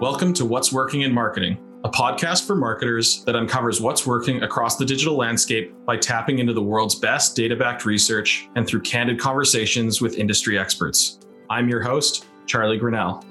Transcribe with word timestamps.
Welcome 0.00 0.34
to 0.34 0.44
What's 0.44 0.74
Working 0.74 1.00
in 1.00 1.14
Marketing, 1.14 1.56
a 1.82 1.88
podcast 1.88 2.46
for 2.46 2.54
marketers 2.54 3.24
that 3.24 3.34
uncovers 3.34 3.80
what's 3.80 4.06
working 4.06 4.42
across 4.42 4.76
the 4.76 4.84
digital 4.84 5.16
landscape 5.16 5.74
by 5.86 5.96
tapping 5.96 6.38
into 6.38 6.52
the 6.52 6.60
world's 6.60 6.96
best 6.96 7.34
data 7.34 7.56
backed 7.56 7.86
research 7.86 8.46
and 8.56 8.66
through 8.66 8.82
candid 8.82 9.18
conversations 9.18 10.02
with 10.02 10.18
industry 10.18 10.58
experts. 10.58 11.18
I'm 11.48 11.70
your 11.70 11.80
host, 11.80 12.26
Charlie 12.44 12.76
Grinnell. 12.76 13.24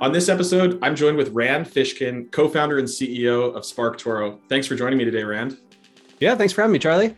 On 0.00 0.10
this 0.10 0.28
episode, 0.28 0.80
I'm 0.82 0.96
joined 0.96 1.16
with 1.16 1.28
Rand 1.28 1.66
Fishkin, 1.66 2.32
co 2.32 2.48
founder 2.48 2.78
and 2.78 2.88
CEO 2.88 3.54
of 3.54 3.62
SparkToro. 3.62 4.40
Thanks 4.48 4.66
for 4.66 4.74
joining 4.74 4.98
me 4.98 5.04
today, 5.04 5.22
Rand. 5.22 5.56
Yeah, 6.18 6.34
thanks 6.34 6.52
for 6.52 6.62
having 6.62 6.72
me, 6.72 6.80
Charlie. 6.80 7.14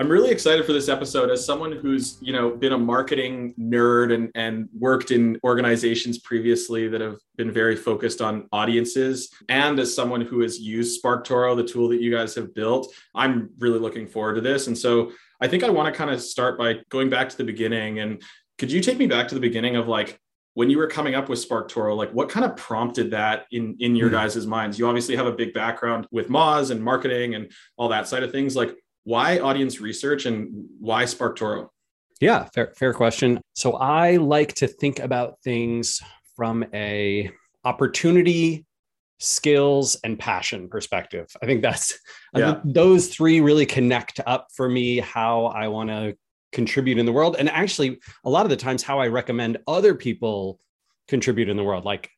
I'm 0.00 0.08
really 0.08 0.30
excited 0.30 0.64
for 0.64 0.72
this 0.72 0.88
episode 0.88 1.28
as 1.28 1.44
someone 1.44 1.72
who's, 1.72 2.18
you 2.20 2.32
know, 2.32 2.50
been 2.50 2.72
a 2.72 2.78
marketing 2.78 3.52
nerd 3.58 4.14
and, 4.14 4.30
and 4.36 4.68
worked 4.78 5.10
in 5.10 5.40
organizations 5.42 6.18
previously 6.18 6.86
that 6.86 7.00
have 7.00 7.16
been 7.34 7.50
very 7.50 7.74
focused 7.74 8.20
on 8.20 8.46
audiences. 8.52 9.28
And 9.48 9.80
as 9.80 9.92
someone 9.92 10.20
who 10.20 10.40
has 10.42 10.60
used 10.60 11.02
SparkToro, 11.02 11.56
the 11.56 11.64
tool 11.64 11.88
that 11.88 12.00
you 12.00 12.12
guys 12.12 12.32
have 12.36 12.54
built, 12.54 12.94
I'm 13.12 13.50
really 13.58 13.80
looking 13.80 14.06
forward 14.06 14.34
to 14.34 14.40
this. 14.40 14.68
And 14.68 14.78
so 14.78 15.10
I 15.40 15.48
think 15.48 15.64
I 15.64 15.70
want 15.70 15.92
to 15.92 15.98
kind 15.98 16.10
of 16.12 16.22
start 16.22 16.56
by 16.56 16.76
going 16.90 17.10
back 17.10 17.28
to 17.30 17.36
the 17.36 17.42
beginning. 17.44 17.98
And 17.98 18.22
could 18.56 18.70
you 18.70 18.80
take 18.80 18.98
me 18.98 19.08
back 19.08 19.26
to 19.28 19.34
the 19.34 19.40
beginning 19.40 19.74
of 19.74 19.88
like 19.88 20.20
when 20.54 20.70
you 20.70 20.78
were 20.78 20.86
coming 20.86 21.16
up 21.16 21.28
with 21.28 21.44
SparkToro, 21.46 21.96
like 21.96 22.12
what 22.12 22.28
kind 22.28 22.46
of 22.46 22.56
prompted 22.56 23.10
that 23.10 23.46
in 23.50 23.76
in 23.80 23.96
your 23.96 24.10
mm-hmm. 24.10 24.16
guys' 24.16 24.46
minds? 24.46 24.78
You 24.78 24.86
obviously 24.86 25.16
have 25.16 25.26
a 25.26 25.32
big 25.32 25.54
background 25.54 26.06
with 26.12 26.28
Moz 26.28 26.70
and 26.70 26.82
marketing 26.82 27.34
and 27.34 27.50
all 27.76 27.88
that 27.88 28.06
side 28.06 28.22
of 28.22 28.30
things. 28.30 28.54
Like 28.54 28.76
why 29.08 29.38
audience 29.38 29.80
research 29.80 30.26
and 30.26 30.66
why 30.78 31.04
SparkToro? 31.04 31.68
Yeah, 32.20 32.44
fair 32.54 32.74
fair 32.76 32.92
question. 32.92 33.40
So 33.54 33.72
I 33.72 34.16
like 34.16 34.52
to 34.56 34.66
think 34.66 34.98
about 34.98 35.40
things 35.42 36.02
from 36.36 36.62
a 36.74 37.30
opportunity 37.64 38.66
skills 39.18 39.96
and 40.04 40.18
passion 40.18 40.68
perspective. 40.68 41.26
I 41.42 41.46
think 41.46 41.62
that's 41.62 41.98
yeah. 42.34 42.50
I 42.50 42.52
think 42.52 42.74
those 42.74 43.08
three 43.08 43.40
really 43.40 43.64
connect 43.64 44.20
up 44.26 44.48
for 44.54 44.68
me 44.68 44.98
how 44.98 45.46
I 45.46 45.68
want 45.68 45.88
to 45.88 46.14
contribute 46.52 46.98
in 46.98 47.06
the 47.06 47.12
world 47.12 47.36
and 47.38 47.48
actually 47.48 47.98
a 48.24 48.30
lot 48.30 48.46
of 48.46 48.50
the 48.50 48.56
times 48.56 48.82
how 48.82 48.98
i 48.98 49.06
recommend 49.06 49.58
other 49.66 49.94
people 49.94 50.58
contribute 51.06 51.48
in 51.48 51.58
the 51.58 51.62
world 51.62 51.84
like 51.84 52.10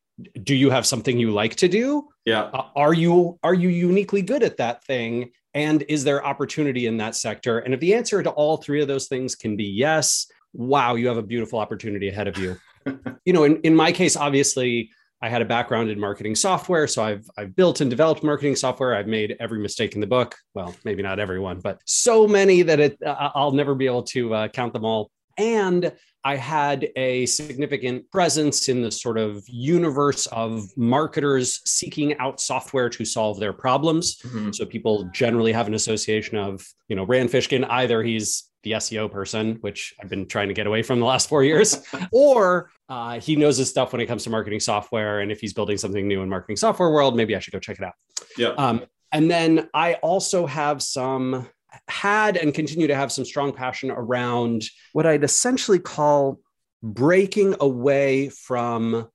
do 0.43 0.55
you 0.55 0.69
have 0.69 0.85
something 0.85 1.19
you 1.19 1.31
like 1.31 1.55
to 1.55 1.67
do 1.67 2.07
yeah 2.31 2.43
uh, 2.53 2.65
are 2.75 2.93
you 2.93 3.37
are 3.43 3.53
you 3.53 3.69
uniquely 3.69 4.21
good 4.21 4.43
at 4.43 4.57
that 4.57 4.83
thing 4.85 5.29
and 5.53 5.83
is 5.89 6.03
there 6.03 6.25
opportunity 6.25 6.87
in 6.87 6.97
that 6.97 7.15
sector 7.15 7.59
and 7.59 7.73
if 7.73 7.79
the 7.79 7.93
answer 7.93 8.23
to 8.23 8.29
all 8.31 8.57
three 8.57 8.81
of 8.81 8.87
those 8.87 9.07
things 9.07 9.35
can 9.35 9.55
be 9.55 9.65
yes 9.65 10.27
wow 10.53 10.95
you 10.95 11.07
have 11.07 11.17
a 11.17 11.23
beautiful 11.23 11.59
opportunity 11.59 12.09
ahead 12.09 12.27
of 12.27 12.37
you 12.37 12.57
you 13.25 13.33
know 13.33 13.43
in, 13.43 13.59
in 13.61 13.75
my 13.75 13.91
case 13.91 14.15
obviously 14.15 14.89
I 15.23 15.29
had 15.29 15.43
a 15.43 15.45
background 15.45 15.91
in 15.91 15.99
marketing 15.99 16.35
software, 16.35 16.87
so 16.87 17.03
I've 17.03 17.29
I've 17.37 17.55
built 17.55 17.79
and 17.79 17.89
developed 17.89 18.23
marketing 18.23 18.55
software. 18.55 18.95
I've 18.95 19.07
made 19.07 19.37
every 19.39 19.59
mistake 19.59 19.93
in 19.93 20.01
the 20.01 20.07
book. 20.07 20.35
Well, 20.55 20.73
maybe 20.83 21.03
not 21.03 21.19
everyone, 21.19 21.59
but 21.59 21.79
so 21.85 22.27
many 22.27 22.63
that 22.63 22.79
it 22.79 22.97
uh, 23.05 23.29
I'll 23.35 23.51
never 23.51 23.75
be 23.75 23.85
able 23.85 24.03
to 24.03 24.33
uh, 24.33 24.47
count 24.47 24.73
them 24.73 24.83
all. 24.83 25.11
And 25.41 25.91
I 26.23 26.35
had 26.35 26.89
a 26.95 27.25
significant 27.25 28.09
presence 28.11 28.69
in 28.69 28.83
the 28.83 28.91
sort 28.91 29.17
of 29.17 29.43
universe 29.47 30.27
of 30.27 30.65
marketers 30.77 31.61
seeking 31.65 32.15
out 32.19 32.39
software 32.39 32.89
to 32.89 33.03
solve 33.03 33.39
their 33.39 33.53
problems. 33.53 34.17
Mm-hmm. 34.17 34.51
So 34.51 34.65
people 34.65 35.09
generally 35.11 35.51
have 35.51 35.65
an 35.65 35.73
association 35.73 36.37
of, 36.37 36.63
you 36.87 36.95
know, 36.95 37.05
Rand 37.05 37.29
Fishkin, 37.29 37.65
either 37.67 38.03
he's 38.03 38.51
the 38.61 38.73
SEO 38.73 39.11
person, 39.11 39.57
which 39.61 39.95
I've 39.99 40.09
been 40.09 40.27
trying 40.27 40.49
to 40.49 40.53
get 40.53 40.67
away 40.67 40.83
from 40.83 40.99
the 40.99 41.07
last 41.07 41.27
four 41.27 41.43
years, 41.43 41.83
or 42.11 42.69
uh, 42.87 43.19
he 43.19 43.35
knows 43.35 43.57
his 43.57 43.71
stuff 43.71 43.91
when 43.91 43.99
it 43.99 44.05
comes 44.05 44.23
to 44.25 44.29
marketing 44.29 44.59
software. 44.59 45.21
And 45.21 45.31
if 45.31 45.41
he's 45.41 45.53
building 45.53 45.77
something 45.77 46.07
new 46.07 46.21
in 46.21 46.29
marketing 46.29 46.57
software 46.57 46.91
world, 46.91 47.17
maybe 47.17 47.35
I 47.35 47.39
should 47.39 47.53
go 47.53 47.59
check 47.59 47.79
it 47.79 47.83
out. 47.83 47.93
Yeah. 48.37 48.49
Um, 48.49 48.85
and 49.11 49.29
then 49.29 49.69
I 49.73 49.95
also 49.95 50.45
have 50.45 50.83
some 50.83 51.47
had 51.87 52.37
and 52.37 52.53
continue 52.53 52.87
to 52.87 52.95
have 52.95 53.11
some 53.11 53.25
strong 53.25 53.51
passion 53.53 53.91
around 53.91 54.63
what 54.93 55.05
I'd 55.05 55.23
essentially 55.23 55.79
call 55.79 56.39
breaking 56.81 57.55
away 57.59 58.29
from 58.29 59.07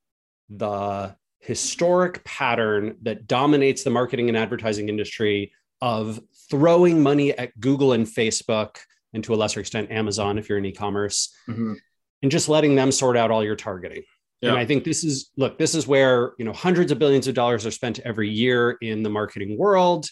the 0.48 1.16
historic 1.40 2.24
pattern 2.24 2.96
that 3.02 3.26
dominates 3.26 3.84
the 3.84 3.90
marketing 3.90 4.28
and 4.28 4.36
advertising 4.36 4.88
industry 4.88 5.52
of 5.80 6.20
throwing 6.50 7.02
money 7.02 7.36
at 7.36 7.58
Google 7.60 7.92
and 7.92 8.06
Facebook 8.06 8.78
and 9.12 9.22
to 9.24 9.34
a 9.34 9.36
lesser 9.36 9.60
extent 9.60 9.90
Amazon 9.90 10.38
if 10.38 10.48
you're 10.48 10.58
in 10.58 10.64
e-commerce 10.64 11.34
mm-hmm. 11.48 11.74
and 12.22 12.30
just 12.30 12.48
letting 12.48 12.74
them 12.74 12.92
sort 12.92 13.16
out 13.16 13.30
all 13.30 13.44
your 13.44 13.56
targeting. 13.56 14.02
Yeah. 14.40 14.50
And 14.50 14.58
I 14.58 14.66
think 14.66 14.84
this 14.84 15.02
is 15.02 15.30
look, 15.36 15.58
this 15.58 15.74
is 15.74 15.86
where 15.86 16.32
you 16.38 16.44
know 16.44 16.52
hundreds 16.52 16.92
of 16.92 16.98
billions 16.98 17.26
of 17.26 17.34
dollars 17.34 17.64
are 17.64 17.70
spent 17.70 18.00
every 18.00 18.28
year 18.28 18.76
in 18.82 19.02
the 19.02 19.10
marketing 19.10 19.56
world. 19.58 20.08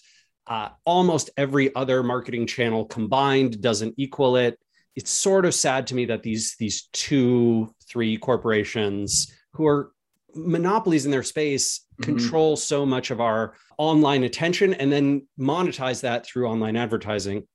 Uh, 0.46 0.68
almost 0.84 1.30
every 1.36 1.74
other 1.74 2.02
marketing 2.02 2.46
channel 2.46 2.84
combined 2.84 3.60
doesn't 3.62 3.94
equal 3.96 4.36
it. 4.36 4.58
It's 4.94 5.10
sort 5.10 5.46
of 5.46 5.54
sad 5.54 5.86
to 5.88 5.94
me 5.94 6.04
that 6.06 6.22
these 6.22 6.56
these 6.58 6.88
two, 6.92 7.74
three 7.88 8.16
corporations 8.18 9.32
who 9.54 9.66
are 9.66 9.92
monopolies 10.34 11.04
in 11.04 11.10
their 11.10 11.22
space 11.22 11.80
mm-hmm. 11.80 12.04
control 12.04 12.56
so 12.56 12.84
much 12.84 13.10
of 13.10 13.20
our 13.20 13.54
online 13.78 14.24
attention 14.24 14.74
and 14.74 14.92
then 14.92 15.26
monetize 15.38 16.02
that 16.02 16.26
through 16.26 16.48
online 16.48 16.76
advertising. 16.76 17.46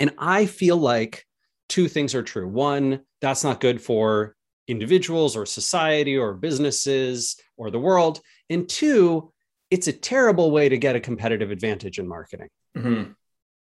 And 0.00 0.12
I 0.18 0.46
feel 0.46 0.76
like 0.76 1.24
two 1.68 1.88
things 1.88 2.14
are 2.14 2.22
true. 2.22 2.48
One, 2.48 3.00
that's 3.20 3.44
not 3.44 3.60
good 3.60 3.80
for 3.80 4.34
individuals 4.66 5.36
or 5.36 5.46
society 5.46 6.16
or 6.16 6.34
businesses 6.34 7.36
or 7.56 7.70
the 7.70 7.78
world. 7.78 8.20
And 8.50 8.68
two, 8.68 9.32
it's 9.70 9.86
a 9.86 9.92
terrible 9.92 10.50
way 10.50 10.68
to 10.68 10.78
get 10.78 10.96
a 10.96 11.00
competitive 11.00 11.50
advantage 11.50 11.98
in 11.98 12.06
marketing. 12.06 12.48
Mm-hmm. 12.76 13.12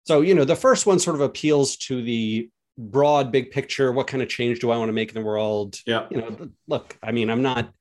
So, 0.06 0.22
you 0.22 0.34
know, 0.34 0.46
the 0.46 0.56
first 0.56 0.86
one 0.86 1.00
sort 1.00 1.16
of 1.16 1.22
appeals 1.22 1.78
to 1.78 2.02
the 2.02 2.50
broad, 2.78 3.32
big 3.32 3.52
picture. 3.52 3.92
What 3.92 4.08
kind 4.08 4.24
of 4.24 4.30
change 4.30 4.59
do 4.59 4.72
I 4.72 4.78
want 4.78 4.90
to 4.90 4.94
make 4.94 5.09
in 5.09 5.16
the 5.16 5.26
world? 5.26 5.78
Yeah. 5.86 6.08
You 6.09 6.18
know, 6.18 6.50
look, 6.68 6.98
I 7.04 7.12
mean, 7.12 7.30
I'm 7.30 7.42
not 7.42 7.72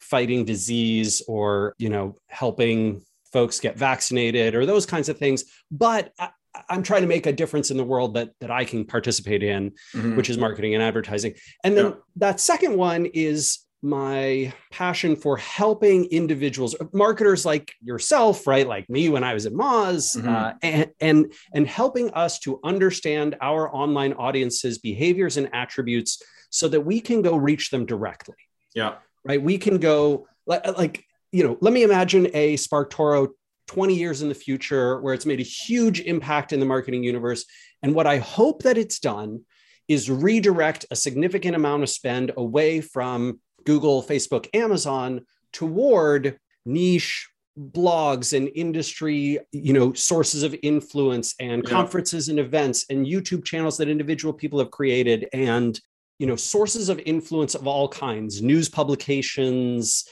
fighting 0.00 0.44
disease 0.44 1.22
or, 1.26 1.74
you 1.78 1.88
know, 1.88 2.16
helping 2.28 3.02
folks 3.32 3.60
get 3.60 3.78
vaccinated 3.78 4.54
or 4.54 4.66
those 4.66 4.86
kinds 4.86 5.08
of 5.08 5.18
things. 5.18 5.44
But 5.70 6.12
I, 6.18 6.30
am 6.68 6.82
trying 6.82 7.02
to 7.02 7.08
make 7.08 7.26
a 7.26 7.32
difference 7.32 7.70
in 7.70 7.76
the 7.76 7.84
world 7.84 8.14
that 8.14 8.30
that 8.40 8.50
I 8.50 8.64
can 8.64 8.84
participate 8.84 9.42
in, 9.42 9.70
mm-hmm. 9.94 10.16
which 10.16 10.30
is 10.30 10.36
marketing 10.36 10.74
and 10.74 10.82
advertising. 10.82 11.34
And 11.62 11.76
then 11.76 11.86
yeah. 11.86 11.94
that 12.16 12.40
second 12.40 12.76
one 12.76 13.06
is 13.06 13.60
my 13.82 14.52
passion 14.70 15.16
for 15.16 15.38
helping 15.38 16.04
individuals 16.06 16.76
marketers 16.92 17.46
like 17.46 17.72
yourself 17.82 18.46
right? 18.46 18.66
Like 18.66 18.88
me 18.90 19.08
when 19.08 19.24
i 19.24 19.32
was 19.32 19.46
at 19.46 19.52
moz 19.52 20.16
mm-hmm. 20.16 20.28
uh, 20.28 20.52
and, 20.62 20.90
and 21.00 21.32
and 21.54 21.66
helping 21.66 22.10
us 22.10 22.38
to 22.40 22.60
understand 22.62 23.36
our 23.40 23.74
online 23.74 24.12
audiences 24.14 24.78
behaviors 24.78 25.38
and 25.38 25.48
attributes 25.54 26.22
so 26.50 26.68
that 26.68 26.80
we 26.80 27.00
can 27.00 27.22
go 27.22 27.36
reach 27.36 27.70
them 27.70 27.86
directly. 27.86 28.34
Yeah. 28.74 28.96
Right? 29.24 29.40
We 29.40 29.56
can 29.56 29.78
go 29.78 30.26
like, 30.46 30.66
like 30.76 31.04
you 31.32 31.44
know 31.44 31.56
let 31.60 31.72
me 31.72 31.82
imagine 31.82 32.28
a 32.34 32.54
SparkToro 32.54 33.28
20 33.68 33.94
years 33.94 34.20
in 34.20 34.28
the 34.28 34.34
future 34.34 35.00
where 35.00 35.14
it's 35.14 35.26
made 35.26 35.40
a 35.40 35.44
huge 35.44 36.00
impact 36.00 36.52
in 36.52 36.60
the 36.60 36.66
marketing 36.66 37.02
universe. 37.02 37.46
And 37.82 37.94
what 37.94 38.06
i 38.06 38.18
hope 38.18 38.62
that 38.64 38.76
it's 38.76 38.98
done 38.98 39.40
is 39.88 40.08
redirect 40.08 40.86
a 40.92 40.96
significant 40.96 41.56
amount 41.56 41.82
of 41.82 41.88
spend 41.88 42.30
away 42.36 42.80
from 42.80 43.40
Google, 43.64 44.02
Facebook, 44.02 44.48
Amazon 44.54 45.26
toward 45.52 46.38
niche 46.64 47.28
blogs 47.58 48.36
and 48.36 48.48
industry 48.54 49.38
you 49.52 49.72
know 49.72 49.92
sources 49.92 50.42
of 50.42 50.54
influence 50.62 51.34
and 51.40 51.62
yeah. 51.64 51.70
conferences 51.70 52.28
and 52.28 52.38
events 52.38 52.86
and 52.90 53.06
youtube 53.06 53.44
channels 53.44 53.76
that 53.76 53.88
individual 53.88 54.32
people 54.32 54.58
have 54.58 54.70
created 54.70 55.28
and 55.32 55.80
you 56.18 56.26
know 56.26 56.36
sources 56.36 56.88
of 56.88 57.00
influence 57.04 57.54
of 57.54 57.66
all 57.66 57.88
kinds 57.88 58.40
news 58.40 58.68
publications 58.68 60.04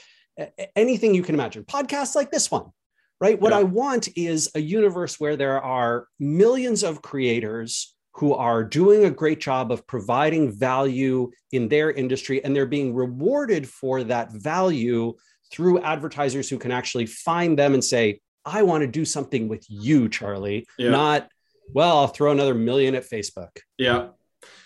anything 0.75 1.15
you 1.15 1.23
can 1.23 1.33
imagine 1.33 1.63
podcasts 1.63 2.13
like 2.13 2.29
this 2.29 2.51
one 2.51 2.65
right 3.21 3.39
what 3.39 3.51
yeah. 3.51 3.59
i 3.59 3.63
want 3.63 4.09
is 4.17 4.51
a 4.55 4.59
universe 4.59 5.19
where 5.19 5.37
there 5.37 5.61
are 5.61 6.07
millions 6.19 6.83
of 6.83 7.01
creators 7.01 7.95
who 8.19 8.33
are 8.33 8.63
doing 8.63 9.05
a 9.05 9.09
great 9.09 9.39
job 9.39 9.71
of 9.71 9.87
providing 9.87 10.51
value 10.51 11.31
in 11.51 11.69
their 11.69 11.89
industry 11.91 12.43
and 12.43 12.55
they're 12.55 12.65
being 12.65 12.93
rewarded 12.93 13.67
for 13.67 14.03
that 14.03 14.31
value 14.31 15.13
through 15.51 15.81
advertisers 15.81 16.49
who 16.49 16.57
can 16.57 16.71
actually 16.71 17.05
find 17.05 17.57
them 17.57 17.73
and 17.73 17.83
say 17.83 18.19
i 18.45 18.61
want 18.61 18.81
to 18.81 18.87
do 18.87 19.05
something 19.05 19.47
with 19.47 19.65
you 19.69 20.09
charlie 20.09 20.65
yeah. 20.77 20.89
not 20.89 21.29
well 21.73 21.99
i'll 21.99 22.07
throw 22.07 22.31
another 22.31 22.53
million 22.53 22.95
at 22.95 23.03
facebook. 23.03 23.57
Yeah. 23.77 24.09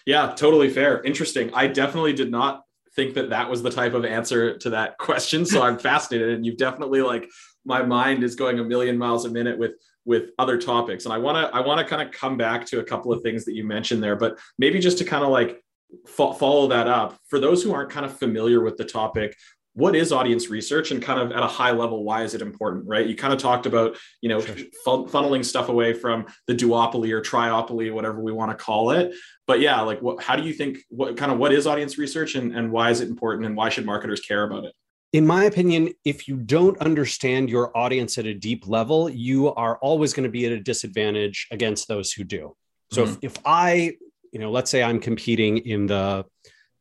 Yeah 0.06 0.34
totally 0.36 0.70
fair. 0.70 1.02
Interesting. 1.04 1.54
I 1.54 1.68
definitely 1.68 2.14
did 2.14 2.32
not 2.32 2.64
think 2.96 3.16
that 3.16 3.30
that 3.30 3.50
was 3.50 3.64
the 3.64 3.72
type 3.72 3.94
of 3.94 4.06
answer 4.06 4.58
to 4.60 4.70
that 4.70 4.98
question 5.00 5.46
so 5.46 5.64
i'm 5.64 5.80
fascinated 5.80 6.30
and 6.30 6.46
you've 6.46 6.58
definitely 6.58 7.02
like 7.02 7.28
my 7.66 7.82
mind 7.82 8.24
is 8.24 8.36
going 8.36 8.60
a 8.60 8.64
million 8.64 8.98
miles 8.98 9.26
a 9.26 9.30
minute 9.30 9.58
with 9.58 9.72
with 10.06 10.32
other 10.38 10.58
topics. 10.58 11.06
And 11.06 11.14
I 11.14 11.18
want 11.18 11.38
to 11.38 11.56
I 11.56 11.62
want 11.62 11.80
to 11.80 11.86
kind 11.86 12.02
of 12.02 12.12
come 12.12 12.38
back 12.38 12.66
to 12.68 12.80
a 12.80 12.84
couple 12.84 13.12
of 13.12 13.22
things 13.22 13.46
that 13.46 13.54
you 13.54 13.64
mentioned 13.64 14.04
there, 14.04 14.16
but 14.16 14.38
maybe 14.58 14.80
just 14.80 14.98
to 15.00 15.06
kind 15.06 15.24
of 15.24 15.30
like 15.30 15.64
fo- 16.08 16.34
follow 16.34 16.68
that 16.68 16.88
up 16.88 17.18
for 17.28 17.40
those 17.40 17.64
who 17.64 17.74
aren't 17.74 17.90
kind 17.90 18.06
of 18.06 18.18
familiar 18.18 18.62
with 18.62 18.78
the 18.78 18.86
topic 18.86 19.36
what 19.76 19.96
is 19.96 20.12
audience 20.12 20.50
research 20.50 20.92
and 20.92 21.02
kind 21.02 21.20
of 21.20 21.32
at 21.32 21.42
a 21.42 21.48
high 21.48 21.72
level 21.72 22.04
why 22.04 22.24
is 22.24 22.34
it 22.34 22.42
important 22.42 22.86
right 22.88 23.08
you 23.08 23.16
kind 23.16 23.34
of 23.34 23.40
talked 23.40 23.66
about 23.66 23.98
you 24.22 24.30
know 24.30 24.40
sure. 24.40 24.56
fun- 24.86 25.06
funneling 25.06 25.44
stuff 25.44 25.70
away 25.70 25.94
from 25.94 26.26
the 26.48 26.54
duopoly 26.54 27.12
or 27.12 27.22
triopoly 27.22 27.92
whatever 27.92 28.22
we 28.22 28.32
want 28.32 28.52
to 28.52 28.64
call 28.64 28.92
it 28.92 29.14
but 29.48 29.60
yeah 29.60 29.82
like 29.82 30.02
what 30.02 30.22
how 30.22 30.36
do 30.36 30.44
you 30.44 30.54
think 30.54 30.78
what 30.90 31.18
kind 31.18 31.32
of 31.32 31.38
what 31.38 31.52
is 31.52 31.66
audience 31.68 31.98
research 31.98 32.36
and, 32.36 32.56
and 32.56 32.72
why 32.72 32.90
is 32.90 33.02
it 33.02 33.10
important 33.10 33.46
and 33.46 33.56
why 33.56 33.70
should 33.70 33.86
marketers 33.86 34.20
care 34.20 34.44
about 34.44 34.64
it 34.64 34.74
in 35.14 35.28
my 35.28 35.46
opinion, 35.46 35.94
if 36.04 36.28
you 36.28 36.36
don't 36.38 36.78
understand 36.80 37.50
your 37.50 37.76
audience 37.78 38.18
at 38.18 38.26
a 38.26 38.34
deep 38.34 38.68
level, 38.68 39.10
you 39.10 39.54
are 39.54 39.78
always 39.78 40.12
going 40.12 40.24
to 40.24 40.30
be 40.30 40.46
at 40.48 40.52
a 40.52 40.60
disadvantage 40.60 41.48
against 41.52 41.88
those 41.88 42.12
who 42.12 42.24
do. 42.24 42.56
So 42.92 43.04
mm-hmm. 43.06 43.20
if, 43.22 43.38
if 43.38 43.42
I, 43.46 43.96
you 44.32 44.40
know, 44.40 44.52
let's 44.52 44.72
say 44.72 44.82
I'm 44.82 45.00
competing 45.00 45.60
in 45.60 45.86
the, 45.86 46.26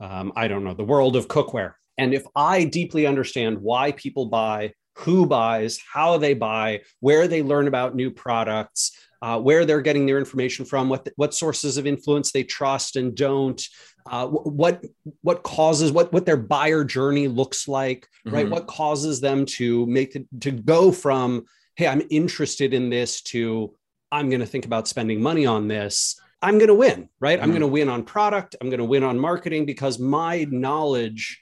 um, 0.00 0.32
I 0.34 0.48
don't 0.48 0.64
know, 0.64 0.72
the 0.74 0.82
world 0.84 1.14
of 1.14 1.28
cookware, 1.28 1.74
and 1.98 2.14
if 2.14 2.24
I 2.34 2.64
deeply 2.64 3.06
understand 3.06 3.58
why 3.58 3.92
people 3.92 4.26
buy, 4.26 4.72
who 4.96 5.26
buys, 5.26 5.78
how 5.92 6.16
they 6.16 6.32
buy, 6.32 6.80
where 7.00 7.28
they 7.28 7.42
learn 7.42 7.68
about 7.68 7.94
new 7.94 8.10
products, 8.10 8.92
uh, 9.22 9.38
where 9.38 9.64
they're 9.64 9.80
getting 9.80 10.04
their 10.04 10.18
information 10.18 10.64
from, 10.64 10.88
what 10.88 11.08
what 11.16 11.32
sources 11.32 11.78
of 11.78 11.86
influence 11.86 12.32
they 12.32 12.42
trust 12.42 12.96
and 12.96 13.14
don't, 13.14 13.62
uh, 14.10 14.26
what 14.26 14.84
what 15.22 15.42
causes 15.44 15.92
what 15.92 16.12
what 16.12 16.26
their 16.26 16.36
buyer 16.36 16.84
journey 16.84 17.28
looks 17.28 17.68
like, 17.68 18.08
mm-hmm. 18.26 18.34
right? 18.34 18.50
What 18.50 18.66
causes 18.66 19.20
them 19.20 19.46
to 19.46 19.86
make 19.86 20.16
it 20.16 20.26
to 20.40 20.50
go 20.50 20.92
from 20.92 21.44
hey, 21.76 21.86
I'm 21.86 22.02
interested 22.10 22.74
in 22.74 22.90
this 22.90 23.22
to 23.22 23.74
I'm 24.10 24.28
going 24.28 24.40
to 24.40 24.46
think 24.46 24.66
about 24.66 24.88
spending 24.88 25.22
money 25.22 25.46
on 25.46 25.68
this. 25.68 26.20
I'm 26.42 26.58
going 26.58 26.68
to 26.68 26.74
win, 26.74 27.08
right? 27.20 27.38
Mm-hmm. 27.38 27.44
I'm 27.44 27.50
going 27.50 27.60
to 27.62 27.66
win 27.68 27.88
on 27.88 28.02
product. 28.04 28.56
I'm 28.60 28.68
going 28.68 28.78
to 28.78 28.84
win 28.84 29.04
on 29.04 29.18
marketing 29.18 29.64
because 29.64 29.98
my 29.98 30.46
knowledge 30.50 31.40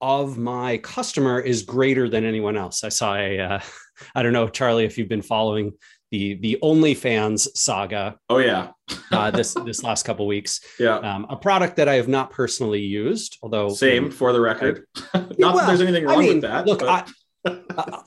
of 0.00 0.38
my 0.38 0.78
customer 0.78 1.38
is 1.38 1.62
greater 1.62 2.08
than 2.08 2.24
anyone 2.24 2.56
else. 2.56 2.82
I 2.82 2.88
saw 2.88 3.14
a, 3.14 3.38
uh, 3.38 3.60
I 4.14 4.22
don't 4.22 4.32
know, 4.32 4.48
Charlie, 4.48 4.86
if 4.86 4.96
you've 4.96 5.08
been 5.08 5.22
following 5.22 5.72
the 6.10 6.34
the 6.34 6.58
OnlyFans 6.62 7.48
saga. 7.56 8.18
Oh 8.28 8.38
yeah, 8.38 8.70
uh, 9.12 9.30
this 9.30 9.54
this 9.64 9.82
last 9.82 10.04
couple 10.04 10.26
weeks. 10.26 10.60
Yeah, 10.78 10.96
um, 10.96 11.26
a 11.28 11.36
product 11.36 11.76
that 11.76 11.88
I 11.88 11.94
have 11.94 12.08
not 12.08 12.30
personally 12.30 12.80
used, 12.80 13.36
although 13.42 13.68
same 13.68 14.10
for 14.10 14.32
the 14.32 14.40
record. 14.40 14.86
I, 15.12 15.18
not 15.38 15.38
well, 15.38 15.56
that 15.56 15.66
there's 15.66 15.82
anything 15.82 16.06
wrong 16.06 16.18
I 16.18 16.20
mean, 16.20 16.32
with 16.34 16.42
that. 16.42 16.66
Look, 16.66 16.82
I, 16.82 17.04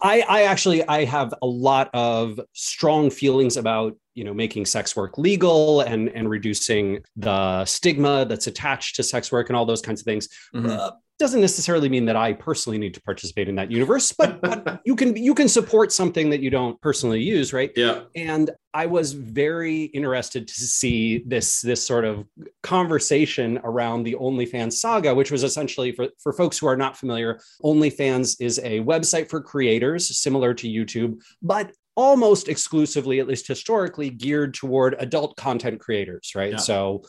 I, 0.02 0.24
I 0.28 0.44
actually 0.44 0.84
I 0.88 1.06
have 1.06 1.34
a 1.42 1.46
lot 1.46 1.90
of 1.94 2.40
strong 2.54 3.12
feelings 3.12 3.58
about 3.58 3.96
you 4.14 4.24
know 4.24 4.34
making 4.34 4.66
sex 4.66 4.96
work 4.96 5.18
legal 5.18 5.82
and 5.82 6.10
and 6.10 6.30
reducing 6.30 7.04
the 7.16 7.66
stigma 7.66 8.26
that's 8.26 8.48
attached 8.48 8.96
to 8.96 9.04
sex 9.04 9.32
work 9.32 9.50
and 9.50 9.56
all 9.56 9.66
those 9.66 9.82
kinds 9.82 10.02
of 10.02 10.06
things. 10.06 10.28
Mm-hmm. 10.54 10.70
Uh, 10.70 10.92
doesn't 11.20 11.42
necessarily 11.42 11.90
mean 11.90 12.06
that 12.06 12.16
I 12.16 12.34
personally 12.34 12.78
need 12.78 12.94
to 12.96 13.02
participate 13.02 13.48
in 13.48 13.56
that 13.56 13.72
universe, 13.72 14.12
but, 14.12 14.42
but 14.42 14.82
you 14.86 14.96
can 14.96 15.16
you 15.16 15.36
can 15.36 15.48
support 15.48 15.92
something 15.92 16.30
that 16.32 16.42
you 16.42 16.50
don't 16.50 16.80
personally 16.82 17.22
use, 17.22 17.54
right? 17.54 17.72
Yeah. 17.76 18.02
And 18.16 18.50
I 18.74 18.88
was 18.88 19.14
very 19.14 19.84
interested 19.84 20.48
to 20.48 20.54
see 20.54 21.24
this 21.26 21.62
this 21.62 21.84
sort 21.84 22.06
of 22.06 22.26
conversation 22.64 23.60
around 23.64 24.04
the 24.04 24.16
OnlyFans 24.16 24.74
saga, 24.74 25.14
which 25.14 25.32
was 25.32 25.44
essentially 25.44 25.92
for 25.92 26.10
for 26.22 26.34
folks 26.34 26.58
who 26.58 26.68
are 26.68 26.78
not 26.78 26.98
familiar, 26.98 27.40
OnlyFans 27.64 28.38
is 28.42 28.60
a 28.60 28.80
website 28.82 29.30
for 29.30 29.40
creators 29.40 30.18
similar 30.18 30.54
to 30.56 30.68
YouTube, 30.68 31.22
but 31.42 31.72
almost 31.96 32.48
exclusively, 32.48 33.20
at 33.20 33.28
least 33.28 33.48
historically, 33.48 34.10
geared 34.10 34.54
toward 34.54 34.96
adult 35.00 35.36
content 35.38 35.80
creators, 35.80 36.32
right? 36.36 36.54
Yeah. 36.54 36.58
So 36.58 37.04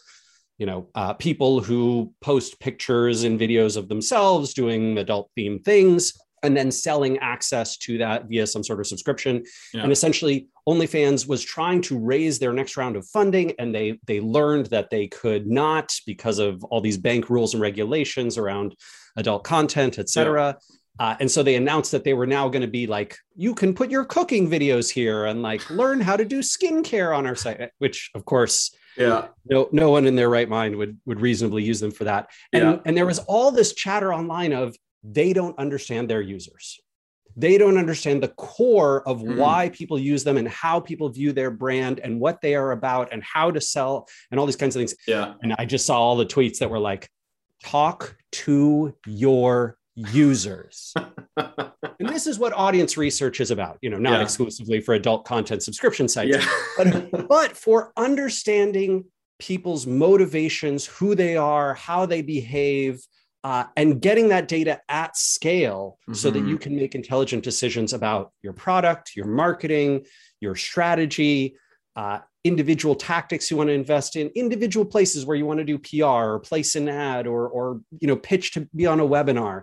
you 0.59 0.67
know 0.67 0.89
uh, 0.95 1.15
people 1.15 1.61
who 1.61 2.13
post 2.21 2.61
pictures 2.61 3.25
and 3.25 3.39
videos 3.39 3.77
of 3.77 3.89
themselves 3.89 4.55
doing 4.55 4.99
adult 4.99 5.31
themed 5.37 5.65
things 5.65 6.15
and 6.43 6.55
then 6.55 6.71
selling 6.71 7.19
access 7.19 7.79
to 7.79 7.99
that 7.99 8.29
via 8.29 8.47
some 8.47 8.63
sort 8.63 8.79
of 8.79 8.87
subscription 8.87 9.43
yeah. 9.73 9.83
and 9.83 9.91
essentially 9.91 10.47
onlyfans 10.69 11.27
was 11.27 11.43
trying 11.43 11.81
to 11.81 11.99
raise 11.99 12.39
their 12.39 12.53
next 12.53 12.77
round 12.77 12.97
of 12.97 13.07
funding 13.09 13.53
and 13.59 13.75
they 13.75 13.99
they 14.07 14.21
learned 14.21 14.67
that 14.67 14.91
they 14.91 15.09
could 15.09 15.47
not 15.47 15.93
because 16.07 16.39
of 16.39 16.63
all 16.65 16.81
these 16.81 16.99
bank 16.99 17.31
rules 17.31 17.55
and 17.55 17.63
regulations 17.63 18.39
around 18.39 18.77
adult 19.17 19.43
content 19.43 19.99
et 19.99 20.09
cetera 20.09 20.49
yeah. 20.49 20.77
Uh, 20.99 21.17
and 21.19 21.31
so 21.31 21.43
they 21.43 21.56
announced 21.56 21.91
that 21.91 22.05
they 22.05 22.14
were 22.14 22.26
now 22.26 22.49
going 22.49 22.62
to 22.62 22.69
be 22.69 22.87
like, 22.87 23.17
you 23.35 23.55
can 23.55 23.75
put 23.75 23.91
your 23.91 24.05
cooking 24.05 24.49
videos 24.49 24.91
here 24.91 25.25
and 25.25 25.43
like 25.43 25.69
learn 25.70 26.00
how 26.00 26.17
to 26.17 26.25
do 26.25 26.38
skincare 26.38 27.17
on 27.17 27.26
our 27.26 27.35
site, 27.35 27.70
which 27.79 28.11
of 28.14 28.25
course 28.25 28.75
yeah. 28.96 29.26
no 29.46 29.69
no 29.73 29.91
one 29.91 30.06
in 30.06 30.14
their 30.14 30.31
right 30.31 30.49
mind 30.49 30.76
would 30.76 30.99
would 31.05 31.20
reasonably 31.20 31.64
use 31.64 31.81
them 31.81 31.91
for 31.91 32.05
that. 32.05 32.31
And 32.52 32.62
yeah. 32.64 32.79
and 32.85 32.96
there 32.96 33.06
was 33.06 33.19
all 33.20 33.50
this 33.50 33.75
chatter 33.75 34.14
online 34.14 34.52
of 34.52 34.76
they 35.02 35.32
don't 35.32 35.58
understand 35.58 36.08
their 36.08 36.20
users. 36.20 36.81
They 37.37 37.58
don't 37.58 37.76
understand 37.76 38.23
the 38.23 38.29
core 38.29 39.06
of 39.08 39.20
mm. 39.20 39.37
why 39.37 39.70
people 39.70 39.99
use 39.99 40.23
them 40.23 40.37
and 40.37 40.46
how 40.49 40.79
people 40.79 41.08
view 41.08 41.32
their 41.32 41.50
brand 41.50 41.99
and 41.99 42.20
what 42.20 42.41
they 42.41 42.55
are 42.55 42.70
about 42.70 43.12
and 43.12 43.25
how 43.25 43.50
to 43.50 43.61
sell 43.61 44.06
and 44.31 44.38
all 44.38 44.46
these 44.46 44.55
kinds 44.55 44.76
of 44.76 44.81
things. 44.81 44.94
Yeah. 45.08 45.35
And 45.43 45.52
i 45.58 45.64
just 45.64 45.87
saw 45.87 45.99
all 45.99 46.14
the 46.14 46.26
tweets 46.26 46.58
that 46.58 46.70
were 46.70 46.79
like 46.79 47.08
talk 47.64 48.17
to 48.31 48.94
your 49.06 49.76
users. 49.94 50.94
and 51.37 52.08
this 52.08 52.26
is 52.26 52.38
what 52.38 52.52
audience 52.52 52.96
research 52.96 53.41
is 53.41 53.50
about, 53.50 53.79
you 53.81 53.91
know, 53.91 53.99
not 53.99 54.14
yeah. 54.14 54.23
exclusively 54.23 54.81
for 54.81 54.94
adult 54.94 55.25
content 55.25 55.62
subscription 55.62 56.08
sites, 56.08 56.37
yeah. 56.37 56.46
but, 56.76 57.29
but 57.29 57.56
for 57.56 57.93
understanding 57.96 59.05
people's 59.38 59.87
motivations, 59.87 60.87
who 60.87 61.14
they 61.14 61.37
are, 61.37 61.75
how 61.75 62.06
they 62.06 62.23
behave, 62.23 63.00
uh, 63.43 63.64
and 63.76 64.00
getting 64.00 64.29
that 64.29 64.49
data 64.49 64.81
at 64.88 65.17
scale 65.17 65.99
mm-hmm. 66.02 66.14
so 66.14 66.31
that 66.31 66.38
you 66.41 66.44
mm-hmm. 66.44 66.56
can 66.56 66.76
make 66.76 66.94
intelligent 66.94 67.44
decisions 67.44 67.93
about 67.93 68.32
your 68.43 68.55
product, 68.55 69.14
your 69.14 69.26
marketing, 69.26 70.05
your 70.41 70.56
strategy, 70.56 71.55
uh, 71.94 72.20
individual 72.43 72.94
tactics 72.94 73.50
you 73.50 73.56
want 73.56 73.69
to 73.69 73.75
invest 73.75 74.17
in, 74.17 74.29
individual 74.35 74.85
places 74.85 75.26
where 75.26 75.37
you 75.37 75.46
want 75.46 75.58
to 75.58 75.64
do 75.64 75.79
PR 75.79 76.05
or 76.05 76.41
place 76.41 76.75
an 76.75 76.88
ad 76.88 77.26
or, 77.26 77.49
or 77.49 77.81
you 78.00 78.08
know, 78.08 78.17
pitch 78.17 78.52
to 78.52 78.67
be 78.75 78.87
on 78.87 79.00
a 79.00 79.05
webinar 79.06 79.62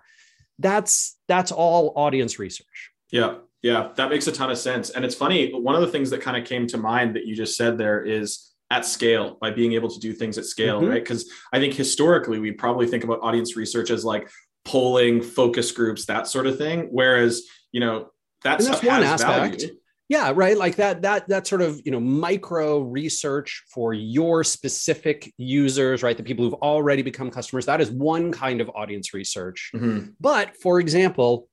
that's 0.59 1.18
that's 1.27 1.51
all 1.51 1.94
audience 1.95 2.39
research. 2.39 2.92
Yeah 3.09 3.36
yeah 3.62 3.89
that 3.95 4.09
makes 4.09 4.27
a 4.27 4.31
ton 4.31 4.50
of 4.50 4.57
sense. 4.57 4.89
And 4.89 5.06
it's 5.06 5.15
funny 5.15 5.51
one 5.51 5.75
of 5.75 5.81
the 5.81 5.88
things 5.88 6.09
that 6.12 6.21
kind 6.21 6.38
of 6.38 6.48
came 6.48 6.68
to 6.68 6.77
mind 6.77 7.15
that 7.15 7.25
you 7.25 7.36
just 7.36 7.57
said 7.57 7.77
there 7.77 8.03
is 8.03 8.51
at 8.69 8.86
scale 8.86 9.38
by 9.41 9.51
being 9.51 9.74
able 9.74 9.89
to 9.89 10.00
do 10.00 10.13
things 10.13 10.38
at 10.38 10.46
scale 10.46 10.79
mm-hmm. 10.79 10.91
right? 10.91 11.03
Because 11.03 11.29
i 11.51 11.60
think 11.60 11.74
historically 11.74 12.39
we 12.39 12.51
probably 12.51 12.88
think 12.88 13.03
about 13.03 13.20
audience 13.22 13.58
research 13.58 13.89
as 13.89 14.05
like 14.05 14.29
polling 14.65 15.22
focus 15.22 15.72
groups 15.72 16.05
that 16.05 16.27
sort 16.27 16.48
of 16.48 16.58
thing. 16.58 16.88
Whereas 16.91 17.43
you 17.72 17.79
know 17.79 18.10
that 18.43 18.60
that's 18.60 18.84
one 18.84 19.03
aspect. 19.03 19.62
value 19.62 19.75
yeah 20.12 20.34
right 20.36 20.58
like 20.58 20.75
that 20.75 21.01
that 21.03 21.25
that 21.30 21.48
sort 21.48 21.62
of 21.62 21.82
you 21.86 21.91
know 21.91 22.00
micro 22.00 22.82
research 22.82 23.63
for 23.74 23.94
your 23.94 24.44
specific 24.44 25.34
users 25.38 26.03
right 26.03 26.18
the 26.18 26.24
people 26.24 26.44
who've 26.44 26.62
already 26.62 27.01
become 27.01 27.32
customers 27.32 27.65
that 27.65 27.80
is 27.80 27.89
one 27.89 28.30
kind 28.30 28.60
of 28.60 28.70
audience 28.75 29.13
research 29.13 29.72
mm-hmm. 29.74 30.10
but 30.20 30.53
for 30.58 30.82
example 30.82 31.48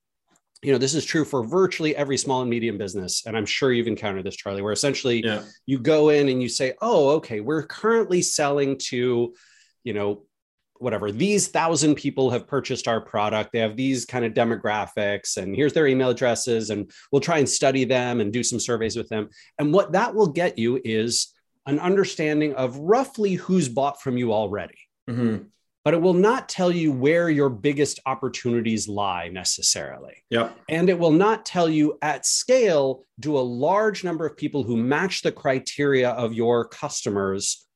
you 0.61 0.73
know 0.73 0.79
this 0.79 0.95
is 0.95 1.05
true 1.05 1.25
for 1.25 1.47
virtually 1.47 1.95
every 1.95 2.19
small 2.19 2.41
and 2.41 2.51
medium 2.51 2.77
business 2.77 3.23
and 3.27 3.37
i'm 3.37 3.47
sure 3.47 3.73
you've 3.73 3.87
encountered 3.87 4.25
this 4.25 4.35
charlie 4.35 4.61
where 4.61 4.73
essentially 4.73 5.25
yeah. 5.25 5.43
you 5.67 5.79
go 5.79 6.09
in 6.09 6.29
and 6.29 6.43
you 6.43 6.49
say 6.49 6.75
oh 6.83 7.11
okay 7.11 7.39
we're 7.39 7.63
currently 7.63 8.21
selling 8.21 8.77
to 8.77 9.33
you 9.85 9.93
know 9.93 10.25
whatever 10.81 11.11
these 11.11 11.49
thousand 11.49 11.95
people 11.95 12.31
have 12.31 12.47
purchased 12.47 12.89
our 12.89 13.01
product 13.01 13.53
they 13.53 13.59
have 13.59 13.77
these 13.77 14.05
kind 14.05 14.25
of 14.25 14.33
demographics 14.33 15.37
and 15.37 15.55
here's 15.55 15.73
their 15.73 15.87
email 15.87 16.11
addresses 16.11 16.71
and 16.71 16.91
we'll 17.11 17.21
try 17.21 17.39
and 17.39 17.49
study 17.49 17.85
them 17.85 18.21
and 18.21 18.33
do 18.33 18.43
some 18.43 18.61
surveys 18.61 18.97
with 18.97 19.09
them. 19.09 19.29
And 19.59 19.73
what 19.73 19.93
that 19.93 20.15
will 20.15 20.29
get 20.29 20.59
you 20.59 20.81
is 20.85 21.35
an 21.67 21.79
understanding 21.79 22.55
of 22.55 22.77
roughly 22.79 23.35
who's 23.35 23.69
bought 23.69 24.01
from 24.01 24.17
you 24.17 24.33
already. 24.33 24.79
Mm-hmm. 25.09 25.45
but 25.85 25.95
it 25.95 26.03
will 26.03 26.13
not 26.13 26.51
tell 26.51 26.71
you 26.71 26.93
where 26.93 27.31
your 27.31 27.49
biggest 27.49 27.99
opportunities 28.05 28.89
lie 28.89 29.29
necessarily. 29.29 30.23
Yeah 30.29 30.51
and 30.69 30.91
it 30.91 30.99
will 30.99 31.13
not 31.13 31.47
tell 31.47 31.69
you 31.69 31.99
at 32.03 32.27
scale 32.27 33.05
do 33.19 33.39
a 33.39 33.41
large 33.41 34.05
number 34.05 34.27
of 34.27 34.37
people 34.37 34.63
who 34.65 34.77
match 34.77 35.23
the 35.23 35.33
criteria 35.33 36.11
of 36.11 36.35
your 36.35 36.67
customers 36.69 37.67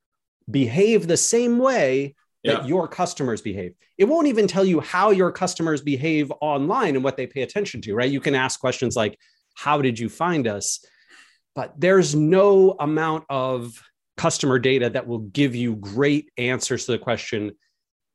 behave 0.51 1.07
the 1.07 1.17
same 1.17 1.59
way 1.59 2.15
that 2.45 2.63
yeah. 2.63 2.67
your 2.67 2.89
customers 2.89 3.41
behave. 3.41 3.75
It 3.99 4.05
won't 4.05 4.27
even 4.27 4.47
tell 4.47 4.65
you 4.65 4.81
how 4.81 5.11
your 5.11 5.31
customers 5.31 5.81
behave 5.81 6.33
online 6.41 6.95
and 6.97 7.05
what 7.05 7.17
they 7.17 7.27
pay 7.27 7.43
attention 7.43 7.81
to, 7.83 7.95
right? 7.95 8.11
You 8.11 8.21
can 8.21 8.35
ask 8.35 8.59
questions 8.59 8.97
like, 8.97 9.19
How 9.55 9.81
did 9.81 9.99
you 9.99 10.09
find 10.09 10.47
us? 10.47 10.85
But 11.55 11.75
there's 11.79 12.15
no 12.15 12.75
amount 12.81 13.25
of 13.29 13.83
customer 14.17 14.59
data 14.59 14.91
that 14.91 15.07
will 15.07 15.21
give 15.21 15.55
you 15.55 15.77
great 15.77 16.31
answers 16.37 16.87
to 16.87 16.93
the 16.93 16.99
question, 16.99 17.53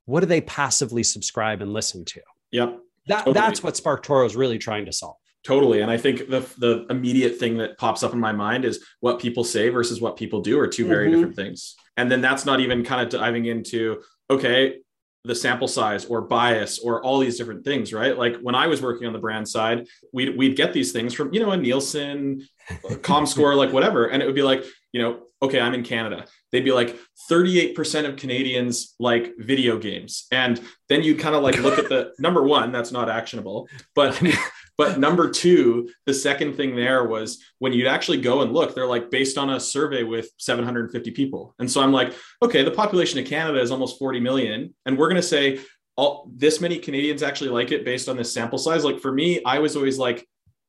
What 0.06 0.22
do 0.22 0.26
they 0.26 0.42
passively 0.42 1.04
subscribe 1.04 1.62
and 1.62 1.72
listen 1.72 2.04
to? 2.06 2.22
Yep. 2.52 2.80
That, 3.08 3.20
totally. 3.20 3.34
That's 3.34 3.64
what 3.64 3.76
SparkToro 3.76 4.26
is 4.26 4.36
really 4.36 4.58
trying 4.58 4.86
to 4.86 4.92
solve. 4.92 5.16
Totally. 5.44 5.80
And 5.80 5.90
I 5.90 5.96
think 5.96 6.30
the 6.30 6.42
the 6.58 6.86
immediate 6.90 7.38
thing 7.38 7.58
that 7.60 7.78
pops 7.78 8.04
up 8.04 8.12
in 8.12 8.20
my 8.20 8.34
mind 8.34 8.66
is 8.66 8.84
what 9.00 9.20
people 9.20 9.46
say 9.46 9.70
versus 9.70 10.02
what 10.02 10.18
people 10.18 10.42
do 10.42 10.60
are 10.60 10.68
two 10.68 10.86
very 10.86 11.06
mm-hmm. 11.06 11.16
different 11.16 11.36
things. 11.38 11.76
And 11.96 12.12
then 12.12 12.20
that's 12.20 12.46
not 12.46 12.60
even 12.60 12.84
kind 12.84 13.02
of 13.02 13.10
diving 13.10 13.46
into, 13.46 14.02
okay, 14.30 14.78
the 15.24 15.36
sample 15.36 15.68
size 15.68 16.06
or 16.06 16.22
bias 16.22 16.80
or 16.80 17.04
all 17.04 17.20
these 17.20 17.38
different 17.38 17.64
things, 17.64 17.94
right? 17.94 18.18
Like 18.18 18.38
when 18.38 18.56
I 18.56 18.68
was 18.68 18.82
working 18.82 19.08
on 19.08 19.14
the 19.14 19.20
brand 19.20 19.48
side, 19.48 19.86
we'd, 20.14 20.38
we'd 20.38 20.56
get 20.56 20.74
these 20.74 20.92
things 20.92 21.14
from, 21.14 21.34
you 21.34 21.40
know, 21.40 21.52
a 21.52 21.58
Nielsen, 21.58 22.48
ComScore, 22.70 23.56
like 23.56 23.74
whatever. 23.74 24.08
And 24.08 24.24
it 24.24 24.26
would 24.26 24.36
be 24.36 24.44
like, 24.44 24.64
you 24.94 25.02
know, 25.02 25.20
okay, 25.42 25.60
I'm 25.60 25.74
in 25.74 25.84
Canada. 25.84 26.26
They'd 26.52 26.64
be 26.64 26.72
like 26.72 26.98
38% 27.30 28.08
of 28.08 28.16
Canadians 28.16 28.96
like 29.00 29.34
video 29.38 29.78
games. 29.78 30.26
And 30.32 30.60
then 30.90 31.04
you 31.04 31.16
kind 31.16 31.36
of 31.36 31.44
like 31.44 31.60
look 31.60 31.78
at 31.78 31.90
the 31.90 32.14
number 32.20 32.44
one, 32.44 32.72
that's 32.72 32.92
not 32.92 33.10
actionable. 33.10 33.68
But 33.94 34.22
but 34.78 35.00
number 35.00 35.30
two, 35.30 35.90
the 36.06 36.14
second 36.14 36.56
thing 36.56 36.76
there 36.76 37.06
was 37.06 37.44
when 37.60 37.74
you'd 37.74 37.88
actually 37.88 38.22
go 38.22 38.42
and 38.42 38.54
look, 38.54 38.76
they're 38.76 38.86
like 38.86 39.10
based 39.10 39.38
on 39.38 39.50
a 39.50 39.60
survey 39.60 40.04
with 40.04 40.30
750 40.38 41.12
people. 41.12 41.56
And 41.60 41.70
so 41.70 41.82
I'm 41.82 41.92
like, 41.92 42.14
okay, 42.42 42.64
the 42.64 42.72
population 42.72 43.20
of 43.20 43.26
Canada 43.26 43.60
is 43.60 43.72
almost 43.72 43.98
40 43.98 44.20
million. 44.20 44.76
And 44.86 44.98
we're 44.98 45.10
going 45.10 45.22
to 45.22 45.28
say 45.28 45.60
all 45.96 46.30
this 46.36 46.62
many 46.62 46.78
Canadians 46.78 47.24
actually 47.24 47.50
like 47.50 47.72
it 47.72 47.84
based 47.84 48.08
on 48.08 48.18
this 48.18 48.32
sample 48.32 48.60
size. 48.60 48.84
Like 48.84 49.00
for 49.00 49.12
me, 49.12 49.44
I 49.44 49.60
was 49.60 49.76
always 49.76 49.98
like, 49.98 50.28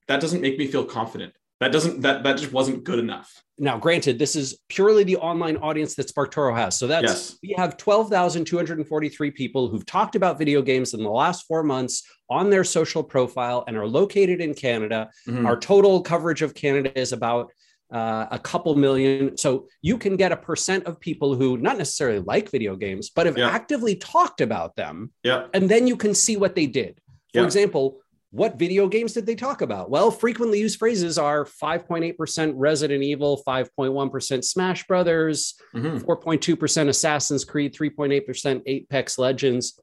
that 0.09 0.23
doesn't 0.23 0.41
make 0.41 0.59
me 0.59 0.67
feel 0.67 0.85
confident 0.85 1.35
that 1.61 1.73
doesn't 1.73 2.01
that 2.03 2.23
that 2.23 2.39
just 2.39 2.53
wasn't 2.53 2.85
good 2.85 2.99
enough 2.99 3.43
now 3.59 3.77
granted 3.77 4.19
this 4.19 4.37
is 4.37 4.59
purely 4.69 5.05
the 5.05 5.17
online 5.17 5.57
audience 5.59 5.95
that 5.95 6.07
sparktoro 6.13 6.55
has 6.57 6.77
so 6.77 6.87
that's 6.87 7.03
yes. 7.03 7.39
we 7.43 7.55
have 7.57 7.77
12243 7.77 9.31
people 9.33 9.69
who've 9.69 9.87
talked 9.87 10.15
about 10.15 10.39
video 10.39 10.63
games 10.63 10.95
in 10.95 11.03
the 11.03 11.11
last 11.11 11.47
four 11.47 11.63
months 11.63 12.05
on 12.31 12.51
their 12.51 12.65
social 12.65 13.03
profile 13.03 13.65
and 13.67 13.77
are 13.77 13.87
located 13.87 14.41
in 14.41 14.55
canada 14.55 15.09
mm-hmm. 15.27 15.47
our 15.47 15.59
total 15.59 16.01
coverage 16.01 16.43
of 16.43 16.55
canada 16.55 16.97
is 16.99 17.13
about 17.13 17.51
uh, 17.91 18.27
a 18.33 18.39
couple 18.39 18.75
million 18.75 19.35
so 19.39 19.67
you 19.81 19.97
can 19.97 20.15
get 20.15 20.31
a 20.31 20.37
percent 20.37 20.85
of 20.85 21.01
people 21.01 21.35
who 21.35 21.57
not 21.57 21.79
necessarily 21.79 22.19
like 22.19 22.51
video 22.51 22.77
games 22.77 23.09
but 23.09 23.25
have 23.25 23.39
yeah. 23.39 23.49
actively 23.49 23.97
talked 23.97 24.43
about 24.43 24.77
them 24.77 25.11
yeah 25.25 25.47
and 25.55 25.71
then 25.71 25.87
you 25.87 25.97
can 25.97 26.15
see 26.15 26.37
what 26.37 26.55
they 26.55 26.67
did 26.67 27.01
for 27.33 27.41
yeah. 27.41 27.45
example 27.45 27.99
what 28.31 28.59
video 28.59 28.89
games 28.89 29.15
did 29.15 29.25
they 29.25 29.35
talk 29.35 29.63
about? 29.63 29.91
Well, 29.91 30.11
frequently 30.11 30.61
used 30.61 30.79
phrases 30.79 31.17
are 31.17 31.47
5.8% 31.47 32.53
Resident 32.57 33.03
Evil, 33.03 33.43
5.1% 33.47 34.45
Smash 34.45 34.87
Brothers, 34.87 35.55
mm-hmm. 35.75 35.99
4.2% 35.99 36.89
Assassin's 36.89 37.45
Creed, 37.45 37.75
3.8% 37.75 38.63
Apex 38.67 39.19
Legends. 39.19 39.81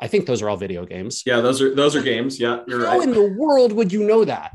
I 0.00 0.06
think 0.06 0.26
those 0.26 0.42
are 0.42 0.48
all 0.48 0.56
video 0.56 0.86
games. 0.86 1.24
Yeah, 1.26 1.40
those 1.40 1.60
are 1.60 1.74
those 1.74 1.96
are 1.96 2.02
games. 2.02 2.38
Yeah, 2.38 2.60
you're 2.68 2.86
How 2.86 2.98
right. 2.98 3.08
in 3.08 3.12
the 3.12 3.34
world 3.36 3.72
would 3.72 3.92
you 3.92 4.04
know 4.04 4.24
that? 4.24 4.52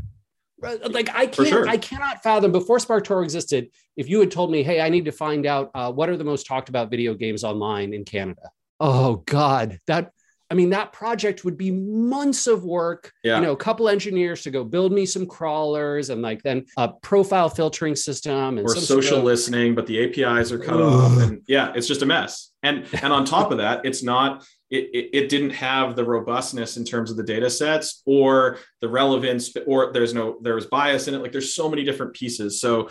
Like 0.62 1.14
I 1.14 1.26
can't, 1.26 1.50
sure. 1.50 1.68
I 1.68 1.76
cannot 1.76 2.24
fathom 2.24 2.54
before 2.54 2.78
SparkToro 2.78 3.22
existed. 3.22 3.68
If 3.98 4.08
you 4.08 4.22
had 4.22 4.32
told 4.32 4.52
me, 4.52 4.64
"Hey, 4.64 4.80
I 4.80 4.88
need 4.88 5.04
to 5.04 5.12
find 5.12 5.46
out 5.46 5.70
uh, 5.76 5.92
what 5.92 6.08
are 6.08 6.16
the 6.16 6.24
most 6.24 6.46
talked 6.46 6.70
about 6.70 6.90
video 6.90 7.14
games 7.14 7.44
online 7.44 7.94
in 7.94 8.06
Canada," 8.06 8.50
oh 8.80 9.18
God, 9.26 9.80
that 9.88 10.14
I 10.50 10.56
mean, 10.56 10.70
that 10.72 10.94
project 10.94 11.44
would 11.46 11.58
be 11.58 11.72
months 11.72 12.48
of 12.48 12.64
work. 12.64 13.12
Yeah. 13.24 13.38
You 13.38 13.44
know, 13.44 13.52
a 13.54 13.58
couple 13.58 13.90
engineers 13.90 14.44
to 14.44 14.52
go 14.52 14.64
build 14.64 14.92
me 14.92 15.06
some 15.06 15.26
crawlers 15.26 16.10
and 16.10 16.22
like 16.22 16.44
then 16.44 16.66
a 16.78 16.90
profile 16.90 17.50
filtering 17.50 17.96
system 17.96 18.58
and 18.58 18.68
or 18.68 18.76
social 18.76 19.20
of... 19.20 19.24
listening, 19.24 19.74
but 19.76 19.88
the 19.88 20.04
APIs 20.04 20.52
are 20.52 20.60
cut 20.60 20.82
off. 20.82 21.18
And 21.22 21.42
yeah, 21.48 21.74
it's 21.76 21.88
just 21.88 22.02
a 22.02 22.06
mess. 22.06 22.52
And 22.62 22.86
and 23.02 23.12
on 23.12 23.26
top 23.26 23.52
of 23.52 23.58
that, 23.58 23.86
it's 23.86 24.04
not 24.04 24.46
it, 24.70 24.90
it, 24.94 25.10
it, 25.14 25.30
didn't 25.30 25.52
have 25.52 25.96
the 25.96 26.04
robustness 26.04 26.78
in 26.78 26.86
terms 26.86 27.12
of 27.12 27.18
the 27.18 27.24
data 27.24 27.48
sets 27.48 28.02
or 28.08 28.58
the 28.82 28.90
relevance 28.90 29.54
or 29.68 29.94
there's 29.94 30.16
no 30.16 30.40
there 30.42 30.56
was 30.56 30.66
bias 30.66 31.08
in 31.08 31.14
it 31.14 31.20
like 31.20 31.32
there's 31.32 31.54
so 31.54 31.70
many 31.70 31.84
different 31.84 32.14
pieces 32.14 32.60
so 32.60 32.90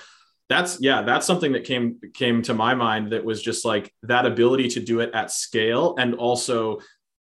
that's 0.49 0.81
yeah 0.81 1.03
that's 1.03 1.27
something 1.27 1.53
that 1.53 1.65
came 1.65 1.99
came 2.15 2.41
to 2.43 2.55
my 2.55 2.75
mind 2.75 3.11
that 3.11 3.25
was 3.25 3.43
just 3.43 3.65
like 3.65 3.93
that 4.05 4.27
ability 4.27 4.69
to 4.69 4.81
do 4.81 5.01
it 5.01 5.11
at 5.13 5.33
scale 5.33 5.97
and 5.99 6.15
also 6.15 6.79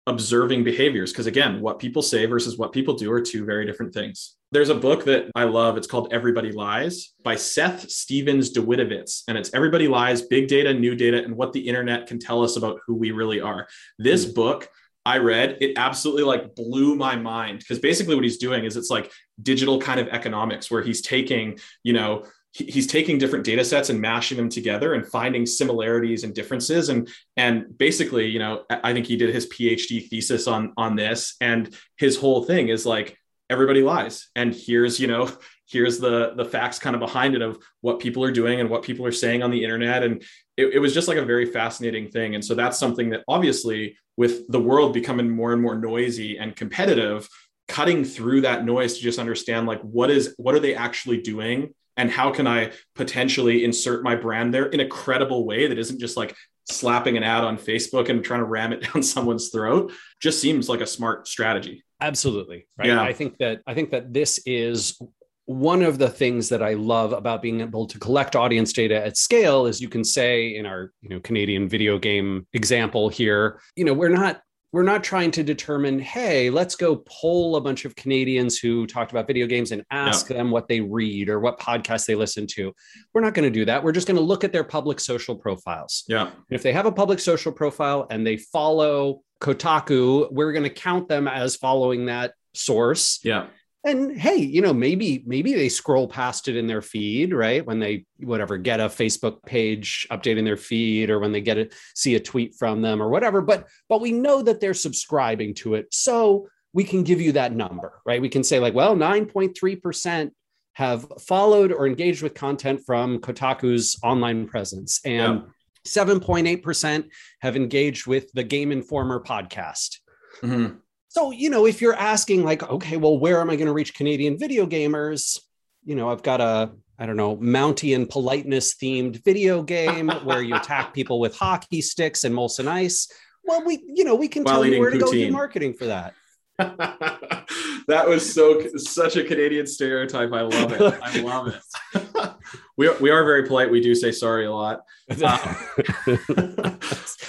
observing 0.10 0.64
behaviors. 0.64 1.12
Because 1.12 1.28
again 1.28 1.62
what 1.62 1.80
people 1.80 2.02
say 2.02 2.26
versus 2.26 2.58
what 2.58 2.74
people 2.74 2.96
do 2.96 3.12
are 3.12 3.22
two 3.22 3.46
very 3.46 3.66
different 3.66 3.94
things. 3.94 4.36
There's 4.52 4.70
a 4.70 4.76
book 4.76 5.06
that 5.06 5.30
i 5.36 5.44
love. 5.44 5.78
It's 5.78 5.88
called 5.88 6.12
everybody 6.12 6.52
lies 6.52 7.14
by 7.24 7.36
seth 7.36 7.90
stephens 7.90 8.52
davidowitz 8.52 9.24
and 9.28 9.38
it's 9.38 9.54
everybody 9.54 9.88
lies 9.88 10.24
big 10.24 10.48
data 10.48 10.74
new 10.74 10.96
data 10.96 11.24
and 11.24 11.36
what 11.36 11.54
the 11.54 11.68
internet 11.68 12.08
can 12.08 12.20
tell 12.20 12.44
us 12.44 12.58
about 12.58 12.80
who 12.86 12.96
we 12.96 13.12
really 13.12 13.40
are. 13.40 13.68
This 13.98 14.26
mm. 14.26 14.36
book 14.36 14.70
I 15.06 15.18
read, 15.18 15.58
it 15.62 15.78
absolutely 15.78 16.24
like 16.24 16.56
blew 16.56 16.96
my 16.96 17.16
mind. 17.16 17.60
Because 17.60 17.80
basically 17.80 18.16
what 18.16 18.24
he's 18.24 18.38
doing 18.38 18.66
is 18.66 18.76
it's 18.76 18.90
like 18.90 19.12
digital 19.42 19.80
kind 19.80 20.00
of 20.00 20.08
economics 20.10 20.70
where 20.70 20.82
he's 20.82 21.02
taking, 21.02 21.58
you 21.84 21.94
know, 21.94 22.26
he's 22.52 22.88
taking 22.88 23.18
different 23.18 23.46
data 23.46 23.64
sets 23.64 23.90
and 23.90 24.02
mashing 24.02 24.38
them 24.38 24.50
together 24.50 24.94
and 24.94 25.06
finding 25.06 25.46
similarities 25.46 26.24
and 26.24 26.34
differences. 26.34 26.90
And 26.90 27.08
and 27.38 27.78
basically 27.78 28.28
you 28.28 28.40
know 28.40 28.64
i 28.70 28.94
think 28.94 29.06
he 29.06 29.18
did 29.18 29.34
his 29.34 29.48
phd 29.48 30.10
thesis 30.10 30.48
on 30.48 30.74
on 30.78 30.96
this. 30.96 31.36
And 31.42 31.74
his 31.98 32.18
whole 32.18 32.44
thing 32.44 32.70
is 32.70 32.86
like 32.86 33.18
everybody 33.50 33.82
lies. 33.82 34.30
And 34.36 34.54
here's 34.54 35.00
you 35.00 35.08
know 35.08 35.32
here's 35.68 36.00
the 36.00 36.34
the 36.36 36.46
facts 36.46 36.80
kind 36.80 36.96
of 36.96 37.00
behind 37.00 37.36
it 37.36 37.42
of 37.42 37.60
what 37.82 38.00
people 38.00 38.24
are 38.24 38.32
doing 38.32 38.60
and 38.60 38.70
what 38.70 38.84
people 38.84 39.06
are 39.06 39.12
saying 39.12 39.44
on 39.44 39.52
the 39.52 39.64
internet. 39.64 40.04
And 40.04 40.24
it, 40.58 40.74
it 40.74 40.80
was 40.80 40.94
just 40.94 41.08
like 41.08 41.18
a 41.18 41.26
very 41.26 41.46
fascinating 41.46 42.10
thing. 42.10 42.36
And 42.36 42.44
so 42.44 42.56
that's 42.56 42.80
something 42.80 43.12
that 43.12 43.24
obviously 43.28 43.96
with 44.18 44.48
the 44.52 44.60
world 44.60 44.94
becoming 44.94 45.30
more 45.30 45.54
and 45.54 45.62
more 45.62 45.78
noisy 45.78 46.38
and 46.38 46.56
competitive 46.56 47.30
cutting 47.70 48.04
through 48.04 48.42
that 48.42 48.66
noise 48.66 48.96
to 48.96 49.02
just 49.02 49.20
understand 49.20 49.68
like 49.68 49.80
what 49.82 50.10
is 50.10 50.34
what 50.38 50.56
are 50.56 50.60
they 50.60 50.74
actually 50.74 51.22
doing 51.22 51.74
and 52.00 52.10
how 52.10 52.32
can 52.32 52.48
I 52.48 52.72
potentially 52.96 53.66
insert 53.66 54.04
my 54.04 54.16
brand 54.16 54.54
there 54.54 54.68
in 54.68 54.80
a 54.80 54.88
credible 54.88 55.46
way 55.46 55.68
that 55.68 55.78
isn't 55.78 56.00
just 56.00 56.16
like 56.16 56.34
slapping 56.70 57.18
an 57.18 57.24
ad 57.24 57.44
on 57.44 57.58
Facebook 57.58 58.08
and 58.08 58.24
trying 58.24 58.40
to 58.40 58.46
ram 58.46 58.72
it 58.72 58.82
down 58.94 59.04
someone's 59.04 59.50
throat 59.50 59.92
just 60.22 60.40
seems 60.40 60.70
like 60.70 60.80
a 60.80 60.88
smart 60.88 61.28
strategy. 61.28 61.84
Absolutely. 62.00 62.68
Right. 62.78 62.88
Yeah. 62.88 63.02
I 63.02 63.12
think 63.12 63.38
that 63.40 63.62
I 63.68 63.74
think 63.74 63.92
that 63.92 64.14
this 64.14 64.40
is 64.46 64.98
one 65.46 65.82
of 65.82 65.98
the 65.98 66.08
things 66.08 66.48
that 66.50 66.64
I 66.64 66.76
love 66.76 67.12
about 67.12 67.42
being 67.42 67.60
able 67.60 67.86
to 67.88 68.00
collect 68.00 68.38
audience 68.38 68.72
data 68.72 69.06
at 69.06 69.18
scale 69.18 69.66
is 69.66 69.82
you 69.82 69.90
can 69.90 70.06
say 70.06 70.56
in 70.56 70.66
our, 70.66 70.94
you 71.02 71.10
know, 71.10 71.20
Canadian 71.20 71.68
video 71.68 72.00
game 72.00 72.48
example 72.54 73.10
here, 73.10 73.60
you 73.76 73.84
know, 73.84 73.94
we're 73.94 74.08
not 74.08 74.42
we're 74.72 74.84
not 74.84 75.04
trying 75.04 75.32
to 75.32 75.44
determine, 75.44 76.00
hey, 76.00 76.50
let's 76.50 76.76
go 76.76 77.04
poll 77.08 77.56
a 77.56 77.62
bunch 77.62 77.86
of 77.86 77.96
Canadians 77.96 78.58
who 78.58 78.86
talked 78.86 79.12
about 79.12 79.26
video 79.26 79.48
games 79.48 79.72
and 79.72 79.84
ask 79.90 80.30
no. 80.30 80.38
them 80.38 80.52
what 80.52 80.68
they 80.68 80.80
read 80.80 81.30
or 81.30 81.40
what 81.40 81.60
podcasts 81.60 82.06
they 82.06 82.16
listen 82.16 82.46
to. 82.48 82.74
We're 83.14 83.22
not 83.22 83.34
going 83.34 83.52
to 83.52 83.60
do 83.60 83.66
that. 83.66 83.84
We're 83.84 83.92
just 83.92 84.08
going 84.08 84.18
to 84.18 84.24
look 84.24 84.44
at 84.44 84.54
their 84.54 84.64
public 84.64 85.00
social 85.00 85.36
profiles. 85.36 86.04
Yeah. 86.08 86.28
And 86.28 86.36
if 86.50 86.62
they 86.62 86.74
have 86.74 86.86
a 86.86 86.92
public 86.92 87.20
social 87.20 87.52
profile 87.52 88.06
and 88.12 88.26
they 88.26 88.38
follow 88.38 89.22
Kotaku, 89.42 90.32
we're 90.32 90.54
going 90.54 90.64
to 90.64 90.70
count 90.70 91.08
them 91.08 91.28
as 91.28 91.56
following 91.56 92.06
that 92.06 92.34
source. 92.54 93.20
Yeah 93.24 93.48
and 93.86 94.18
hey 94.18 94.36
you 94.36 94.62
know 94.62 94.74
maybe 94.74 95.24
maybe 95.26 95.54
they 95.54 95.70
scroll 95.70 96.08
past 96.08 96.48
it 96.48 96.58
in 96.58 96.68
their 96.68 96.82
feed 96.82 97.34
right? 97.34 97.66
When 97.66 97.80
they 97.80 98.06
whatever 98.18 98.58
get 98.58 98.80
a 98.80 98.86
facebook 98.86 99.44
page 99.46 100.08
updating 100.12 100.44
their 100.44 100.58
feed 100.58 101.10
or 101.10 101.20
when 101.20 101.32
they 101.32 101.42
get 101.42 101.58
a 101.58 101.70
see 101.96 102.16
a 102.16 102.20
tweet 102.20 102.56
from 102.56 102.82
them 102.82 103.02
or 103.02 103.10
whatever. 103.10 103.42
But 103.42 103.68
but 103.88 104.02
we 104.02 104.12
know 104.12 104.42
that 104.42 104.60
they're 104.60 104.74
subscribing 104.74 105.54
to 105.56 105.76
it. 105.76 105.94
So 105.94 106.48
we 106.74 106.84
can 106.84 107.04
give 107.04 107.22
you 107.22 107.32
that 107.34 107.56
number 107.56 108.02
right? 108.06 108.22
We 108.22 108.30
can 108.30 108.44
say 108.44 108.60
like 108.60 108.74
well 108.74 108.96
9.3% 108.96 110.32
have 110.74 111.12
followed 111.28 111.72
or 111.72 111.88
engaged 111.88 112.22
with 112.22 112.34
content 112.34 112.82
from 112.86 113.20
kotaku's 113.20 113.98
online 114.04 114.48
presence 114.48 115.00
and 115.06 115.42
yeah. 115.42 115.50
7.8% 115.88 117.06
have 117.42 117.56
engaged 117.56 118.06
with 118.08 118.32
the 118.34 118.44
game 118.44 118.72
informer 118.72 119.24
podcast. 119.24 119.98
Mm-hmm. 120.42 120.76
So, 121.10 121.32
you 121.32 121.50
know, 121.50 121.66
if 121.66 121.82
you're 121.82 121.96
asking, 121.96 122.44
like, 122.44 122.62
okay, 122.70 122.96
well, 122.96 123.18
where 123.18 123.42
am 123.42 123.50
I 123.50 123.56
going 123.56 123.66
to 123.66 123.74
reach 123.74 123.96
Canadian 123.96 124.38
video 124.38 124.68
gamers? 124.68 125.40
You 125.84 125.96
know, 125.96 126.10
I've 126.10 126.22
got 126.22 126.40
a, 126.40 126.72
I 127.00 127.08
don't 127.08 127.18
know, 127.18 127.36
Mountie 127.38 127.96
and 127.96 128.08
politeness 128.08 128.76
themed 128.76 129.24
video 129.26 129.64
game 129.64 130.10
where 130.24 130.44
you 130.44 130.56
attack 130.56 130.94
people 130.94 131.20
with 131.20 131.36
hockey 131.36 131.82
sticks 131.82 132.26
and 132.26 132.36
Molson 132.36 132.68
Ice. 132.68 133.12
Well, 133.44 133.66
we, 133.66 133.84
you 133.88 134.04
know, 134.04 134.14
we 134.14 134.28
can 134.28 134.44
While 134.44 134.56
tell 134.56 134.66
you 134.66 134.80
where 134.80 134.92
to 134.92 135.00
go 135.00 135.12
do 135.12 135.32
marketing 135.32 135.74
for 135.74 135.88
that. 135.88 136.14
that 136.60 138.08
was 138.08 138.32
so 138.32 138.62
such 138.76 139.16
a 139.16 139.24
Canadian 139.24 139.66
stereotype. 139.66 140.32
I 140.32 140.42
love 140.42 140.74
it. 140.74 141.00
I 141.02 141.22
love 141.22 141.48
it. 141.48 142.32
we, 142.78 142.88
are, 142.88 142.98
we 143.00 143.10
are 143.10 143.24
very 143.24 143.48
polite. 143.48 143.72
We 143.72 143.82
do 143.82 143.96
say 143.96 144.12
sorry 144.12 144.46
a 144.46 144.52
lot. 144.52 144.82
Uh, 145.10 145.56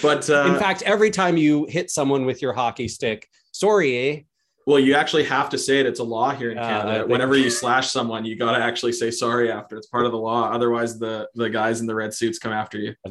but 0.02 0.28
uh, 0.28 0.52
in 0.52 0.58
fact, 0.58 0.82
every 0.82 1.10
time 1.10 1.38
you 1.38 1.64
hit 1.70 1.90
someone 1.90 2.26
with 2.26 2.42
your 2.42 2.52
hockey 2.52 2.88
stick, 2.88 3.26
sorry, 3.60 3.96
eh? 3.96 4.20
Well, 4.66 4.78
you 4.78 4.94
actually 4.94 5.24
have 5.24 5.48
to 5.50 5.58
say 5.58 5.80
it. 5.80 5.86
It's 5.86 6.00
a 6.00 6.04
law 6.04 6.32
here 6.32 6.50
in 6.50 6.58
uh, 6.58 6.66
Canada. 6.66 7.06
Whenever 7.06 7.36
you 7.36 7.50
slash 7.50 7.90
someone, 7.90 8.24
you 8.24 8.36
got 8.36 8.56
to 8.56 8.62
actually 8.62 8.92
say 8.92 9.10
sorry 9.10 9.50
after. 9.50 9.76
It's 9.76 9.86
part 9.86 10.06
of 10.06 10.12
the 10.12 10.18
law. 10.18 10.50
Otherwise, 10.52 10.98
the 10.98 11.28
the 11.34 11.48
guys 11.48 11.80
in 11.80 11.86
the 11.86 11.94
red 11.94 12.12
suits 12.14 12.38
come 12.38 12.52
after 12.52 12.78
you. 12.78 12.94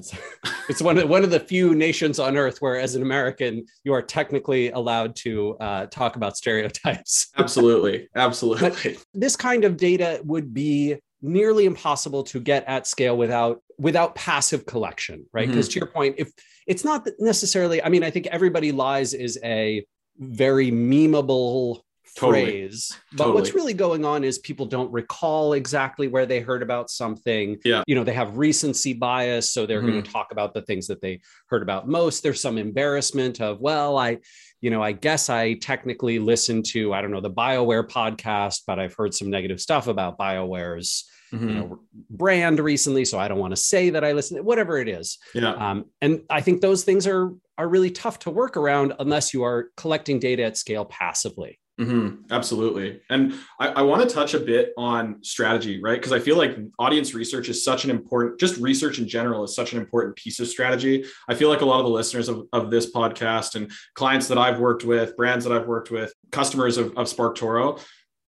it's 0.70 0.82
one 0.82 0.98
of 0.98 1.10
one 1.10 1.24
of 1.24 1.32
the 1.32 1.40
few 1.40 1.76
nations 1.76 2.20
on 2.20 2.38
earth 2.38 2.62
where, 2.62 2.80
as 2.80 2.96
an 2.96 3.02
American, 3.02 3.66
you 3.84 3.94
are 3.94 4.02
technically 4.02 4.70
allowed 4.72 5.16
to 5.18 5.58
uh, 5.60 5.86
talk 5.88 6.16
about 6.16 6.38
stereotypes. 6.38 7.30
absolutely, 7.38 8.08
absolutely. 8.16 8.70
But 8.70 9.04
this 9.14 9.36
kind 9.36 9.66
of 9.66 9.76
data 9.76 10.22
would 10.24 10.54
be 10.54 10.98
nearly 11.22 11.66
impossible 11.66 12.24
to 12.24 12.40
get 12.40 12.64
at 12.68 12.88
scale 12.88 13.18
without 13.18 13.62
without 13.78 14.16
passive 14.16 14.66
collection, 14.66 15.26
right? 15.34 15.48
Because 15.48 15.68
mm-hmm. 15.68 15.74
to 15.74 15.80
your 15.80 15.88
point, 15.88 16.16
if 16.20 16.32
it's 16.68 16.86
not 16.86 17.08
necessarily, 17.20 17.84
I 17.84 17.90
mean, 17.90 18.04
I 18.04 18.12
think 18.12 18.28
everybody 18.28 18.72
lies 18.72 19.14
is 19.14 19.40
a 19.44 19.84
very 20.20 20.72
memeable 20.72 21.82
totally. 22.16 22.46
phrase. 22.46 22.96
But 23.12 23.26
totally. 23.26 23.36
what's 23.36 23.54
really 23.54 23.74
going 23.74 24.06
on 24.06 24.24
is 24.24 24.40
people 24.40 24.66
don't 24.66 24.92
recall 24.92 25.54
exactly 25.54 26.08
where 26.08 26.26
they 26.26 26.40
heard 26.40 26.62
about 26.62 26.90
something. 26.90 27.58
Yeah. 27.64 27.84
You 27.88 27.96
know, 27.96 28.04
they 28.04 28.14
have 28.14 28.38
recency 28.38 28.94
bias. 28.94 29.52
So 29.52 29.66
they're 29.66 29.80
mm-hmm. 29.80 29.92
going 29.92 30.04
to 30.04 30.12
talk 30.12 30.32
about 30.32 30.54
the 30.54 30.62
things 30.64 30.88
that 30.88 31.02
they 31.02 31.22
heard 31.48 31.62
about 31.62 31.88
most. 31.88 32.24
There's 32.24 32.42
some 32.42 32.58
embarrassment 32.58 33.42
of, 33.42 33.60
well, 33.60 33.98
I, 33.98 34.20
you 34.62 34.70
know, 34.70 34.84
I 34.84 34.92
guess 34.92 35.30
I 35.30 35.54
technically 35.54 36.20
listened 36.20 36.66
to, 36.68 36.94
I 36.94 37.02
don't 37.02 37.12
know, 37.12 37.22
the 37.22 37.32
BioWare 37.32 37.88
podcast, 37.88 38.64
but 38.68 38.80
I've 38.80 38.94
heard 38.94 39.14
some 39.14 39.30
negative 39.30 39.62
stuff 39.62 39.88
about 39.88 40.18
BioWare's 40.18 41.10
mm-hmm. 41.34 41.50
you 41.50 41.56
know, 41.56 41.80
brand 42.10 42.60
recently. 42.60 43.06
So 43.06 43.20
I 43.20 43.28
don't 43.28 43.40
want 43.40 43.52
to 43.52 43.62
say 43.62 43.92
that 43.92 44.04
I 44.04 44.12
listen, 44.12 44.44
whatever 44.44 44.78
it 44.78 44.88
is. 44.88 45.18
Yeah. 45.34 45.54
Um, 45.54 45.86
and 46.02 46.24
I 46.30 46.42
think 46.42 46.62
those 46.62 46.84
things 46.84 47.08
are 47.08 47.34
are 47.60 47.68
really 47.68 47.92
tough 47.92 48.18
to 48.20 48.32
work 48.32 48.58
around 48.58 48.94
unless 49.00 49.34
you 49.34 49.44
are 49.44 49.70
collecting 49.78 50.18
data 50.18 50.44
at 50.44 50.58
scale 50.58 50.86
passively. 50.86 51.60
Mm-hmm, 51.80 52.24
absolutely. 52.32 53.02
And 53.10 53.36
I, 53.60 53.68
I 53.68 53.82
want 53.84 54.08
to 54.08 54.14
touch 54.14 54.34
a 54.34 54.40
bit 54.40 54.74
on 54.78 55.24
strategy, 55.24 55.80
right? 55.82 56.00
Because 56.00 56.12
I 56.12 56.20
feel 56.20 56.38
like 56.38 56.58
audience 56.78 57.14
research 57.14 57.48
is 57.48 57.64
such 57.64 57.86
an 57.86 57.90
important, 57.90 58.40
just 58.40 58.58
research 58.58 59.00
in 59.00 59.08
general 59.08 59.44
is 59.44 59.56
such 59.56 59.72
an 59.74 59.80
important 59.80 60.16
piece 60.16 60.40
of 60.40 60.48
strategy. 60.48 61.06
I 61.30 61.36
feel 61.36 61.50
like 61.50 61.62
a 61.62 61.66
lot 61.66 61.80
of 61.80 61.86
the 61.86 61.92
listeners 61.92 62.28
of, 62.28 62.48
of 62.52 62.72
this 62.72 62.92
podcast 62.92 63.56
and 63.56 63.72
clients 63.94 64.28
that 64.30 64.38
I've 64.38 64.60
worked 64.60 64.84
with, 64.84 65.16
brands 65.16 65.46
that 65.46 65.54
I've 65.54 65.68
worked 65.68 65.92
with, 65.92 66.14
customers 66.32 66.78
of, 66.78 66.88
of 66.98 67.08
SparkToro, 67.08 67.82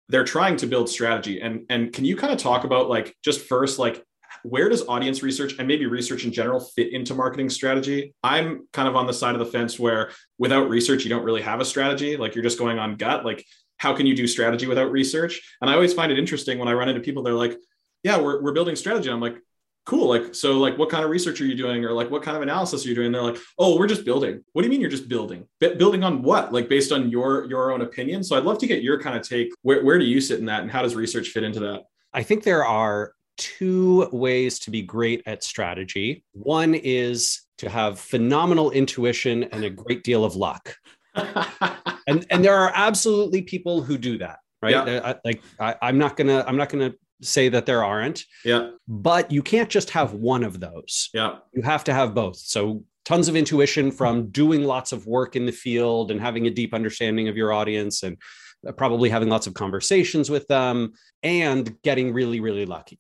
they're 0.08 0.24
trying 0.24 0.56
to 0.58 0.66
build 0.66 0.88
strategy. 0.88 1.40
And, 1.40 1.66
and 1.68 1.92
can 1.92 2.04
you 2.04 2.16
kind 2.16 2.32
of 2.32 2.38
talk 2.38 2.64
about 2.64 2.88
like 2.88 3.14
just 3.24 3.40
first, 3.40 3.78
like 3.78 4.04
where 4.48 4.68
does 4.68 4.86
audience 4.86 5.22
research 5.22 5.56
and 5.58 5.66
maybe 5.66 5.86
research 5.86 6.24
in 6.24 6.32
general 6.32 6.60
fit 6.60 6.92
into 6.92 7.14
marketing 7.14 7.50
strategy? 7.50 8.14
I'm 8.22 8.68
kind 8.72 8.88
of 8.88 8.94
on 8.94 9.06
the 9.06 9.12
side 9.12 9.34
of 9.34 9.40
the 9.40 9.46
fence 9.46 9.78
where 9.78 10.10
without 10.38 10.68
research, 10.68 11.04
you 11.04 11.10
don't 11.10 11.24
really 11.24 11.42
have 11.42 11.60
a 11.60 11.64
strategy. 11.64 12.16
Like 12.16 12.34
you're 12.34 12.44
just 12.44 12.58
going 12.58 12.78
on 12.78 12.96
gut. 12.96 13.24
Like, 13.24 13.44
how 13.78 13.94
can 13.94 14.06
you 14.06 14.14
do 14.14 14.26
strategy 14.26 14.66
without 14.66 14.90
research? 14.90 15.56
And 15.60 15.68
I 15.68 15.74
always 15.74 15.92
find 15.92 16.12
it 16.12 16.18
interesting 16.18 16.58
when 16.58 16.68
I 16.68 16.72
run 16.74 16.88
into 16.88 17.00
people, 17.00 17.22
they're 17.22 17.34
like, 17.34 17.58
yeah, 18.02 18.18
we're, 18.18 18.40
we're 18.42 18.52
building 18.52 18.76
strategy. 18.76 19.10
I'm 19.10 19.20
like, 19.20 19.36
cool. 19.84 20.08
Like, 20.08 20.34
so 20.34 20.58
like, 20.58 20.78
what 20.78 20.90
kind 20.90 21.04
of 21.04 21.10
research 21.10 21.40
are 21.40 21.44
you 21.44 21.56
doing? 21.56 21.84
Or 21.84 21.92
like, 21.92 22.10
what 22.10 22.22
kind 22.22 22.36
of 22.36 22.42
analysis 22.42 22.84
are 22.84 22.88
you 22.88 22.94
doing? 22.94 23.06
And 23.06 23.14
they're 23.14 23.22
like, 23.22 23.38
oh, 23.58 23.76
we're 23.76 23.86
just 23.86 24.04
building. 24.04 24.42
What 24.52 24.62
do 24.62 24.66
you 24.66 24.70
mean 24.70 24.80
you're 24.80 24.90
just 24.90 25.08
building? 25.08 25.46
B- 25.60 25.74
building 25.74 26.04
on 26.04 26.22
what? 26.22 26.52
Like 26.52 26.68
based 26.68 26.92
on 26.92 27.10
your, 27.10 27.44
your 27.46 27.72
own 27.72 27.82
opinion. 27.82 28.22
So 28.22 28.36
I'd 28.36 28.44
love 28.44 28.58
to 28.58 28.66
get 28.66 28.82
your 28.82 29.00
kind 29.00 29.16
of 29.16 29.28
take. 29.28 29.50
Where, 29.62 29.84
where 29.84 29.98
do 29.98 30.04
you 30.04 30.20
sit 30.20 30.38
in 30.38 30.46
that? 30.46 30.62
And 30.62 30.70
how 30.70 30.82
does 30.82 30.94
research 30.94 31.28
fit 31.30 31.44
into 31.44 31.60
that? 31.60 31.82
I 32.12 32.22
think 32.22 32.44
there 32.44 32.64
are 32.64 33.12
two 33.36 34.08
ways 34.12 34.58
to 34.60 34.70
be 34.70 34.82
great 34.82 35.22
at 35.26 35.44
strategy. 35.44 36.24
One 36.32 36.74
is 36.74 37.42
to 37.58 37.68
have 37.68 37.98
phenomenal 37.98 38.70
intuition 38.70 39.44
and 39.44 39.64
a 39.64 39.70
great 39.70 40.02
deal 40.02 40.24
of 40.24 40.36
luck. 40.36 40.76
and 41.14 42.26
and 42.30 42.44
there 42.44 42.56
are 42.56 42.72
absolutely 42.74 43.42
people 43.42 43.82
who 43.82 43.96
do 43.96 44.18
that, 44.18 44.38
right? 44.62 44.86
Yeah. 44.86 45.00
I, 45.04 45.16
like 45.24 45.42
I, 45.58 45.74
I'm 45.82 45.98
not 45.98 46.16
gonna 46.16 46.44
I'm 46.46 46.56
not 46.56 46.68
gonna 46.68 46.92
say 47.22 47.48
that 47.48 47.66
there 47.66 47.84
aren't. 47.84 48.24
Yeah. 48.44 48.70
But 48.86 49.30
you 49.32 49.42
can't 49.42 49.70
just 49.70 49.90
have 49.90 50.12
one 50.12 50.44
of 50.44 50.60
those. 50.60 51.08
Yeah. 51.14 51.36
You 51.54 51.62
have 51.62 51.84
to 51.84 51.94
have 51.94 52.14
both. 52.14 52.36
So 52.36 52.84
tons 53.06 53.28
of 53.28 53.36
intuition 53.36 53.90
from 53.90 54.28
doing 54.30 54.64
lots 54.64 54.92
of 54.92 55.06
work 55.06 55.36
in 55.36 55.46
the 55.46 55.52
field 55.52 56.10
and 56.10 56.20
having 56.20 56.46
a 56.46 56.50
deep 56.50 56.74
understanding 56.74 57.28
of 57.28 57.36
your 57.36 57.52
audience 57.52 58.02
and 58.02 58.18
uh, 58.66 58.72
probably 58.72 59.08
having 59.08 59.28
lots 59.28 59.46
of 59.46 59.54
conversations 59.54 60.28
with 60.28 60.46
them 60.48 60.92
and 61.22 61.80
getting 61.82 62.12
really 62.12 62.40
really 62.40 62.66
lucky 62.66 62.98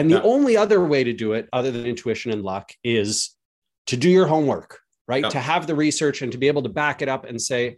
and 0.00 0.10
the 0.10 0.16
yeah. 0.16 0.22
only 0.22 0.56
other 0.56 0.84
way 0.84 1.04
to 1.04 1.12
do 1.12 1.34
it, 1.34 1.48
other 1.52 1.70
than 1.70 1.86
intuition 1.86 2.32
and 2.32 2.42
luck, 2.42 2.72
is 2.82 3.36
to 3.86 3.96
do 3.96 4.08
your 4.08 4.26
homework, 4.26 4.80
right? 5.06 5.24
Yeah. 5.24 5.30
To 5.30 5.40
have 5.40 5.66
the 5.66 5.74
research 5.74 6.22
and 6.22 6.32
to 6.32 6.38
be 6.38 6.48
able 6.48 6.62
to 6.62 6.68
back 6.70 7.02
it 7.02 7.08
up 7.08 7.26
and 7.26 7.40
say, 7.40 7.76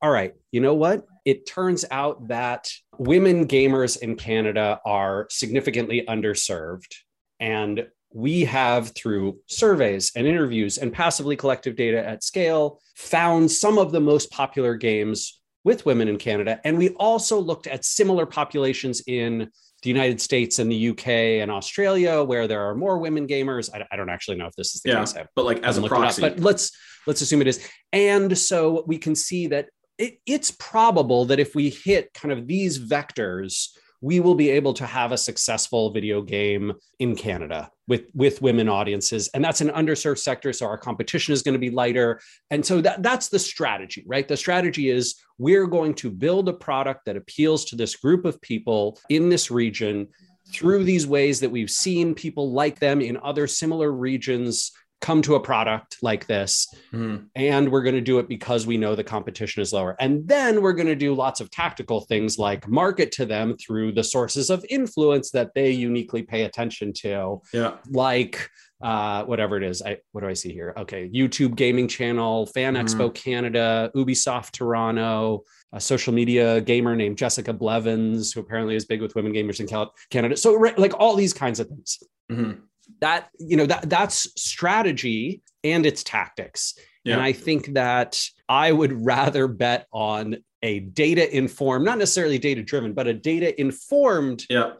all 0.00 0.10
right, 0.10 0.34
you 0.52 0.60
know 0.60 0.74
what? 0.74 1.04
It 1.24 1.46
turns 1.46 1.84
out 1.90 2.28
that 2.28 2.70
women 2.98 3.48
gamers 3.48 4.00
in 4.00 4.16
Canada 4.16 4.80
are 4.84 5.26
significantly 5.30 6.04
underserved. 6.08 6.94
And 7.40 7.86
we 8.12 8.44
have, 8.44 8.94
through 8.94 9.40
surveys 9.46 10.12
and 10.14 10.26
interviews 10.26 10.78
and 10.78 10.92
passively 10.92 11.34
collective 11.34 11.74
data 11.74 12.06
at 12.06 12.22
scale, 12.22 12.80
found 12.94 13.50
some 13.50 13.78
of 13.78 13.90
the 13.90 14.00
most 14.00 14.30
popular 14.30 14.76
games 14.76 15.40
with 15.64 15.86
women 15.86 16.06
in 16.06 16.18
Canada. 16.18 16.60
And 16.62 16.78
we 16.78 16.90
also 16.90 17.40
looked 17.40 17.66
at 17.66 17.84
similar 17.84 18.26
populations 18.26 19.02
in 19.06 19.50
the 19.84 19.90
United 19.90 20.20
States 20.20 20.58
and 20.58 20.72
the 20.72 20.88
UK 20.88 21.08
and 21.42 21.50
Australia, 21.50 22.22
where 22.24 22.48
there 22.48 22.62
are 22.62 22.74
more 22.74 22.98
women 22.98 23.28
gamers. 23.28 23.68
I, 23.72 23.86
I 23.92 23.96
don't 23.96 24.08
actually 24.08 24.38
know 24.38 24.46
if 24.46 24.56
this 24.56 24.74
is 24.74 24.80
the 24.80 24.90
yeah, 24.90 25.00
case, 25.00 25.14
but 25.36 25.44
like 25.44 25.62
as 25.62 25.78
a 25.78 25.82
proxy. 25.82 26.22
but 26.22 26.40
let's 26.40 26.72
let's 27.06 27.20
assume 27.20 27.42
it 27.42 27.46
is. 27.46 27.64
And 27.92 28.36
so 28.36 28.82
we 28.86 28.98
can 28.98 29.14
see 29.14 29.46
that 29.48 29.68
it, 29.98 30.18
it's 30.26 30.50
probable 30.50 31.26
that 31.26 31.38
if 31.38 31.54
we 31.54 31.68
hit 31.68 32.12
kind 32.14 32.32
of 32.32 32.46
these 32.46 32.78
vectors, 32.78 33.68
we 34.04 34.20
will 34.20 34.34
be 34.34 34.50
able 34.50 34.74
to 34.74 34.84
have 34.84 35.12
a 35.12 35.16
successful 35.16 35.90
video 35.90 36.20
game 36.20 36.74
in 36.98 37.16
Canada 37.16 37.70
with 37.88 38.02
with 38.12 38.42
women 38.42 38.68
audiences. 38.68 39.30
And 39.32 39.42
that's 39.42 39.62
an 39.62 39.70
underserved 39.70 40.18
sector 40.18 40.52
so 40.52 40.66
our 40.66 40.76
competition 40.76 41.32
is 41.32 41.42
going 41.42 41.54
to 41.54 41.58
be 41.58 41.70
lighter. 41.70 42.20
And 42.50 42.64
so 42.64 42.82
that 42.82 43.02
that's 43.02 43.28
the 43.30 43.38
strategy 43.38 44.04
right? 44.06 44.28
The 44.28 44.36
strategy 44.36 44.90
is 44.90 45.14
we're 45.38 45.66
going 45.66 45.94
to 45.94 46.10
build 46.10 46.50
a 46.50 46.52
product 46.52 47.06
that 47.06 47.16
appeals 47.16 47.64
to 47.66 47.76
this 47.76 47.96
group 47.96 48.26
of 48.26 48.40
people 48.42 48.98
in 49.08 49.30
this 49.30 49.50
region 49.50 50.08
through 50.52 50.84
these 50.84 51.06
ways 51.06 51.40
that 51.40 51.50
we've 51.50 51.70
seen 51.70 52.14
people 52.14 52.52
like 52.52 52.78
them 52.78 53.00
in 53.00 53.16
other 53.22 53.46
similar 53.46 53.90
regions 53.90 54.72
come 55.04 55.20
to 55.20 55.34
a 55.34 55.40
product 55.40 55.98
like 56.00 56.26
this 56.26 56.74
mm. 56.90 57.22
and 57.36 57.70
we're 57.70 57.82
going 57.82 57.94
to 57.94 58.00
do 58.00 58.18
it 58.20 58.26
because 58.26 58.66
we 58.66 58.78
know 58.78 58.94
the 58.94 59.04
competition 59.04 59.60
is 59.60 59.70
lower. 59.70 59.94
And 60.00 60.26
then 60.26 60.62
we're 60.62 60.72
going 60.72 60.86
to 60.86 60.96
do 60.96 61.12
lots 61.12 61.42
of 61.42 61.50
tactical 61.50 62.00
things 62.00 62.38
like 62.38 62.66
market 62.66 63.12
to 63.12 63.26
them 63.26 63.54
through 63.58 63.92
the 63.92 64.02
sources 64.02 64.48
of 64.48 64.64
influence 64.70 65.30
that 65.32 65.52
they 65.54 65.70
uniquely 65.70 66.22
pay 66.22 66.44
attention 66.44 66.94
to. 66.94 67.42
Yeah. 67.52 67.74
Like 67.90 68.48
uh, 68.82 69.24
whatever 69.24 69.58
it 69.58 69.62
is. 69.62 69.82
I 69.82 69.98
what 70.12 70.22
do 70.22 70.28
i 70.28 70.32
see 70.32 70.52
here? 70.52 70.72
Okay 70.76 71.08
youtube 71.08 71.54
gaming 71.54 71.86
channel 71.86 72.46
fan 72.46 72.74
mm. 72.74 72.82
expo 72.82 73.14
canada 73.14 73.90
ubisoft 73.94 74.52
toronto 74.52 75.42
a 75.72 75.80
social 75.80 76.14
media 76.14 76.60
gamer 76.62 76.96
named 76.96 77.16
jessica 77.18 77.52
blevins 77.52 78.32
who 78.32 78.40
apparently 78.40 78.74
is 78.74 78.84
big 78.86 79.02
with 79.02 79.14
women 79.14 79.32
gamers 79.34 79.60
in 79.60 79.66
canada. 80.10 80.36
So 80.36 80.54
like 80.78 80.94
all 80.98 81.14
these 81.14 81.34
kinds 81.34 81.60
of 81.60 81.68
things. 81.68 82.02
Mm-hmm 82.32 82.64
that 83.00 83.28
you 83.38 83.56
know 83.56 83.66
that 83.66 83.88
that's 83.88 84.28
strategy 84.40 85.42
and 85.62 85.86
its 85.86 86.02
tactics 86.02 86.74
yeah. 87.04 87.14
and 87.14 87.22
i 87.22 87.32
think 87.32 87.74
that 87.74 88.22
i 88.48 88.70
would 88.70 88.92
rather 89.04 89.48
bet 89.48 89.86
on 89.92 90.36
a 90.62 90.80
data 90.80 91.34
informed 91.36 91.84
not 91.84 91.98
necessarily 91.98 92.38
data 92.38 92.62
driven 92.62 92.92
but 92.92 93.06
a 93.06 93.14
data 93.14 93.58
informed 93.60 94.44
yeah. 94.48 94.72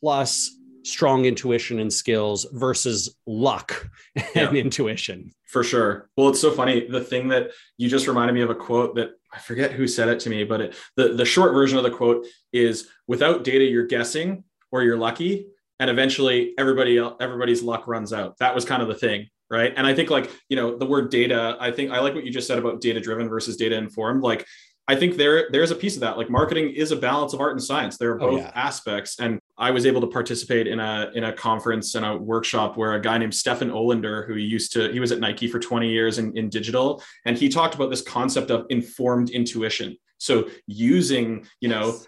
plus 0.00 0.50
strong 0.84 1.24
intuition 1.26 1.80
and 1.80 1.92
skills 1.92 2.46
versus 2.52 3.14
luck 3.26 3.88
and 4.16 4.26
yeah. 4.34 4.50
intuition 4.52 5.30
for 5.46 5.62
sure 5.62 6.08
well 6.16 6.28
it's 6.28 6.40
so 6.40 6.50
funny 6.50 6.88
the 6.88 7.00
thing 7.00 7.28
that 7.28 7.50
you 7.76 7.88
just 7.88 8.06
reminded 8.06 8.32
me 8.32 8.40
of 8.40 8.50
a 8.50 8.54
quote 8.54 8.94
that 8.94 9.10
i 9.32 9.38
forget 9.38 9.72
who 9.72 9.86
said 9.86 10.08
it 10.08 10.20
to 10.20 10.30
me 10.30 10.44
but 10.44 10.60
it, 10.60 10.74
the, 10.96 11.08
the 11.14 11.24
short 11.24 11.52
version 11.52 11.76
of 11.76 11.84
the 11.84 11.90
quote 11.90 12.26
is 12.52 12.88
without 13.06 13.44
data 13.44 13.64
you're 13.64 13.86
guessing 13.86 14.44
or 14.70 14.82
you're 14.82 14.96
lucky 14.96 15.46
and 15.80 15.90
eventually 15.90 16.54
everybody 16.58 16.98
everybody's 17.20 17.62
luck 17.62 17.86
runs 17.86 18.12
out. 18.12 18.36
That 18.38 18.54
was 18.54 18.64
kind 18.64 18.82
of 18.82 18.88
the 18.88 18.94
thing 18.94 19.28
right? 19.50 19.72
And 19.76 19.86
i 19.86 19.94
think 19.94 20.10
like 20.10 20.30
you 20.48 20.56
know 20.56 20.76
the 20.76 20.86
word 20.86 21.10
data 21.10 21.56
i 21.60 21.70
think 21.70 21.90
i 21.90 22.00
like 22.00 22.14
what 22.14 22.24
you 22.24 22.30
just 22.30 22.46
said 22.46 22.58
about 22.58 22.80
data 22.80 23.00
driven 23.00 23.28
versus 23.28 23.56
data 23.56 23.76
informed 23.76 24.22
like 24.22 24.46
i 24.86 24.94
think 24.94 25.16
there 25.16 25.48
there's 25.50 25.70
a 25.70 25.74
piece 25.74 25.94
of 25.94 26.00
that. 26.00 26.16
Like 26.16 26.30
marketing 26.30 26.70
is 26.70 26.92
a 26.92 26.96
balance 26.96 27.32
of 27.32 27.40
art 27.40 27.52
and 27.52 27.62
science. 27.62 27.96
There 27.96 28.12
are 28.12 28.22
oh, 28.22 28.30
both 28.30 28.40
oh, 28.40 28.44
yeah. 28.44 28.52
aspects. 28.54 29.20
And 29.20 29.38
i 29.56 29.70
was 29.70 29.86
able 29.86 30.00
to 30.00 30.06
participate 30.06 30.66
in 30.66 30.80
a 30.80 31.10
in 31.14 31.24
a 31.24 31.32
conference 31.32 31.94
and 31.94 32.04
a 32.04 32.16
workshop 32.16 32.76
where 32.76 32.94
a 32.94 33.00
guy 33.00 33.18
named 33.18 33.34
stefan 33.34 33.70
olander 33.70 34.26
who 34.26 34.34
used 34.34 34.72
to 34.72 34.90
he 34.92 35.00
was 35.00 35.12
at 35.12 35.18
nike 35.18 35.48
for 35.48 35.58
20 35.58 35.88
years 35.90 36.18
in, 36.18 36.36
in 36.36 36.48
digital 36.48 37.02
and 37.24 37.36
he 37.36 37.48
talked 37.48 37.74
about 37.74 37.90
this 37.90 38.02
concept 38.02 38.50
of 38.50 38.66
informed 38.70 39.30
intuition. 39.30 39.96
So 40.18 40.48
using 40.66 41.46
you 41.60 41.68
know 41.68 41.98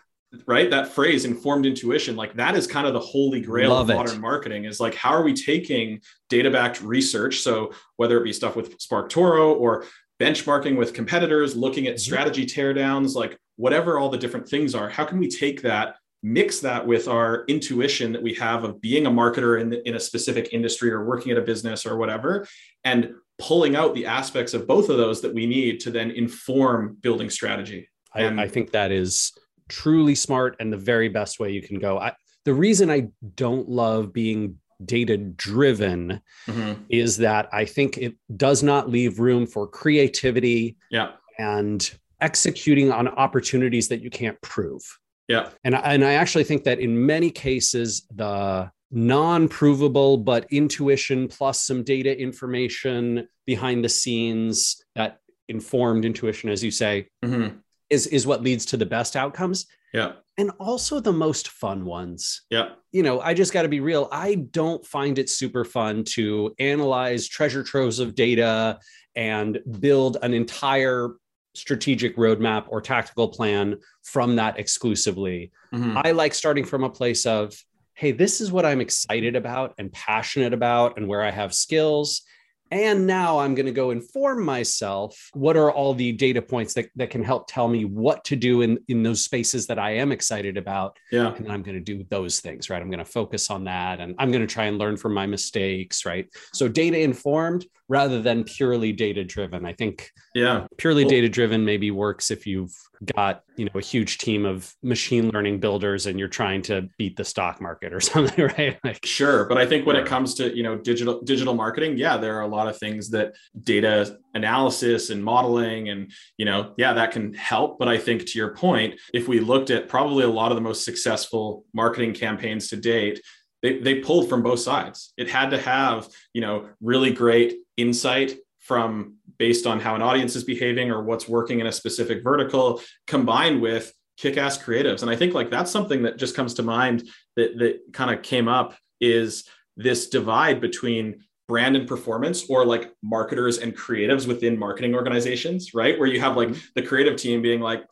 right 0.47 0.71
that 0.71 0.89
phrase 0.89 1.25
informed 1.25 1.67
intuition 1.67 2.15
like 2.15 2.35
that 2.35 2.55
is 2.55 2.67
kind 2.67 2.87
of 2.87 2.93
the 2.93 3.01
holy 3.01 3.41
grail 3.41 3.71
Love 3.71 3.91
of 3.91 3.97
modern 3.97 4.17
it. 4.17 4.21
marketing 4.21 4.65
is 4.65 4.79
like 4.79 4.95
how 4.95 5.11
are 5.11 5.23
we 5.23 5.35
taking 5.35 6.01
data 6.29 6.51
backed 6.51 6.81
research 6.83 7.41
so 7.41 7.73
whether 7.97 8.17
it 8.17 8.25
be 8.25 8.33
stuff 8.33 8.55
with 8.55 8.79
SparkToro 8.79 9.57
or 9.57 9.85
benchmarking 10.21 10.77
with 10.77 10.95
competitors 10.95 11.57
looking 11.57 11.87
at 11.89 11.95
mm-hmm. 11.95 12.01
strategy 12.01 12.47
teardowns 12.47 13.15
like 13.15 13.37
whatever 13.57 13.99
all 13.99 14.09
the 14.09 14.19
different 14.19 14.49
things 14.49 14.75
are 14.75 14.89
how 14.89 15.05
can 15.05 15.19
we 15.19 15.29
take 15.29 15.63
that 15.63 15.97
mix 16.23 16.61
that 16.61 16.87
with 16.87 17.09
our 17.09 17.45
intuition 17.47 18.13
that 18.13 18.23
we 18.23 18.35
have 18.35 18.65
of 18.65 18.81
being 18.81 19.07
a 19.07 19.11
marketer 19.11 19.61
in, 19.61 19.71
the, 19.71 19.89
in 19.89 19.95
a 19.95 20.01
specific 20.01 20.53
industry 20.53 20.91
or 20.91 21.05
working 21.05 21.33
at 21.33 21.39
a 21.39 21.43
business 21.43 21.87
or 21.87 21.97
whatever, 21.97 22.47
and 22.85 23.15
pulling 23.39 23.75
out 23.75 23.95
the 23.95 24.05
aspects 24.07 24.53
of 24.53 24.67
both 24.67 24.91
of 24.91 24.99
those 24.99 25.23
that 25.23 25.33
we 25.33 25.47
need 25.47 25.81
to 25.81 25.91
then 25.91 26.11
inform 26.11 26.97
building 27.01 27.31
strategy. 27.31 27.89
I, 28.15 28.27
I 28.27 28.49
think 28.49 28.73
that 28.73 28.93
is 28.93 29.33
truly 29.71 30.15
smart 30.15 30.57
and 30.61 30.73
the 30.73 30.77
very 30.77 31.09
best 31.09 31.41
way 31.41 31.51
you 31.51 31.63
can 31.63 31.79
go. 31.79 31.99
I, 31.99 32.13
the 32.45 32.55
reason 32.55 32.91
I 32.91 33.09
don't 33.35 33.69
love 33.69 34.13
being 34.13 34.59
data 34.85 35.17
driven 35.17 36.21
mm-hmm. 36.47 36.83
is 36.89 37.19
that 37.19 37.49
I 37.53 37.65
think 37.65 37.99
it 37.99 38.15
does 38.37 38.63
not 38.63 38.89
leave 38.89 39.19
room 39.19 39.47
for 39.47 39.67
creativity 39.67 40.77
yeah. 40.91 41.13
and 41.39 41.91
executing 42.21 42.93
on 42.93 43.09
opportunities 43.09 43.89
that 43.89 44.03
you 44.03 44.11
can't 44.11 44.41
prove. 44.43 44.83
Yeah. 45.29 45.51
And, 45.65 45.75
and 45.75 46.05
I 46.05 46.15
actually 46.15 46.45
think 46.45 46.65
that 46.65 46.81
in 46.81 47.07
many 47.07 47.31
cases, 47.31 48.07
the 48.15 48.71
non 48.91 49.49
provable 49.49 50.17
but 50.17 50.47
intuition 50.51 51.29
plus 51.29 51.63
some 51.63 51.85
data 51.85 52.19
information 52.19 53.29
behind 53.47 53.85
the 53.85 53.89
scenes 53.89 54.85
that 54.97 55.19
informed 55.49 56.05
intuition, 56.05 56.51
as 56.51 56.65
you 56.65 56.71
say, 56.71 57.09
mm-hmm. 57.25 57.57
Is, 57.91 58.07
is 58.07 58.27
what 58.27 58.43
leads 58.43 58.65
to 58.67 58.77
the 58.77 58.87
best 58.87 59.17
outcomes. 59.17 59.67
Yeah. 59.93 60.13
And 60.39 60.53
also 60.61 61.01
the 61.01 61.13
most 61.13 61.49
fun 61.49 61.85
ones. 61.85 62.43
Yeah. 62.49 62.71
You 62.93 63.03
know, 63.03 63.21
I 63.21 63.35
just 63.35 63.53
got 63.53 63.63
to 63.63 63.69
be 63.69 63.81
real. 63.81 64.09
I 64.11 64.37
don't 64.37 64.87
find 64.87 65.19
it 65.19 65.29
super 65.29 65.65
fun 65.65 66.05
to 66.11 66.55
analyze 66.59 67.29
treasure 67.29 67.63
troves 67.63 67.99
of 67.99 68.15
data 68.15 68.79
and 69.17 69.59
build 69.81 70.17
an 70.23 70.33
entire 70.33 71.17
strategic 71.55 72.17
roadmap 72.17 72.67
or 72.69 72.81
tactical 72.81 73.29
plan 73.29 73.77
from 74.03 74.37
that 74.37 74.59
exclusively. 74.59 75.51
Mm-hmm. 75.75 75.99
I 76.05 76.13
like 76.13 76.33
starting 76.35 76.65
from 76.65 76.85
a 76.85 76.91
place 76.91 77.27
of, 77.27 77.53
hey, 77.95 78.13
this 78.13 78.41
is 78.41 78.53
what 78.53 78.65
I'm 78.65 78.81
excited 78.81 79.35
about 79.35 79.75
and 79.77 79.93
passionate 79.93 80.55
about 80.55 80.97
and 80.97 81.09
where 81.09 81.23
I 81.23 81.31
have 81.31 81.53
skills. 81.53 82.23
And 82.71 83.07
now 83.07 83.39
I'm 83.39 83.55
going 83.55 83.67
to 83.67 83.73
go 83.73 83.91
inform 83.91 84.45
myself 84.45 85.31
what 85.33 85.57
are 85.57 85.71
all 85.71 85.95
the 85.95 86.13
data 86.13 86.41
points 86.41 86.75
that, 86.75 86.87
that 86.97 87.11
can 87.11 87.25
help 87.25 87.47
tell 87.49 87.69
me 87.69 87.85
what 87.85 88.25
to 88.27 88.37
do 88.37 88.63
in, 88.63 88.79
in 88.89 89.03
those 89.03 89.25
spaces 89.25 89.67
that 89.67 89.79
I 89.79 89.97
am 89.97 90.13
excited 90.13 90.57
about. 90.57 90.97
Yeah. 91.11 91.35
And 91.35 91.51
I'm 91.51 91.63
going 91.63 91.77
to 91.77 91.81
do 91.81 92.05
those 92.11 92.41
things, 92.41 92.71
right? 92.71 92.81
I'm 92.81 92.91
going 92.91 92.99
to 92.99 93.05
focus 93.05 93.51
on 93.51 93.65
that 93.65 94.01
and 94.01 94.15
I'm 94.19 94.31
going 94.31 94.47
to 94.47 94.53
try 94.53 94.67
and 94.67 94.79
learn 94.79 94.97
from 94.97 95.15
my 95.15 95.27
mistakes, 95.27 96.07
right? 96.07 96.27
So 96.53 96.69
data 96.69 96.99
informed 97.01 97.67
rather 97.91 98.23
than 98.23 98.45
purely 98.45 98.93
data 98.93 99.25
driven. 99.25 99.67
I 99.67 99.73
think 99.73 100.13
yeah, 100.33 100.67
purely 100.79 101.05
data 101.05 101.29
driven 101.29 101.65
maybe 101.65 101.91
works 101.91 102.31
if 102.31 102.47
you've 102.47 102.73
got 103.17 103.43
you 103.57 103.65
know 103.65 103.73
a 103.75 103.81
huge 103.81 104.19
team 104.19 104.45
of 104.47 104.75
machine 104.83 105.31
learning 105.31 105.59
builders 105.59 106.07
and 106.07 106.19
you're 106.19 106.29
trying 106.29 106.61
to 106.61 106.89
beat 106.99 107.17
the 107.17 107.25
stock 107.25 107.61
market 107.61 107.93
or 107.93 108.01
something 108.13 108.45
right? 108.57 108.79
Like 108.85 109.05
sure 109.05 109.47
but 109.47 109.57
i 109.57 109.67
think 109.67 109.87
when 109.87 109.97
it 109.97 110.07
comes 110.07 110.35
to 110.35 110.55
you 110.55 110.63
know 110.63 110.77
digital 110.77 111.23
digital 111.23 111.55
marketing 111.55 111.97
yeah 111.97 112.19
there 112.19 112.37
are 112.37 112.43
a 112.43 112.47
lot 112.47 112.69
of 112.69 112.77
things 112.79 113.11
that 113.11 113.35
data 113.63 114.19
analysis 114.35 115.09
and 115.09 115.25
modeling 115.25 115.89
and 115.89 116.13
you 116.37 116.45
know 116.45 116.75
yeah 116.77 116.93
that 116.93 117.11
can 117.11 117.33
help. 117.35 117.79
But 117.79 117.89
i 117.89 117.97
think 117.97 118.27
to 118.27 118.39
your 118.39 118.55
point 118.55 119.01
if 119.15 119.27
we 119.27 119.41
looked 119.41 119.71
at 119.71 119.89
probably 119.89 120.25
a 120.25 120.29
lot 120.29 120.53
of 120.53 120.57
the 120.57 120.63
most 120.63 120.85
successful 120.85 121.65
marketing 121.73 122.13
campaigns 122.13 122.69
to 122.69 122.77
date 122.77 123.21
they, 123.63 123.79
they 123.79 123.97
pulled 123.97 124.29
from 124.29 124.43
both 124.43 124.61
sides. 124.61 125.13
It 125.17 125.29
had 125.29 125.51
to 125.51 125.61
have 125.61 126.09
you 126.33 126.41
know 126.41 126.69
really 126.81 127.13
great 127.13 127.59
insight 127.77 128.37
from 128.59 129.17
based 129.39 129.67
on 129.67 129.81
how 129.81 129.95
an 129.95 130.03
audience 130.03 130.37
is 130.37 130.45
behaving 130.45 130.91
or 130.91 131.03
what's 131.03 131.29
working 131.29 131.61
in 131.61 131.67
a 131.67 131.73
specific 131.73 132.23
vertical 132.23 132.81
combined 133.07 133.61
with 133.61 133.93
kick-ass 134.19 134.59
creatives. 134.59 135.01
And 135.01 135.11
i 135.11 135.17
think 135.17 135.33
like 135.35 135.51
that's 135.51 135.71
something 135.71 136.03
that 136.03 136.19
just 136.19 136.37
comes 136.37 136.55
to 136.55 136.63
mind 136.63 137.09
that 137.37 137.59
that 137.59 137.81
kind 137.93 138.11
of 138.15 138.23
came 138.23 138.49
up 138.49 138.77
is 139.01 139.49
this 139.77 140.09
divide 140.09 140.61
between 140.61 141.25
brand 141.49 141.75
and 141.75 141.89
performance 141.89 142.49
or 142.49 142.65
like 142.65 142.93
marketers 143.03 143.59
and 143.59 143.77
creatives 143.77 144.29
within 144.29 144.59
marketing 144.59 144.95
organizations 144.95 145.75
right? 145.75 145.99
Where 145.99 146.07
you 146.07 146.21
have 146.21 146.37
like 146.37 146.51
mm-hmm. 146.51 146.61
the 146.77 146.83
creative 146.83 147.17
team 147.17 147.43
being 147.43 147.61
like 147.61 147.83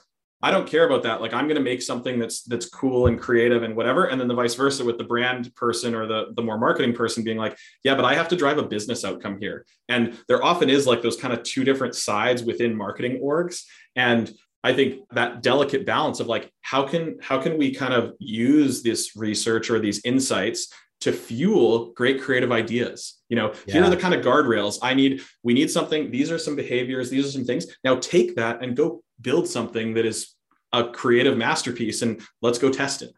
I 0.40 0.52
don't 0.52 0.68
care 0.68 0.86
about 0.86 1.02
that. 1.02 1.20
Like 1.20 1.34
I'm 1.34 1.46
going 1.46 1.56
to 1.56 1.62
make 1.62 1.82
something 1.82 2.18
that's 2.18 2.42
that's 2.42 2.68
cool 2.68 3.08
and 3.08 3.18
creative 3.18 3.64
and 3.64 3.74
whatever. 3.74 4.04
And 4.04 4.20
then 4.20 4.28
the 4.28 4.34
vice 4.34 4.54
versa 4.54 4.84
with 4.84 4.96
the 4.96 5.04
brand 5.04 5.52
person 5.56 5.94
or 5.94 6.06
the 6.06 6.26
the 6.36 6.42
more 6.42 6.58
marketing 6.58 6.94
person 6.94 7.24
being 7.24 7.38
like, 7.38 7.58
yeah, 7.82 7.94
but 7.94 8.04
I 8.04 8.14
have 8.14 8.28
to 8.28 8.36
drive 8.36 8.58
a 8.58 8.62
business 8.62 9.04
outcome 9.04 9.38
here. 9.40 9.66
And 9.88 10.16
there 10.28 10.44
often 10.44 10.70
is 10.70 10.86
like 10.86 11.02
those 11.02 11.16
kind 11.16 11.34
of 11.34 11.42
two 11.42 11.64
different 11.64 11.96
sides 11.96 12.44
within 12.44 12.76
marketing 12.76 13.20
orgs. 13.22 13.64
And 13.96 14.30
I 14.62 14.74
think 14.74 15.00
that 15.12 15.42
delicate 15.42 15.86
balance 15.86 16.20
of 16.20 16.28
like 16.28 16.52
how 16.62 16.86
can 16.86 17.18
how 17.20 17.40
can 17.40 17.58
we 17.58 17.74
kind 17.74 17.94
of 17.94 18.14
use 18.20 18.82
this 18.82 19.16
research 19.16 19.70
or 19.70 19.80
these 19.80 20.00
insights 20.04 20.72
to 21.00 21.12
fuel 21.12 21.92
great 21.92 22.20
creative 22.20 22.52
ideas. 22.52 23.20
You 23.28 23.36
know 23.36 23.54
yeah. 23.66 23.74
here 23.74 23.84
are 23.84 23.90
the 23.90 23.96
kind 23.96 24.14
of 24.14 24.24
guardrails. 24.24 24.78
I 24.82 24.94
need 24.94 25.22
we 25.42 25.54
need 25.54 25.70
something 25.70 26.10
these 26.10 26.30
are 26.30 26.38
some 26.38 26.56
behaviors 26.56 27.10
these 27.10 27.26
are 27.26 27.30
some 27.30 27.44
things. 27.44 27.66
Now 27.84 27.96
take 27.96 28.36
that 28.36 28.62
and 28.62 28.76
go 28.76 29.02
build 29.20 29.48
something 29.48 29.94
that 29.94 30.06
is 30.06 30.34
a 30.72 30.84
creative 30.84 31.36
masterpiece 31.36 32.02
and 32.02 32.20
let's 32.42 32.58
go 32.58 32.70
test 32.70 33.02
it. 33.02 33.12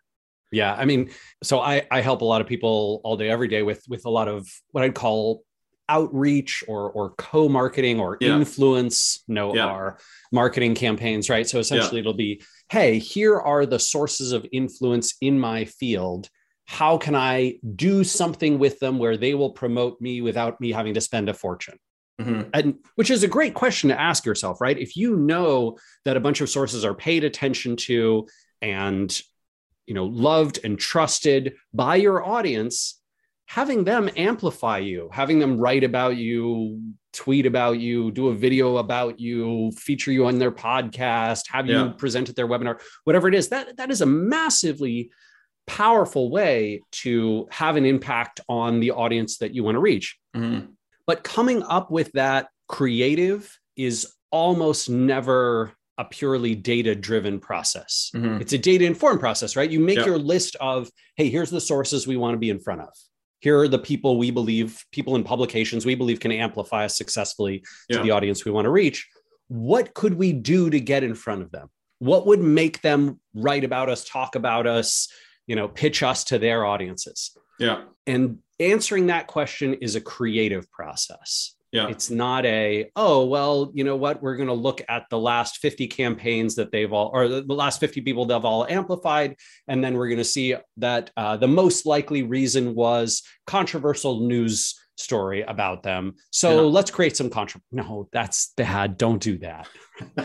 Yeah 0.52 0.74
i 0.74 0.84
mean 0.84 1.10
so 1.44 1.60
i 1.60 1.86
i 1.92 2.00
help 2.00 2.22
a 2.22 2.24
lot 2.24 2.40
of 2.40 2.48
people 2.48 3.00
all 3.04 3.16
day 3.16 3.30
every 3.30 3.46
day 3.46 3.62
with 3.62 3.84
with 3.88 4.04
a 4.04 4.10
lot 4.10 4.26
of 4.26 4.48
what 4.72 4.82
i'd 4.82 4.96
call 4.96 5.44
outreach 5.90 6.62
or 6.68 6.90
or 6.92 7.10
co-marketing 7.10 8.00
or 8.00 8.16
yeah. 8.20 8.34
influence 8.36 9.22
no 9.26 9.54
yeah. 9.54 9.66
our 9.66 9.98
marketing 10.32 10.74
campaigns 10.74 11.28
right? 11.28 11.48
So 11.48 11.58
essentially 11.58 12.00
it'll 12.00 12.14
be 12.14 12.42
hey 12.70 12.98
here 12.98 13.36
are 13.36 13.66
the 13.66 13.78
sources 13.78 14.32
of 14.32 14.46
influence 14.52 15.14
in 15.20 15.38
my 15.38 15.64
field 15.64 16.30
how 16.70 16.96
can 16.96 17.16
i 17.16 17.58
do 17.74 18.04
something 18.04 18.56
with 18.56 18.78
them 18.78 18.96
where 18.96 19.16
they 19.16 19.34
will 19.34 19.50
promote 19.50 20.00
me 20.00 20.20
without 20.22 20.60
me 20.60 20.70
having 20.70 20.94
to 20.94 21.00
spend 21.00 21.28
a 21.28 21.34
fortune 21.34 21.76
Mm-hmm. 22.20 22.50
And 22.52 22.74
which 22.96 23.10
is 23.10 23.22
a 23.22 23.28
great 23.28 23.54
question 23.54 23.88
to 23.88 23.98
ask 23.98 24.26
yourself, 24.26 24.60
right? 24.60 24.78
If 24.78 24.96
you 24.96 25.16
know 25.16 25.78
that 26.04 26.16
a 26.16 26.20
bunch 26.20 26.40
of 26.40 26.50
sources 26.50 26.84
are 26.84 26.94
paid 26.94 27.24
attention 27.24 27.76
to 27.76 28.26
and 28.60 29.20
you 29.86 29.94
know 29.94 30.04
loved 30.04 30.60
and 30.62 30.78
trusted 30.78 31.54
by 31.72 31.96
your 31.96 32.24
audience, 32.24 33.00
having 33.46 33.84
them 33.84 34.10
amplify 34.16 34.78
you, 34.78 35.08
having 35.12 35.38
them 35.38 35.56
write 35.56 35.82
about 35.82 36.16
you, 36.16 36.82
tweet 37.12 37.46
about 37.46 37.78
you, 37.78 38.10
do 38.10 38.28
a 38.28 38.34
video 38.34 38.76
about 38.76 39.18
you, 39.18 39.72
feature 39.72 40.12
you 40.12 40.26
on 40.26 40.38
their 40.38 40.52
podcast, 40.52 41.44
have 41.50 41.66
yeah. 41.66 41.84
you 41.84 41.90
present 41.92 42.28
at 42.28 42.36
their 42.36 42.46
webinar, 42.46 42.80
whatever 43.04 43.28
it 43.28 43.34
is, 43.34 43.48
that 43.48 43.76
that 43.78 43.90
is 43.90 44.02
a 44.02 44.06
massively 44.06 45.10
powerful 45.66 46.30
way 46.30 46.82
to 46.92 47.48
have 47.50 47.76
an 47.76 47.84
impact 47.84 48.40
on 48.48 48.80
the 48.80 48.90
audience 48.90 49.38
that 49.38 49.54
you 49.54 49.64
want 49.64 49.76
to 49.76 49.80
reach. 49.80 50.18
Mm-hmm. 50.36 50.72
But 51.06 51.24
coming 51.24 51.62
up 51.62 51.90
with 51.90 52.12
that 52.12 52.48
creative 52.68 53.58
is 53.76 54.12
almost 54.30 54.88
never 54.88 55.72
a 55.98 56.04
purely 56.04 56.54
data 56.54 56.94
driven 56.94 57.38
process. 57.38 58.10
Mm-hmm. 58.14 58.40
It's 58.40 58.52
a 58.52 58.58
data 58.58 58.84
informed 58.84 59.20
process, 59.20 59.54
right? 59.54 59.70
You 59.70 59.80
make 59.80 59.98
yep. 59.98 60.06
your 60.06 60.18
list 60.18 60.56
of, 60.60 60.88
hey, 61.16 61.28
here's 61.28 61.50
the 61.50 61.60
sources 61.60 62.06
we 62.06 62.16
want 62.16 62.34
to 62.34 62.38
be 62.38 62.50
in 62.50 62.58
front 62.58 62.80
of. 62.80 62.88
Here 63.40 63.58
are 63.58 63.68
the 63.68 63.78
people 63.78 64.18
we 64.18 64.30
believe, 64.30 64.84
people 64.92 65.16
in 65.16 65.24
publications 65.24 65.84
we 65.84 65.94
believe 65.94 66.20
can 66.20 66.32
amplify 66.32 66.84
us 66.84 66.96
successfully 66.96 67.64
to 67.90 68.02
the 68.02 68.10
audience 68.10 68.44
we 68.44 68.50
want 68.50 68.66
to 68.66 68.70
reach. 68.70 69.08
What 69.48 69.94
could 69.94 70.14
we 70.14 70.32
do 70.32 70.70
to 70.70 70.78
get 70.78 71.02
in 71.02 71.14
front 71.14 71.42
of 71.42 71.50
them? 71.50 71.68
What 71.98 72.26
would 72.26 72.40
make 72.40 72.82
them 72.82 73.18
write 73.34 73.64
about 73.64 73.88
us, 73.88 74.04
talk 74.04 74.34
about 74.34 74.66
us, 74.66 75.08
you 75.50 75.56
know, 75.56 75.66
pitch 75.66 76.04
us 76.04 76.22
to 76.22 76.38
their 76.38 76.64
audiences? 76.64 77.36
Yeah. 77.58 77.82
And 78.06 78.38
answering 78.60 79.08
that 79.08 79.26
question 79.26 79.74
is 79.74 79.96
a 79.96 80.00
creative 80.00 80.70
process. 80.70 81.56
Yeah. 81.72 81.88
It's 81.88 82.08
not 82.08 82.46
a, 82.46 82.88
oh, 82.94 83.26
well, 83.26 83.72
you 83.74 83.82
know 83.82 83.96
what? 83.96 84.22
We're 84.22 84.36
going 84.36 84.46
to 84.46 84.54
look 84.54 84.80
at 84.88 85.06
the 85.10 85.18
last 85.18 85.58
50 85.58 85.88
campaigns 85.88 86.54
that 86.54 86.70
they've 86.70 86.92
all, 86.92 87.10
or 87.12 87.28
the 87.28 87.42
last 87.52 87.80
50 87.80 88.00
people 88.02 88.26
they've 88.26 88.44
all 88.44 88.64
amplified. 88.64 89.34
And 89.66 89.82
then 89.82 89.94
we're 89.94 90.06
going 90.06 90.18
to 90.18 90.24
see 90.24 90.54
that 90.76 91.10
uh, 91.16 91.36
the 91.36 91.48
most 91.48 91.84
likely 91.84 92.22
reason 92.22 92.76
was 92.76 93.24
controversial 93.44 94.20
news 94.20 94.78
story 94.96 95.42
about 95.42 95.82
them. 95.82 96.14
So 96.30 96.60
yeah. 96.60 96.70
let's 96.70 96.92
create 96.92 97.16
some 97.16 97.28
controversy. 97.28 97.66
No, 97.72 98.08
that's 98.12 98.52
bad. 98.56 98.98
Don't 98.98 99.20
do 99.20 99.38
that. 99.38 99.66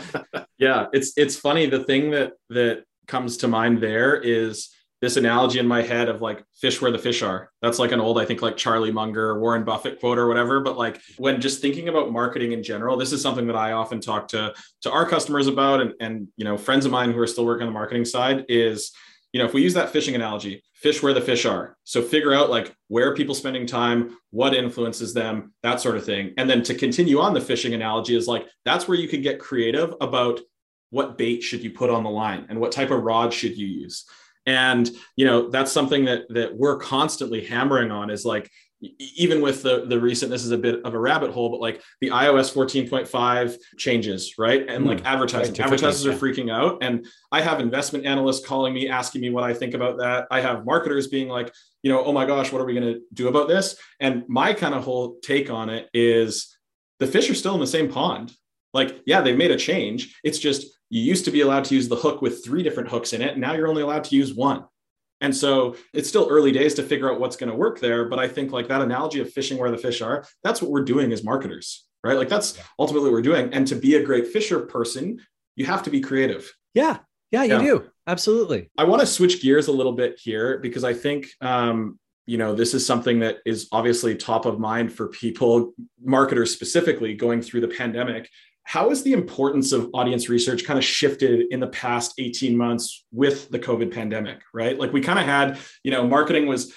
yeah. 0.58 0.86
It's, 0.92 1.14
it's 1.16 1.36
funny. 1.36 1.66
The 1.66 1.82
thing 1.82 2.12
that, 2.12 2.34
that 2.50 2.84
comes 3.08 3.38
to 3.38 3.48
mind 3.48 3.80
there 3.80 4.14
is 4.14 4.68
this 5.02 5.16
analogy 5.16 5.58
in 5.58 5.66
my 5.66 5.82
head 5.82 6.08
of 6.08 6.22
like 6.22 6.42
fish 6.54 6.80
where 6.80 6.90
the 6.90 6.98
fish 6.98 7.22
are. 7.22 7.50
That's 7.60 7.78
like 7.78 7.92
an 7.92 8.00
old, 8.00 8.18
I 8.18 8.24
think 8.24 8.40
like 8.40 8.56
Charlie 8.56 8.92
Munger, 8.92 9.38
Warren 9.38 9.64
Buffett 9.64 10.00
quote 10.00 10.18
or 10.18 10.26
whatever. 10.26 10.60
But 10.60 10.78
like 10.78 11.00
when 11.18 11.40
just 11.40 11.60
thinking 11.60 11.88
about 11.88 12.10
marketing 12.10 12.52
in 12.52 12.62
general, 12.62 12.96
this 12.96 13.12
is 13.12 13.20
something 13.20 13.46
that 13.48 13.56
I 13.56 13.72
often 13.72 14.00
talk 14.00 14.28
to 14.28 14.54
to 14.82 14.90
our 14.90 15.06
customers 15.06 15.46
about 15.46 15.80
and, 15.80 15.92
and 16.00 16.28
you 16.36 16.44
know 16.44 16.56
friends 16.56 16.86
of 16.86 16.92
mine 16.92 17.12
who 17.12 17.18
are 17.18 17.26
still 17.26 17.44
working 17.44 17.66
on 17.66 17.72
the 17.72 17.78
marketing 17.78 18.04
side 18.04 18.46
is 18.48 18.92
you 19.32 19.40
know 19.40 19.46
if 19.46 19.52
we 19.52 19.62
use 19.62 19.74
that 19.74 19.90
fishing 19.90 20.14
analogy 20.14 20.62
fish 20.74 21.02
where 21.02 21.12
the 21.12 21.20
fish 21.20 21.44
are 21.44 21.76
so 21.84 22.00
figure 22.00 22.32
out 22.32 22.48
like 22.48 22.74
where 22.88 23.14
people 23.14 23.34
spending 23.34 23.66
time 23.66 24.16
what 24.30 24.54
influences 24.54 25.12
them 25.12 25.52
that 25.62 25.80
sort 25.80 25.96
of 25.96 26.04
thing 26.04 26.32
and 26.38 26.48
then 26.48 26.62
to 26.62 26.74
continue 26.74 27.18
on 27.18 27.34
the 27.34 27.40
fishing 27.40 27.74
analogy 27.74 28.16
is 28.16 28.26
like 28.26 28.46
that's 28.64 28.86
where 28.86 28.96
you 28.96 29.08
can 29.08 29.20
get 29.20 29.38
creative 29.38 29.94
about 30.00 30.40
what 30.90 31.18
bait 31.18 31.42
should 31.42 31.62
you 31.62 31.70
put 31.70 31.90
on 31.90 32.02
the 32.02 32.10
line 32.10 32.46
and 32.48 32.58
what 32.58 32.72
type 32.72 32.90
of 32.90 33.02
rod 33.02 33.32
should 33.32 33.56
you 33.56 33.66
use 33.66 34.06
and 34.46 34.90
you 35.16 35.26
know 35.26 35.50
that's 35.50 35.72
something 35.72 36.04
that 36.04 36.22
that 36.30 36.56
we're 36.56 36.78
constantly 36.78 37.44
hammering 37.44 37.90
on 37.90 38.10
is 38.10 38.24
like 38.24 38.50
even 38.98 39.40
with 39.40 39.62
the 39.62 39.86
the 39.86 39.98
recent 39.98 40.30
this 40.30 40.44
is 40.44 40.50
a 40.50 40.58
bit 40.58 40.84
of 40.84 40.92
a 40.92 40.98
rabbit 40.98 41.30
hole 41.30 41.48
but 41.48 41.60
like 41.60 41.82
the 42.00 42.08
ios 42.08 42.52
14.5 42.52 43.56
changes 43.78 44.34
right? 44.38 44.68
And 44.68 44.84
mm, 44.84 44.88
like 44.88 45.04
advertising 45.04 45.54
right, 45.54 45.60
advertisers 45.60 46.06
are 46.06 46.12
freaking 46.12 46.52
out. 46.52 46.78
And 46.82 47.06
i 47.32 47.40
have 47.40 47.60
investment 47.60 48.04
analysts 48.04 48.46
calling 48.46 48.74
me 48.74 48.88
asking 48.88 49.22
me 49.22 49.30
what 49.30 49.44
i 49.44 49.54
think 49.54 49.74
about 49.74 49.98
that. 49.98 50.26
I 50.30 50.40
have 50.40 50.66
marketers 50.66 51.08
being 51.08 51.28
like 51.28 51.52
you 51.82 51.90
know 51.90 52.04
oh 52.04 52.12
my 52.12 52.26
gosh 52.26 52.52
what 52.52 52.60
are 52.60 52.66
we 52.66 52.74
going 52.74 52.94
to 52.94 53.00
do 53.12 53.28
about 53.28 53.48
this? 53.48 53.76
And 53.98 54.24
my 54.28 54.52
kind 54.52 54.74
of 54.74 54.84
whole 54.84 55.18
take 55.22 55.50
on 55.50 55.70
it 55.70 55.88
is 55.94 56.56
the 56.98 57.06
fish 57.06 57.30
are 57.30 57.34
still 57.34 57.54
in 57.54 57.60
the 57.60 57.66
same 57.66 57.90
pond. 57.90 58.32
Like 58.74 59.00
yeah 59.06 59.22
they've 59.22 59.36
made 59.36 59.52
a 59.52 59.56
change. 59.56 60.18
It's 60.22 60.38
just 60.38 60.75
you 60.90 61.02
used 61.02 61.24
to 61.24 61.30
be 61.30 61.40
allowed 61.40 61.64
to 61.64 61.74
use 61.74 61.88
the 61.88 61.96
hook 61.96 62.22
with 62.22 62.44
three 62.44 62.62
different 62.62 62.88
hooks 62.88 63.12
in 63.12 63.22
it 63.22 63.38
now 63.38 63.52
you're 63.54 63.68
only 63.68 63.82
allowed 63.82 64.04
to 64.04 64.16
use 64.16 64.34
one 64.34 64.64
and 65.20 65.34
so 65.34 65.76
it's 65.94 66.08
still 66.08 66.28
early 66.30 66.52
days 66.52 66.74
to 66.74 66.82
figure 66.82 67.10
out 67.10 67.20
what's 67.20 67.36
going 67.36 67.50
to 67.50 67.56
work 67.56 67.80
there. 67.80 68.04
But 68.06 68.18
I 68.18 68.28
think 68.28 68.52
like 68.52 68.68
that 68.68 68.82
analogy 68.82 69.20
of 69.20 69.32
fishing 69.32 69.58
where 69.58 69.70
the 69.70 69.78
fish 69.78 70.02
are, 70.02 70.24
that's 70.42 70.60
what 70.60 70.70
we're 70.70 70.84
doing 70.84 71.12
as 71.12 71.24
marketers, 71.24 71.86
right? 72.04 72.18
Like 72.18 72.28
that's 72.28 72.58
ultimately 72.78 73.08
what 73.08 73.14
we're 73.14 73.22
doing. 73.22 73.52
And 73.52 73.66
to 73.68 73.76
be 73.76 73.94
a 73.94 74.02
great 74.02 74.28
fisher 74.28 74.60
person, 74.60 75.20
you 75.54 75.64
have 75.66 75.82
to 75.84 75.90
be 75.90 76.00
creative. 76.00 76.52
Yeah. 76.74 76.98
Yeah, 77.32 77.42
you 77.42 77.54
yeah. 77.54 77.62
do. 77.62 77.90
Absolutely. 78.06 78.70
I 78.78 78.84
want 78.84 79.00
to 79.00 79.06
switch 79.06 79.42
gears 79.42 79.66
a 79.68 79.72
little 79.72 79.92
bit 79.92 80.20
here 80.22 80.58
because 80.58 80.84
I 80.84 80.94
think, 80.94 81.28
um, 81.40 81.98
you 82.26 82.38
know, 82.38 82.54
this 82.54 82.74
is 82.74 82.84
something 82.84 83.20
that 83.20 83.38
is 83.44 83.68
obviously 83.72 84.14
top 84.14 84.46
of 84.46 84.60
mind 84.60 84.92
for 84.92 85.08
people, 85.08 85.74
marketers 86.00 86.52
specifically, 86.52 87.14
going 87.14 87.40
through 87.40 87.62
the 87.62 87.68
pandemic 87.68 88.28
how 88.66 88.88
has 88.88 89.04
the 89.04 89.12
importance 89.12 89.70
of 89.70 89.88
audience 89.94 90.28
research 90.28 90.64
kind 90.64 90.76
of 90.76 90.84
shifted 90.84 91.46
in 91.52 91.60
the 91.60 91.68
past 91.68 92.14
18 92.18 92.56
months 92.56 93.04
with 93.12 93.48
the 93.50 93.58
covid 93.58 93.92
pandemic 93.92 94.42
right? 94.52 94.78
Like 94.78 94.92
we 94.92 95.00
kind 95.00 95.18
of 95.18 95.24
had 95.24 95.58
you 95.82 95.90
know 95.90 96.06
marketing 96.06 96.46
was 96.46 96.74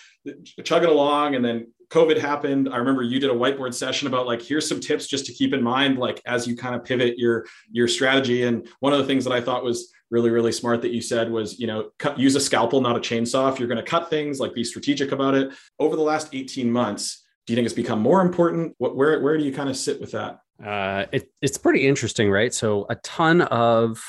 chugging 0.64 0.90
along 0.90 1.36
and 1.36 1.44
then 1.44 1.68
covid 1.90 2.20
happened. 2.20 2.70
I 2.72 2.78
remember 2.78 3.02
you 3.02 3.20
did 3.20 3.32
a 3.32 3.34
whiteboard 3.34 3.74
session 3.74 4.08
about 4.08 4.28
like 4.28 4.42
here's 4.42 4.70
some 4.70 4.80
tips 4.80 5.08
just 5.08 5.26
to 5.26 5.34
keep 5.34 5.54
in 5.54 5.64
mind 5.64 5.98
like 5.98 6.22
as 6.26 6.48
you 6.48 6.56
kind 6.56 6.76
of 6.76 6.86
pivot 6.86 7.18
your 7.18 7.46
your 7.72 7.88
strategy. 7.88 8.44
And 8.44 8.68
one 8.80 8.94
of 8.94 9.00
the 9.00 9.06
things 9.06 9.24
that 9.26 9.34
i 9.34 9.42
thought 9.42 9.64
was 9.64 9.92
really 10.12 10.30
really 10.30 10.52
smart 10.52 10.82
that 10.84 10.92
you 10.92 11.02
said 11.02 11.32
was 11.32 11.60
you 11.60 11.68
know 11.68 11.90
cut, 11.98 12.20
use 12.20 12.36
a 12.36 12.40
scalpel 12.40 12.82
not 12.82 12.98
a 12.98 13.00
chainsaw 13.00 13.52
if 13.52 13.60
you're 13.60 13.68
going 13.68 13.84
to 13.84 13.92
cut 13.92 14.10
things 14.10 14.40
like 14.40 14.54
be 14.54 14.64
strategic 14.64 15.12
about 15.12 15.34
it. 15.34 15.52
Over 15.80 15.96
the 15.96 16.04
last 16.04 16.30
18 16.34 16.72
months 16.72 17.26
do 17.48 17.54
you 17.54 17.56
think 17.56 17.66
it's 17.66 17.74
become 17.74 18.00
more 18.00 18.22
important? 18.22 18.76
What, 18.78 18.96
where 18.96 19.20
where 19.22 19.36
do 19.38 19.44
you 19.44 19.52
kind 19.52 19.70
of 19.70 19.76
sit 19.76 20.00
with 20.00 20.12
that 20.12 20.40
uh, 20.66 21.06
it, 21.12 21.32
it's 21.42 21.58
pretty 21.58 21.88
interesting, 21.88 22.30
right? 22.30 22.54
So 22.54 22.86
a 22.90 22.96
ton 22.96 23.42
of 23.42 24.02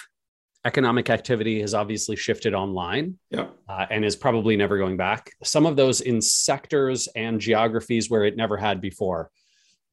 economic 0.64 1.08
activity 1.08 1.60
has 1.60 1.74
obviously 1.74 2.16
shifted 2.16 2.54
online 2.54 3.18
yeah. 3.30 3.46
uh, 3.68 3.86
and 3.90 4.04
is 4.04 4.16
probably 4.16 4.56
never 4.56 4.76
going 4.76 4.96
back. 4.96 5.30
Some 5.42 5.64
of 5.64 5.76
those 5.76 6.00
in 6.00 6.20
sectors 6.20 7.08
and 7.16 7.40
geographies 7.40 8.10
where 8.10 8.24
it 8.24 8.36
never 8.36 8.56
had 8.56 8.80
before. 8.80 9.30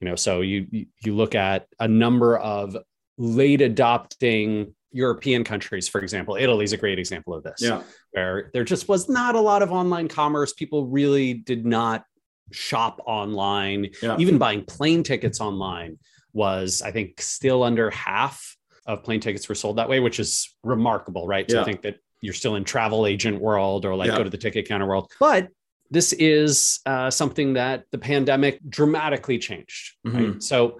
You 0.01 0.09
know, 0.09 0.15
so 0.15 0.41
you 0.41 0.67
you 0.71 1.15
look 1.15 1.33
at 1.33 1.65
a 1.79 1.87
number 1.87 2.37
of 2.37 2.77
late 3.17 3.61
adopting 3.61 4.75
European 4.91 5.43
countries, 5.43 5.87
for 5.87 6.01
example. 6.01 6.35
Italy 6.35 6.65
is 6.65 6.73
a 6.73 6.77
great 6.77 6.99
example 6.99 7.33
of 7.33 7.43
this, 7.43 7.61
yeah. 7.61 7.81
where 8.11 8.51
there 8.53 8.63
just 8.63 8.87
was 8.87 9.09
not 9.09 9.33
a 9.33 9.39
lot 9.39 9.63
of 9.63 9.71
online 9.71 10.07
commerce. 10.07 10.53
People 10.53 10.85
really 10.85 11.33
did 11.33 11.65
not 11.65 12.03
shop 12.51 13.01
online, 13.07 13.89
yeah. 14.03 14.17
even 14.19 14.37
buying 14.37 14.63
plane 14.65 15.01
tickets 15.01 15.41
online 15.41 15.97
was, 16.33 16.81
I 16.81 16.91
think, 16.91 17.21
still 17.21 17.63
under 17.63 17.89
half 17.89 18.55
of 18.85 19.03
plane 19.03 19.19
tickets 19.19 19.47
were 19.49 19.55
sold 19.55 19.77
that 19.77 19.89
way, 19.89 19.99
which 19.99 20.19
is 20.19 20.55
remarkable, 20.63 21.27
right? 21.27 21.45
Yeah. 21.47 21.59
To 21.59 21.65
think 21.65 21.81
that 21.81 21.97
you're 22.21 22.33
still 22.33 22.55
in 22.55 22.63
travel 22.63 23.05
agent 23.05 23.39
world 23.39 23.85
or 23.85 23.95
like 23.95 24.09
yeah. 24.09 24.17
go 24.17 24.23
to 24.23 24.29
the 24.29 24.37
ticket 24.37 24.67
counter 24.67 24.87
world. 24.87 25.11
But 25.19 25.49
this 25.89 26.13
is 26.13 26.79
uh, 26.85 27.09
something 27.09 27.53
that 27.53 27.83
the 27.91 27.97
pandemic 27.97 28.59
dramatically 28.67 29.39
changed. 29.39 29.95
Mm-hmm. 30.05 30.17
Right? 30.17 30.43
So 30.43 30.79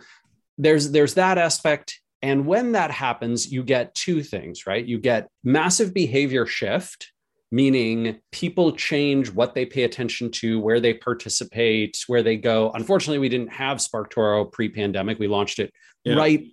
there's 0.57 0.91
there's 0.91 1.13
that 1.15 1.38
aspect. 1.38 1.99
And 2.21 2.47
when 2.47 2.71
that 2.71 2.89
happens, 2.89 3.51
you 3.51 3.63
get 3.63 3.93
two 3.93 4.23
things, 4.23 4.65
right? 4.65 4.83
You 4.83 4.97
get 4.97 5.29
massive 5.43 5.93
behavior 5.93 6.45
shift 6.45 7.12
meaning 7.51 8.19
people 8.31 8.73
change 8.73 9.31
what 9.31 9.53
they 9.55 9.65
pay 9.65 9.83
attention 9.83 10.31
to, 10.31 10.60
where 10.60 10.79
they 10.79 10.93
participate, 10.93 12.03
where 12.07 12.23
they 12.23 12.38
go. 12.38 12.71
Unfortunately, 12.71 13.19
we 13.19 13.29
didn't 13.29 13.51
have 13.51 13.77
SparkToro 13.77 14.51
pre-pandemic. 14.51 15.19
We 15.19 15.27
launched 15.27 15.60
it 15.60 15.73
yeah. 16.03 16.15
right 16.15 16.45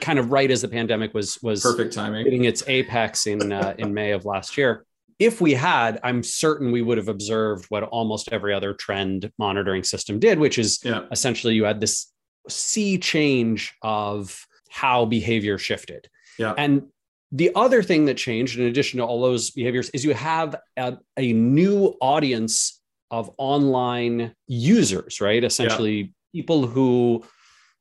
kind 0.00 0.18
of 0.18 0.30
right 0.30 0.50
as 0.50 0.62
the 0.62 0.68
pandemic 0.68 1.12
was 1.12 1.38
was 1.42 1.62
perfect 1.62 1.92
timing 1.92 2.24
hitting 2.24 2.44
its 2.44 2.62
apex 2.66 3.26
in 3.26 3.52
uh, 3.52 3.74
in 3.78 3.92
May 3.92 4.12
of 4.12 4.24
last 4.24 4.56
year. 4.56 4.84
If 5.18 5.40
we 5.40 5.54
had, 5.54 5.98
I'm 6.02 6.22
certain 6.22 6.72
we 6.72 6.82
would 6.82 6.98
have 6.98 7.08
observed 7.08 7.66
what 7.70 7.82
almost 7.84 8.28
every 8.32 8.52
other 8.52 8.74
trend 8.74 9.32
monitoring 9.38 9.82
system 9.82 10.18
did, 10.18 10.38
which 10.38 10.58
is 10.58 10.80
yeah. 10.84 11.04
essentially 11.10 11.54
you 11.54 11.64
had 11.64 11.80
this 11.80 12.12
sea 12.48 12.98
change 12.98 13.74
of 13.82 14.46
how 14.68 15.06
behavior 15.06 15.56
shifted. 15.56 16.08
Yeah. 16.38 16.54
And 16.58 16.88
the 17.32 17.50
other 17.54 17.82
thing 17.82 18.06
that 18.06 18.16
changed, 18.16 18.58
in 18.58 18.66
addition 18.66 18.98
to 18.98 19.04
all 19.04 19.20
those 19.20 19.50
behaviors, 19.50 19.90
is 19.90 20.04
you 20.04 20.14
have 20.14 20.56
a, 20.76 20.96
a 21.16 21.32
new 21.32 21.94
audience 22.00 22.80
of 23.10 23.30
online 23.38 24.34
users, 24.46 25.20
right? 25.20 25.42
Essentially, 25.42 25.96
yeah. 26.32 26.40
people 26.40 26.66
who 26.66 27.24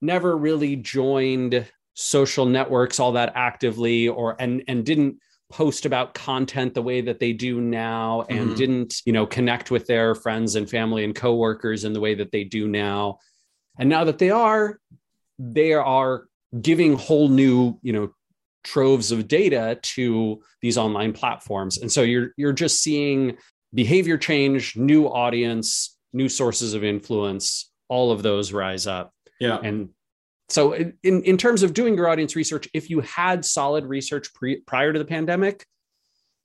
never 0.02 0.36
really 0.38 0.76
joined 0.76 1.66
social 1.94 2.46
networks 2.46 3.00
all 3.00 3.14
that 3.14 3.32
actively 3.36 4.08
or 4.08 4.36
and 4.40 4.64
and 4.68 4.86
didn't 4.86 5.18
post 5.50 5.86
about 5.86 6.14
content 6.14 6.74
the 6.74 6.82
way 6.82 7.02
that 7.02 7.20
they 7.20 7.32
do 7.32 7.62
now 7.62 8.26
and 8.30 8.48
mm-hmm. 8.48 8.56
didn't 8.56 9.02
you 9.06 9.14
know 9.14 9.26
connect 9.26 9.72
with 9.72 9.88
their 9.88 10.14
friends 10.14 10.56
and 10.56 10.70
family 10.70 11.04
and 11.06 11.16
coworkers 11.16 11.86
in 11.86 11.94
the 11.94 12.00
way 12.00 12.14
that 12.14 12.32
they 12.32 12.44
do 12.44 12.68
now 12.68 13.18
and 13.80 13.88
now 13.88 14.04
that 14.04 14.18
they 14.18 14.30
are 14.30 14.80
they 15.40 15.72
are 15.72 16.26
giving 16.62 16.98
whole 16.98 17.30
new 17.30 17.80
you 17.82 17.94
know 17.94 18.14
troves 18.66 19.12
of 19.12 19.28
data 19.28 19.80
to 19.82 20.42
these 20.62 20.78
online 20.78 21.14
platforms. 21.14 21.78
And 21.78 21.92
so 21.92 22.02
you're 22.02 22.32
you're 22.36 22.54
just 22.54 22.82
seeing 22.82 23.38
behavior 23.74 24.18
change, 24.18 24.76
new 24.76 25.06
audience, 25.06 25.98
new 26.12 26.28
sources 26.28 26.74
of 26.74 26.84
influence, 26.84 27.72
all 27.88 28.12
of 28.12 28.24
those 28.24 28.52
rise 28.52 28.88
up. 28.88 29.12
Yeah. 29.40 29.60
And 29.62 29.90
so 30.50 30.74
in, 30.74 30.94
in 31.04 31.38
terms 31.38 31.64
of 31.64 31.74
doing 31.74 31.96
your 31.96 32.08
audience 32.08 32.36
research, 32.36 32.68
if 32.74 32.90
you 32.90 33.02
had 33.02 33.44
solid 33.46 33.86
research 33.86 34.34
pre, 34.34 34.62
prior 34.62 34.94
to 34.94 35.00
the 35.00 35.06
pandemic, 35.06 35.66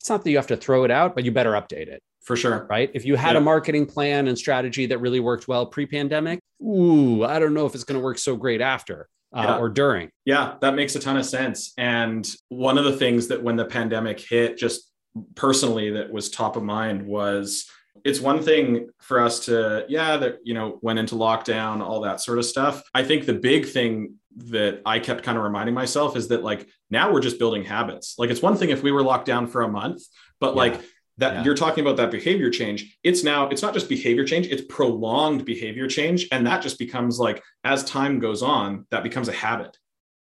it's 0.00 0.08
not 0.08 0.24
that 0.24 0.30
you 0.30 0.36
have 0.36 0.48
to 0.48 0.56
throw 0.56 0.84
it 0.84 0.90
out, 0.90 1.14
but 1.14 1.24
you 1.24 1.32
better 1.32 1.52
update 1.52 1.88
it. 1.88 2.02
For 2.22 2.36
sure. 2.36 2.66
Right. 2.68 2.90
If 2.92 3.06
you 3.06 3.16
had 3.16 3.32
yeah. 3.32 3.38
a 3.38 3.40
marketing 3.40 3.86
plan 3.86 4.28
and 4.28 4.36
strategy 4.36 4.86
that 4.86 4.98
really 4.98 5.20
worked 5.20 5.48
well 5.48 5.66
pre 5.66 5.86
pandemic, 5.86 6.40
ooh, 6.62 7.24
I 7.24 7.38
don't 7.38 7.54
know 7.54 7.66
if 7.66 7.74
it's 7.74 7.84
going 7.84 7.98
to 7.98 8.04
work 8.04 8.18
so 8.18 8.36
great 8.36 8.60
after 8.60 9.08
uh, 9.32 9.44
yeah. 9.46 9.58
or 9.58 9.68
during. 9.68 10.10
Yeah, 10.24 10.54
that 10.60 10.74
makes 10.74 10.94
a 10.96 11.00
ton 11.00 11.16
of 11.16 11.26
sense. 11.26 11.72
And 11.78 12.28
one 12.48 12.78
of 12.78 12.84
the 12.84 12.96
things 12.96 13.28
that 13.28 13.42
when 13.42 13.56
the 13.56 13.64
pandemic 13.64 14.20
hit, 14.20 14.56
just 14.56 14.90
personally, 15.34 15.90
that 15.90 16.12
was 16.12 16.30
top 16.30 16.56
of 16.56 16.62
mind 16.62 17.06
was 17.06 17.66
it's 18.04 18.20
one 18.20 18.42
thing 18.42 18.88
for 18.98 19.20
us 19.20 19.46
to 19.46 19.84
yeah 19.88 20.16
that 20.16 20.38
you 20.44 20.54
know 20.54 20.78
went 20.82 20.98
into 20.98 21.14
lockdown 21.14 21.80
all 21.80 22.00
that 22.00 22.20
sort 22.20 22.38
of 22.38 22.44
stuff 22.44 22.82
i 22.94 23.02
think 23.02 23.26
the 23.26 23.34
big 23.34 23.66
thing 23.66 24.14
that 24.36 24.80
i 24.86 24.98
kept 24.98 25.22
kind 25.22 25.36
of 25.36 25.44
reminding 25.44 25.74
myself 25.74 26.16
is 26.16 26.28
that 26.28 26.42
like 26.42 26.68
now 26.90 27.12
we're 27.12 27.20
just 27.20 27.38
building 27.38 27.64
habits 27.64 28.14
like 28.18 28.30
it's 28.30 28.42
one 28.42 28.56
thing 28.56 28.70
if 28.70 28.82
we 28.82 28.92
were 28.92 29.02
locked 29.02 29.26
down 29.26 29.46
for 29.46 29.62
a 29.62 29.68
month 29.68 30.02
but 30.38 30.54
yeah. 30.54 30.58
like 30.58 30.80
that 31.20 31.34
yeah. 31.34 31.44
you're 31.44 31.54
talking 31.54 31.82
about 31.84 31.96
that 31.96 32.10
behavior 32.10 32.50
change 32.50 32.98
it's 33.04 33.22
now 33.22 33.48
it's 33.48 33.62
not 33.62 33.74
just 33.74 33.88
behavior 33.88 34.24
change 34.24 34.46
it's 34.48 34.62
prolonged 34.68 35.44
behavior 35.44 35.86
change. 35.86 36.26
And 36.32 36.46
that 36.46 36.62
just 36.62 36.78
becomes 36.78 37.18
like 37.18 37.42
as 37.64 37.84
time 37.84 38.18
goes 38.18 38.42
on 38.42 38.86
that 38.90 39.02
becomes 39.02 39.28
a 39.28 39.32
habit. 39.32 39.76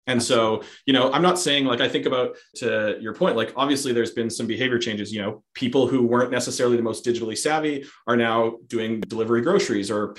And 0.06 0.22
so 0.22 0.62
you 0.86 0.94
know 0.94 1.12
i'm 1.12 1.22
not 1.22 1.38
saying 1.38 1.66
like 1.66 1.82
i 1.82 1.88
think 1.88 2.06
about 2.06 2.36
to 2.56 2.96
your 3.00 3.14
point 3.14 3.36
like 3.36 3.52
obviously 3.56 3.92
there's 3.92 4.12
been 4.12 4.30
some 4.30 4.46
behavior 4.46 4.78
changes 4.78 5.12
you 5.12 5.20
know 5.20 5.44
people 5.52 5.86
who 5.86 6.02
weren't 6.02 6.30
necessarily 6.30 6.78
the 6.78 6.82
most 6.82 7.04
digitally 7.04 7.36
savvy 7.36 7.84
are 8.06 8.16
now 8.16 8.56
doing 8.68 9.00
delivery 9.00 9.42
groceries 9.42 9.90
or 9.90 10.14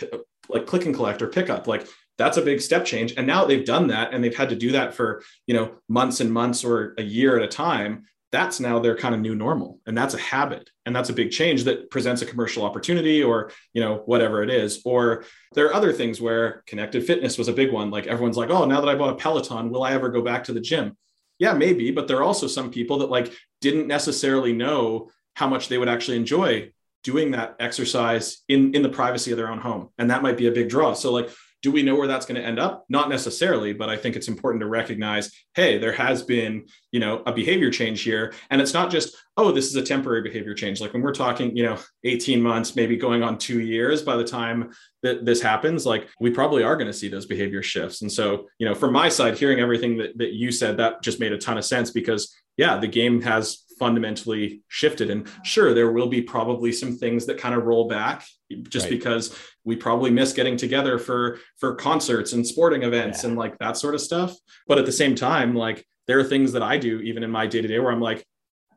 like 0.50 0.66
click 0.66 0.86
and 0.86 0.96
collect 0.96 1.22
or 1.22 1.28
pickup. 1.28 1.68
Like 1.68 1.88
that's 2.18 2.38
a 2.38 2.42
big 2.42 2.60
step 2.60 2.84
change. 2.84 3.14
And 3.16 3.26
now 3.26 3.46
they've 3.46 3.66
done 3.66 3.88
that 3.88 4.14
and 4.14 4.24
they've 4.24 4.36
had 4.36 4.50
to 4.50 4.56
do 4.56 4.72
that 4.74 4.94
for 4.94 5.24
you 5.48 5.54
know 5.54 5.76
months 5.88 6.20
and 6.20 6.32
months 6.32 6.64
or 6.64 6.96
a 6.98 7.04
year 7.04 7.38
at 7.38 7.44
a 7.44 7.48
time 7.48 8.06
that's 8.32 8.60
now 8.60 8.80
their 8.80 8.96
kind 8.96 9.16
of 9.16 9.22
new 9.22 9.36
normal 9.36 9.80
and 9.88 9.98
that's 9.98 10.14
a 10.14 10.20
habit 10.20 10.70
and 10.86 10.96
that's 10.96 11.10
a 11.10 11.14
big 11.14 11.32
change 11.32 11.64
that 11.64 11.90
presents 11.90 12.22
a 12.22 12.26
commercial 12.26 12.64
opportunity 12.64 13.24
or 13.24 13.52
you 13.74 13.82
know 13.82 14.04
whatever 14.06 14.44
it 14.44 14.50
is. 14.50 14.82
Or 14.86 15.24
there 15.54 15.66
are 15.68 15.74
other 15.74 15.92
things 15.94 16.22
where 16.22 16.64
connected 16.68 17.06
fitness 17.06 17.38
was 17.38 17.48
a 17.48 17.54
big 17.54 17.72
one 17.72 17.90
like 17.90 18.08
everyone's 18.08 18.38
like 18.38 18.50
oh 18.50 18.66
now 18.66 18.82
that 18.82 18.90
i 18.90 18.96
bought 18.96 19.14
a 19.14 19.16
peloton 19.16 19.70
will 19.70 19.84
i 19.84 19.94
ever 19.94 20.10
go 20.10 20.22
back 20.22 20.44
to 20.46 20.54
the 20.54 20.62
gym? 20.62 20.96
Yeah 21.40 21.54
maybe 21.54 21.92
but 21.92 22.08
there 22.08 22.18
are 22.18 22.24
also 22.24 22.48
some 22.48 22.72
people 22.72 23.00
that 23.00 23.10
like 23.10 23.34
didn't 23.62 23.88
necessarily 23.88 24.54
know 24.54 25.10
how 25.36 25.48
much 25.48 25.68
they 25.68 25.78
would 25.78 25.90
actually 25.90 26.18
enjoy 26.18 26.72
doing 27.04 27.32
that 27.32 27.56
exercise 27.60 28.44
in 28.48 28.76
in 28.76 28.84
the 28.84 28.90
privacy 28.90 29.32
of 29.32 29.38
their 29.38 29.50
own 29.50 29.60
home 29.60 29.90
and 29.98 30.12
that 30.12 30.22
might 30.22 30.38
be 30.38 30.48
a 30.48 30.52
big 30.52 30.70
draw. 30.70 30.94
So 30.94 31.12
like 31.12 31.30
do 31.62 31.72
we 31.72 31.84
know 31.84 31.96
where 31.96 32.08
that's 32.08 32.26
going 32.26 32.40
to 32.40 32.46
end 32.46 32.60
up? 32.60 32.86
Not 32.90 33.10
necessarily 33.10 33.74
but 33.74 33.90
i 33.90 33.98
think 33.98 34.16
it's 34.16 34.28
important 34.28 34.62
to 34.62 34.68
recognize 34.68 35.32
hey 35.56 35.78
there 35.78 35.92
has 35.92 36.24
been 36.24 36.66
you 36.92 37.00
know 37.00 37.24
a 37.26 37.34
behavior 37.34 37.72
change 37.72 38.02
here. 38.02 38.34
And 38.50 38.62
it's 38.62 38.74
not 38.74 38.92
just 38.92 39.16
oh 39.38 39.52
this 39.52 39.68
is 39.68 39.76
a 39.76 39.82
temporary 39.82 40.22
behavior 40.22 40.54
change. 40.54 40.82
Like 40.82 40.94
when 40.94 41.02
we're 41.02 41.14
talking 41.14 41.56
you 41.56 41.64
know 41.64 41.78
18 42.04 42.42
months 42.42 42.76
maybe 42.76 42.98
going 42.98 43.24
on 43.24 43.38
two 43.38 43.62
years 43.62 44.02
by 44.02 44.16
the 44.18 44.24
time 44.24 44.72
that 45.04 45.26
this 45.26 45.42
happens 45.42 45.86
like 45.86 46.10
we 46.20 46.30
probably 46.30 46.64
are 46.64 46.76
going 46.76 46.88
to 46.88 46.94
see 46.94 47.08
those 47.10 47.26
behavior 47.26 47.64
shifts. 47.64 48.02
And 48.02 48.12
so 48.12 48.48
you 48.60 48.68
know 48.68 48.76
from 48.76 48.94
my 48.94 49.10
side 49.10 49.38
hearing 49.38 49.60
everything 49.60 49.98
that, 49.98 50.18
that 50.18 50.34
you 50.34 50.52
said 50.52 50.78
that 50.78 51.02
just 51.02 51.20
made 51.20 51.34
a 51.34 51.38
ton 51.38 51.58
of 51.58 51.66
sense 51.66 51.92
because 51.92 52.36
yeah 52.58 52.78
the 52.78 52.88
game 52.88 53.22
has 53.22 53.64
fundamentally 53.80 54.62
shifted. 54.68 55.10
And 55.10 55.28
sure 55.44 55.74
there 55.74 55.92
will 55.92 56.08
be 56.08 56.22
probably 56.22 56.72
some 56.72 56.98
things 56.98 57.26
that 57.26 57.40
kind 57.40 57.56
of 57.56 57.64
roll 57.64 57.88
back 57.88 58.28
just 58.64 58.86
right. 58.86 58.92
because 58.92 59.36
we 59.64 59.76
probably 59.76 60.12
miss 60.12 60.34
getting 60.34 60.58
together 60.58 61.00
for 61.00 61.40
for 61.58 61.76
concerts 61.76 62.34
and 62.34 62.46
sporting 62.46 62.84
events 62.84 63.24
yeah. 63.24 63.30
and 63.30 63.38
like 63.38 63.58
that 63.60 63.78
sort 63.78 63.96
of 63.96 64.02
stuff. 64.02 64.36
But 64.68 64.78
at 64.78 64.86
the 64.86 64.92
same 64.92 65.16
time 65.16 65.56
like 65.56 65.86
there 66.10 66.20
are 66.20 66.24
things 66.24 66.52
that 66.54 66.64
i 66.64 66.76
do 66.76 67.00
even 67.02 67.24
in 67.24 67.30
my 67.30 67.46
day 67.46 67.62
to 67.62 67.68
day 67.68 67.78
where 67.78 67.92
i'm 67.92 68.02
like 68.02 68.26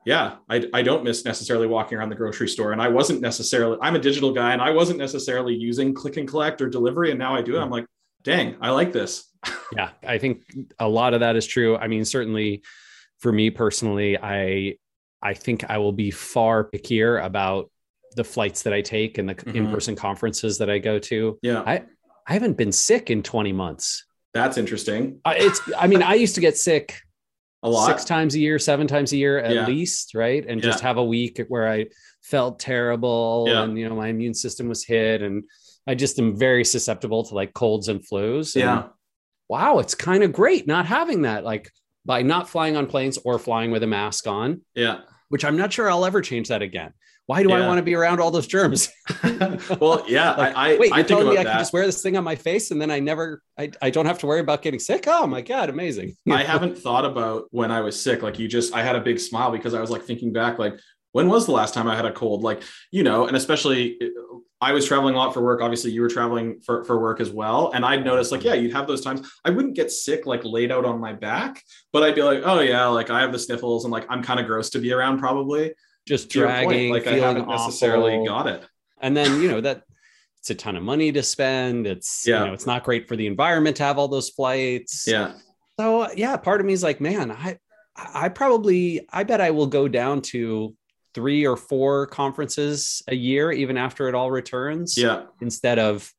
yeah 0.05 0.37
I, 0.51 0.67
I 0.75 0.83
don't 0.83 1.03
miss 1.03 1.25
necessarily 1.25 1.67
walking 1.67 1.97
around 1.97 2.11
the 2.11 2.15
grocery 2.15 2.49
store. 2.49 2.73
And 2.73 2.83
i 2.83 2.89
wasn't 2.89 3.23
necessarily 3.23 3.79
i'm 3.81 3.97
a 3.97 3.99
digital 3.99 4.33
guy 4.33 4.53
and 4.53 4.61
i 4.61 4.71
wasn't 4.71 4.99
necessarily 4.99 5.55
using 5.55 5.95
click 5.95 6.19
and 6.19 6.29
collect 6.29 6.61
or 6.61 6.69
delivery 6.69 7.11
and 7.11 7.19
now 7.19 7.35
i 7.35 7.41
do 7.41 7.55
it. 7.55 7.59
Hmm. 7.59 7.65
I'm 7.65 7.71
like 7.71 7.87
dang 8.23 8.57
i 8.61 8.71
like 8.71 8.93
this. 8.93 9.25
Yeah 9.75 9.91
i 10.07 10.19
think 10.19 10.43
a 10.79 10.89
lot 10.89 11.15
of 11.15 11.21
that 11.21 11.35
is 11.35 11.47
true. 11.47 11.77
I 11.77 11.89
mean 11.89 12.05
certainly 12.05 12.63
for 13.19 13.33
me 13.33 13.49
personally 13.49 14.19
i 14.19 14.77
i 15.23 15.35
think 15.35 15.65
i 15.69 15.79
will 15.79 15.93
be 15.93 16.11
far 16.11 16.65
pickier 16.65 17.25
about 17.25 17.71
the 18.17 18.25
flights 18.25 18.63
that 18.63 18.73
I 18.73 18.81
take 18.81 19.19
and 19.19 19.29
the 19.29 19.35
mm-hmm. 19.35 19.57
in-person 19.57 19.97
conferences 19.97 20.59
that 20.59 20.71
I 20.71 20.79
go 20.79 20.99
to. 20.99 21.39
Yeah. 21.43 21.61
I, 21.61 21.83
I 22.27 22.33
haven't 22.33 22.57
been 22.57 22.73
sick 22.73 23.11
in 23.11 23.23
20 23.23 23.53
months. 23.53 24.05
That's 24.35 24.57
interesting. 24.57 25.21
Uh, 25.25 25.35
it's, 25.37 25.61
I 25.79 25.87
mean, 25.87 26.03
I 26.03 26.15
used 26.15 26.35
to 26.37 26.41
get 26.41 26.57
sick 26.57 26.99
a 27.63 27.69
lot, 27.69 27.87
six 27.87 28.05
times 28.05 28.35
a 28.35 28.39
year, 28.39 28.59
seven 28.59 28.87
times 28.87 29.13
a 29.13 29.17
year 29.17 29.39
at 29.39 29.55
yeah. 29.55 29.67
least. 29.67 30.15
Right. 30.15 30.45
And 30.47 30.61
yeah. 30.61 30.71
just 30.71 30.83
have 30.83 30.97
a 30.97 31.05
week 31.05 31.41
where 31.49 31.69
I 31.69 31.87
felt 32.23 32.59
terrible 32.59 33.45
yeah. 33.49 33.63
and, 33.63 33.79
you 33.79 33.89
know, 33.89 33.97
my 33.97 34.09
immune 34.09 34.35
system 34.35 34.69
was 34.69 34.85
hit 34.85 35.23
and 35.23 35.45
I 35.87 35.95
just 35.95 36.19
am 36.19 36.37
very 36.37 36.65
susceptible 36.65 37.25
to 37.25 37.35
like 37.35 37.53
colds 37.53 37.89
and 37.89 38.01
flus. 38.01 38.55
And 38.55 38.65
yeah. 38.65 38.85
Wow. 39.49 39.81
It's 39.81 39.95
kind 39.95 40.23
of 40.23 40.33
great 40.33 40.67
not 40.67 40.87
having 40.87 41.23
that, 41.23 41.45
like 41.45 41.71
by 42.05 42.23
not 42.23 42.49
flying 42.49 42.77
on 42.77 42.87
planes 42.87 43.19
or 43.25 43.39
flying 43.39 43.71
with 43.71 43.83
a 43.83 43.87
mask 43.87 44.27
on. 44.27 44.63
Yeah. 44.75 45.01
Which 45.33 45.45
I'm 45.45 45.57
not 45.57 45.73
sure 45.73 45.91
I'll 45.91 46.05
ever 46.05 46.21
change 46.21 46.49
that 46.49 46.61
again 46.61 46.93
why 47.27 47.43
do 47.43 47.51
yeah. 47.51 47.57
I 47.57 47.67
want 47.67 47.79
to 47.79 47.83
be 47.83 47.95
around 47.95 48.21
all 48.21 48.31
those 48.31 48.47
germs? 48.47 48.89
well, 49.81 50.05
yeah, 50.09 50.33
like, 50.33 50.57
I, 50.57 50.77
wait, 50.77 50.89
you're 50.89 50.99
I 50.99 51.03
telling 51.03 51.29
me 51.29 51.39
I 51.39 51.45
that. 51.45 51.51
can 51.51 51.59
just 51.61 51.73
wear 51.73 51.87
this 51.87 52.03
thing 52.03 52.17
on 52.17 52.25
my 52.25 52.35
face 52.35 52.71
and 52.73 52.81
then 52.81 52.91
I 52.91 52.99
never, 52.99 53.43
I, 53.59 53.71
I 53.81 53.91
don't 53.91 54.07
have 54.07 54.19
to 54.19 54.27
worry 54.27 54.41
about 54.41 54.63
getting 54.63 54.81
sick. 54.81 55.05
Oh 55.07 55.27
my 55.27 55.41
God, 55.41 55.71
amazing. 55.71 56.17
I 56.29 56.43
haven't 56.43 56.77
thought 56.77 57.05
about 57.05 57.45
when 57.51 57.71
I 57.71 57.81
was 57.81 58.01
sick. 58.01 58.23
Like 58.23 58.39
you 58.39 58.49
just, 58.49 58.75
I 58.75 58.83
had 58.83 58.97
a 58.97 59.01
big 59.01 59.21
smile 59.21 59.53
because 59.53 59.73
I 59.73 59.81
was 59.81 59.91
like 59.91 60.03
thinking 60.03 60.33
back, 60.33 60.59
like, 60.59 60.75
when 61.13 61.29
was 61.29 61.47
the 61.47 61.53
last 61.53 61.75
time 61.75 61.89
I 61.89 61.97
had 61.97 62.05
a 62.05 62.13
cold? 62.13 62.43
Like, 62.43 62.63
you 62.91 63.03
know, 63.03 63.27
and 63.27 63.37
especially 63.37 63.99
uh, 64.03 64.39
I 64.61 64.73
was 64.73 64.87
traveling 64.87 65.15
a 65.15 65.19
lot 65.19 65.33
for 65.33 65.43
work. 65.43 65.61
Obviously, 65.61 65.93
you 65.93 66.03
were 66.03 66.09
traveling 66.09 66.61
for, 66.61 66.85
for 66.85 67.01
work 67.01 67.21
as 67.21 67.31
well. 67.31 67.73
And 67.75 67.85
I'd 67.85 68.05
notice, 68.05 68.31
like, 68.31 68.45
yeah, 68.45 68.55
you'd 68.55 68.73
have 68.73 68.87
those 68.87 69.03
times. 69.03 69.31
I 69.45 69.51
wouldn't 69.51 69.75
get 69.75 69.91
sick, 69.91 70.27
like, 70.27 70.45
laid 70.45 70.71
out 70.73 70.85
on 70.85 71.01
my 71.01 71.13
back, 71.13 71.63
but 71.93 72.03
I'd 72.03 72.15
be 72.15 72.23
like, 72.23 72.43
oh, 72.45 72.61
yeah, 72.61 72.87
like, 72.87 73.11
I 73.11 73.21
have 73.21 73.33
the 73.33 73.39
sniffles 73.39 73.85
and, 73.85 73.93
like, 73.93 74.07
I'm 74.09 74.23
kind 74.23 74.41
of 74.41 74.47
gross 74.47 74.71
to 74.71 74.79
be 74.79 74.93
around 74.93 75.19
probably 75.19 75.75
just 76.07 76.29
dragging, 76.29 76.93
like 76.93 77.07
I 77.07 77.15
haven't 77.15 77.43
awful. 77.43 77.67
necessarily 77.67 78.27
got 78.27 78.47
it. 78.47 78.65
And 79.01 79.17
then 79.17 79.41
you 79.41 79.49
know 79.49 79.61
that 79.61 79.83
it's 80.39 80.51
a 80.51 80.55
ton 80.55 80.77
of 80.77 80.83
money 80.83 81.13
to 81.13 81.23
spend. 81.23 81.87
It's 81.87 82.27
yeah. 82.27 82.41
you 82.41 82.47
know 82.47 82.55
it's 82.55 82.67
not 82.67 82.85
great 82.85 83.09
for 83.09 83.17
the 83.17 83.27
environment 83.27 83.77
to 83.77 83.85
have 83.85 83.99
all 83.99 84.09
those 84.09 84.31
flights. 84.31 85.07
Yeah. 85.07 85.35
So 85.79 86.11
yeah, 86.13 86.37
part 86.37 86.61
of 86.61 86.67
me 86.67 86.73
is 86.73 86.83
like, 86.83 87.01
man, 87.01 87.31
I 87.31 87.59
I 87.97 88.29
probably 88.29 89.07
I 89.13 89.25
bet 89.25 89.41
I 89.41 89.51
will 89.51 89.67
go 89.67 89.89
down 89.89 90.23
to 90.23 90.75
three 91.15 91.47
or 91.47 91.57
four 91.57 92.07
conferences 92.07 93.03
a 93.09 93.15
year, 93.15 93.53
even 93.53 93.77
after 93.77 94.09
it 94.09 94.15
all 94.15 94.31
returns. 94.31 94.97
Yeah. 94.97 95.25
Instead 95.41 95.79
of 95.79 96.11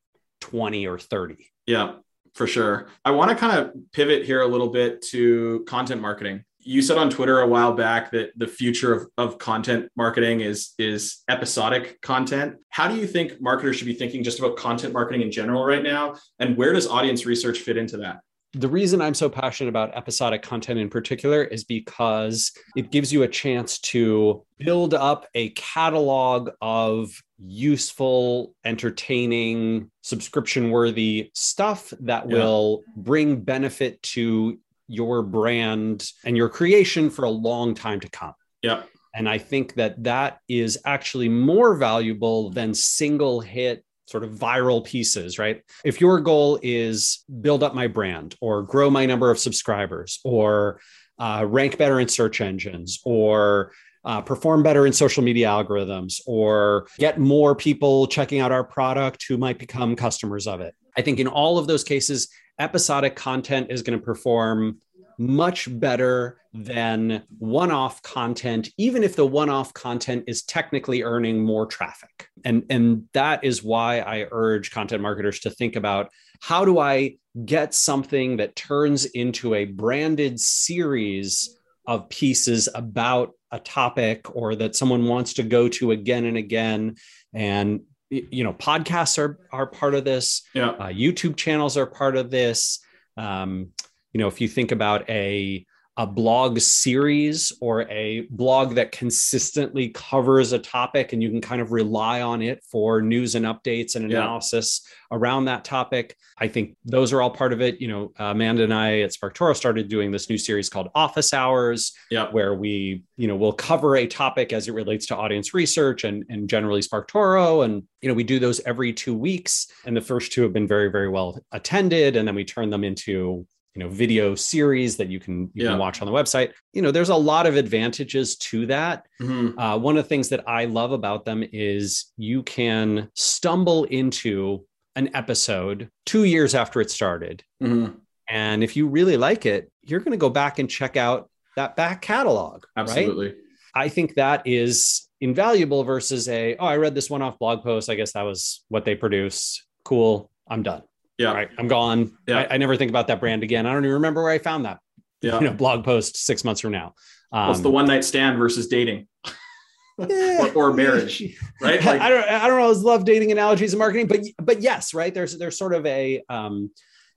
20 0.42 0.88
or 0.88 1.00
30. 1.00 1.52
Yeah, 1.66 1.94
for 2.34 2.48
sure. 2.48 2.88
I 3.06 3.12
want 3.12 3.32
to 3.32 3.36
kind 3.36 3.58
of 3.58 3.74
pivot 3.92 4.26
here 4.26 4.42
a 4.42 4.48
little 4.48 4.70
bit 4.70 5.02
to 5.08 5.64
content 5.68 6.02
marketing 6.02 6.44
you 6.66 6.82
said 6.82 6.98
on 6.98 7.10
Twitter 7.10 7.40
a 7.42 7.48
while 7.48 7.74
back 7.74 8.12
that 8.12 8.32
the 8.38 8.48
future 8.48 8.94
of, 8.94 9.08
of 9.18 9.38
content 9.38 9.90
marketing 9.96 10.42
is 10.42 10.74
is 10.78 11.24
episodic 11.30 12.02
content. 12.02 12.56
How 12.70 12.88
do 12.88 12.96
you 12.96 13.06
think 13.06 13.42
marketers 13.42 13.76
should 13.76 13.88
be 13.88 13.94
thinking 13.94 14.24
just 14.24 14.40
about 14.40 14.58
content 14.58 14.94
marketing 14.94 15.22
in 15.22 15.32
general 15.32 15.66
right 15.66 15.84
now? 15.84 16.16
And 16.40 16.58
where 16.58 16.74
does 16.74 16.88
audience 16.88 17.26
research 17.26 17.60
fit 17.60 17.78
into 17.78 17.98
that? 17.98 18.20
The 18.54 18.68
reason 18.68 19.02
I'm 19.02 19.16
so 19.16 19.30
passionate 19.30 19.70
about 19.70 19.96
episodic 19.96 20.44
content 20.44 20.80
in 20.80 20.90
particular 20.90 21.44
is 21.44 21.64
because 21.64 22.52
it 22.76 22.92
gives 22.92 23.12
you 23.12 23.24
a 23.24 23.28
chance 23.28 23.80
to 23.80 24.44
build 24.60 24.94
up 24.94 25.26
a 25.34 25.50
catalog 25.50 26.52
of 26.62 27.20
useful, 27.40 28.54
entertaining, 28.64 29.90
subscription 30.02 30.70
worthy 30.70 31.32
stuff 31.34 31.92
that 32.02 32.30
yeah. 32.30 32.38
will 32.38 32.84
bring 32.96 33.42
benefit 33.42 34.02
to 34.04 34.60
your 34.88 35.24
brand 35.24 36.12
and 36.24 36.38
your 36.38 36.50
creation 36.50 37.10
for 37.10 37.26
a 37.26 37.30
long 37.30 37.74
time 37.74 38.00
to 38.00 38.10
come. 38.10 38.34
Yeah. 38.62 38.84
And 39.16 39.28
I 39.30 39.38
think 39.38 39.76
that 39.76 40.04
that 40.04 40.40
is 40.48 40.80
actually 40.86 41.30
more 41.30 41.76
valuable 41.76 42.50
than 42.50 42.74
single 42.74 43.42
hit 43.42 43.84
sort 44.06 44.24
of 44.24 44.32
viral 44.32 44.84
pieces, 44.84 45.40
right? 45.40 45.62
If 45.84 46.02
your 46.02 46.20
goal 46.20 46.60
is 46.62 47.24
build 47.42 47.64
up 47.64 47.74
my 47.74 47.88
brand 47.88 48.36
or 48.42 48.64
grow 48.64 48.90
my 48.90 49.06
number 49.06 49.32
of 49.32 49.40
subscribers 49.40 50.20
or 50.24 50.80
uh, 51.20 51.46
rank 51.48 51.78
better 51.78 52.00
in 52.00 52.08
search 52.08 52.42
engines 52.42 53.00
or 53.06 53.72
uh, 54.06 54.22
perform 54.22 54.64
better 54.64 54.86
in 54.86 54.92
social 54.92 55.24
media 55.24 55.48
algorithms 55.48 56.20
or 56.26 56.88
get 56.98 57.20
more 57.20 57.56
people 57.56 58.08
checking 58.08 58.40
out 58.40 58.52
our 58.52 58.64
product 58.64 59.26
who 59.28 59.38
might 59.38 59.58
become 59.58 59.96
customers 59.96 60.48
of 60.48 60.60
it. 60.60 60.76
I 60.98 61.02
think 61.02 61.20
in 61.20 61.28
all 61.28 61.58
of 61.58 61.68
those 61.68 61.84
cases, 61.84 62.28
episodic 62.60 63.16
content 63.16 63.68
is 63.70 63.82
going 63.82 63.98
to 63.98 64.04
perform 64.04 64.80
much 65.18 65.68
better 65.80 66.40
than 66.54 67.24
one 67.40 67.72
off 67.72 68.02
content, 68.04 68.70
even 68.78 69.04
if 69.04 69.16
the 69.16 69.26
one 69.26 69.50
off 69.50 69.74
content 69.74 70.26
is 70.28 70.44
technically 70.44 71.04
earning 71.04 71.44
more 71.44 71.66
traffic. 71.66 72.28
And, 72.46 72.64
and 72.70 73.06
that 73.14 73.44
is 73.44 73.64
why 73.64 74.00
I 74.00 74.28
urge 74.32 74.72
content 74.72 75.02
marketers 75.02 75.40
to 75.42 75.50
think 75.50 75.76
about 75.76 76.12
how 76.42 76.66
do 76.66 76.80
I 76.80 77.16
get 77.46 77.74
something 77.74 78.38
that 78.38 78.56
turns 78.56 79.06
into 79.06 79.56
a 79.56 79.66
branded 79.66 80.40
series 80.40 81.58
of 81.88 82.10
pieces 82.10 82.70
about 82.76 83.32
a 83.52 83.60
topic 83.60 84.36
or 84.36 84.56
that 84.56 84.76
someone 84.76 85.06
wants 85.06 85.34
to 85.34 85.44
go 85.44 85.68
to 85.70 85.92
again 85.92 86.26
and 86.26 86.38
again? 86.38 86.96
And 87.34 87.82
you 88.14 88.44
know 88.44 88.54
podcasts 88.54 89.18
are 89.18 89.40
are 89.52 89.68
part 89.68 89.96
of 89.96 90.06
this. 90.06 90.44
Yeah. 90.54 90.70
Uh, 90.70 90.88
youtube 90.88 91.36
channels 91.36 91.78
are 91.78 91.86
part 91.88 92.16
of 92.16 92.30
this. 92.30 92.80
Um, 93.18 93.70
you 94.14 94.20
know 94.20 94.28
if 94.28 94.40
you 94.40 94.48
think 94.48 94.72
about 94.72 95.10
a 95.10 95.66
a 95.98 96.08
blog 96.08 96.60
series 96.60 97.54
or 97.62 97.84
a 97.84 98.22
blog 98.32 98.74
that 98.76 98.92
consistently 98.92 99.90
covers 99.90 100.52
a 100.52 100.58
topic 100.58 101.14
and 101.14 101.22
you 101.22 101.30
can 101.30 101.40
kind 101.40 101.62
of 101.62 101.72
rely 101.72 102.22
on 102.22 102.42
it 102.42 102.64
for 102.64 103.00
news 103.00 103.36
and 103.36 103.46
updates 103.46 103.96
and 103.96 104.06
analysis 104.06 104.82
yeah. 104.84 105.18
around 105.18 105.46
that 105.46 105.64
topic. 105.64 106.18
I 106.40 106.48
think 106.48 106.76
those 106.84 107.14
are 107.14 107.22
all 107.22 107.30
part 107.30 107.54
of 107.54 107.62
it. 107.62 107.80
You 107.80 107.90
know, 107.90 108.12
Amanda 108.18 108.64
and 108.64 108.74
I 108.74 109.02
at 109.02 109.12
SparkToro 109.12 109.56
started 109.56 109.88
doing 109.88 110.10
this 110.10 110.32
new 110.32 110.38
series 110.38 110.68
called 110.68 110.90
Office 110.96 111.32
Hours, 111.32 111.94
yeah. 112.10 112.32
where 112.32 112.56
we, 112.56 113.04
you 113.16 113.28
know, 113.28 113.36
we'll 113.36 113.54
cover 113.54 113.96
a 113.96 114.08
topic 114.08 114.52
as 114.52 114.68
it 114.68 114.74
relates 114.74 115.06
to 115.08 115.16
audience 115.16 115.54
research 115.54 116.06
and, 116.06 116.26
and 116.28 116.50
generally 116.50 116.82
SparkToro. 116.82 117.66
And, 117.66 117.84
you 118.02 118.10
know, 118.10 118.16
we 118.16 118.24
do 118.24 118.40
those 118.40 118.60
every 118.62 118.94
two 118.94 119.16
weeks. 119.16 119.68
And 119.86 119.96
the 119.96 120.02
first 120.02 120.32
two 120.32 120.42
have 120.42 120.54
been 120.54 120.68
very, 120.68 120.90
very 120.90 121.10
well 121.10 121.40
attended. 121.52 122.16
And 122.16 122.28
then 122.28 122.34
we 122.34 122.46
turn 122.46 122.72
them 122.72 122.84
into 122.84 123.46
you 123.76 123.84
know 123.84 123.90
video 123.90 124.36
series 124.36 124.98
that 124.98 125.10
you 125.10 125.20
can 125.20 125.50
you 125.54 125.64
yeah. 125.64 125.70
can 125.70 125.80
watch 125.80 126.02
on 126.02 126.06
the 126.06 126.12
website 126.12 126.52
you 126.74 126.82
know 126.82 126.92
there's 126.92 127.10
a 127.10 127.16
lot 127.16 127.46
of 127.48 127.56
advantages 127.56 128.36
to 128.38 128.66
that 128.68 129.06
mm-hmm. 129.22 129.58
uh, 129.58 129.78
one 129.78 129.98
of 129.98 130.04
the 130.04 130.10
things 130.10 130.30
that 130.30 130.48
i 130.48 130.66
love 130.66 130.92
about 130.92 131.26
them 131.26 131.44
is 131.52 132.12
you 132.18 132.44
can 132.44 133.10
stumble 133.16 133.86
into 133.86 134.64
an 134.96 135.10
episode 135.16 135.90
two 136.06 136.24
years 136.24 136.54
after 136.54 136.82
it 136.82 136.92
started 136.92 137.44
mm-hmm. 137.62 137.94
and 138.30 138.64
if 138.64 138.76
you 138.76 138.88
really 138.88 139.18
like 139.18 139.46
it 139.46 139.72
you're 139.82 140.00
going 140.00 140.12
to 140.12 140.18
go 140.18 140.30
back 140.30 140.60
and 140.60 140.70
check 140.70 140.96
out 140.98 141.30
that 141.56 141.76
back 141.76 142.02
catalog 142.02 142.64
absolutely 142.78 143.28
right? 143.28 143.36
i 143.76 143.90
think 143.90 144.14
that 144.16 144.46
is 144.46 145.10
invaluable 145.20 145.84
versus 145.84 146.28
a 146.30 146.56
oh 146.58 146.66
i 146.66 146.78
read 146.78 146.94
this 146.94 147.10
one 147.10 147.22
off 147.22 147.40
blog 147.40 147.64
post 147.64 147.90
i 147.90 147.96
guess 147.96 148.14
that 148.14 148.24
was 148.24 148.64
what 148.70 148.86
they 148.86 148.94
produced 148.94 149.64
cool 149.84 150.30
i'm 150.48 150.62
done 150.62 150.84
yeah. 151.18 151.34
Right. 151.34 151.50
I'm 151.58 151.68
gone. 151.68 152.18
Yeah. 152.28 152.40
I, 152.40 152.56
I, 152.56 152.58
never 152.58 152.76
think 152.76 152.90
about 152.90 153.08
that 153.08 153.20
brand 153.20 153.44
again. 153.44 153.66
I 153.66 153.74
don't 153.74 153.84
even 153.84 153.94
remember 153.94 154.24
where 154.24 154.32
I 154.32 154.40
found 154.40 154.66
that. 154.66 154.80
Yeah. 155.22 155.40
You 155.40 155.46
know, 155.48 155.54
blog 155.54 155.86
post 155.86 156.18
six 156.18 156.44
months 156.44 156.60
from 156.60 156.74
now. 156.74 156.96
Um, 157.32 157.48
What's 157.48 157.62
the 157.62 157.72
one 157.72 157.86
night 157.86 158.04
stand 158.04 158.38
versus 158.38 158.68
dating? 158.68 159.08
or, 159.98 160.52
or, 160.52 160.74
marriage, 160.74 161.22
right? 161.62 161.82
Like, 161.82 162.02
I 162.02 162.10
don't, 162.10 162.28
I 162.28 162.48
don't 162.48 162.60
know. 162.60 162.70
I 162.70 162.74
love 162.74 163.06
dating 163.06 163.32
analogies 163.32 163.72
in 163.72 163.80
marketing, 163.80 164.08
but 164.08 164.20
but 164.46 164.62
yes, 164.62 164.94
right. 164.94 165.14
There's 165.14 165.38
there's 165.38 165.58
sort 165.58 165.74
of 165.74 165.86
a 165.86 166.22
um, 166.28 166.72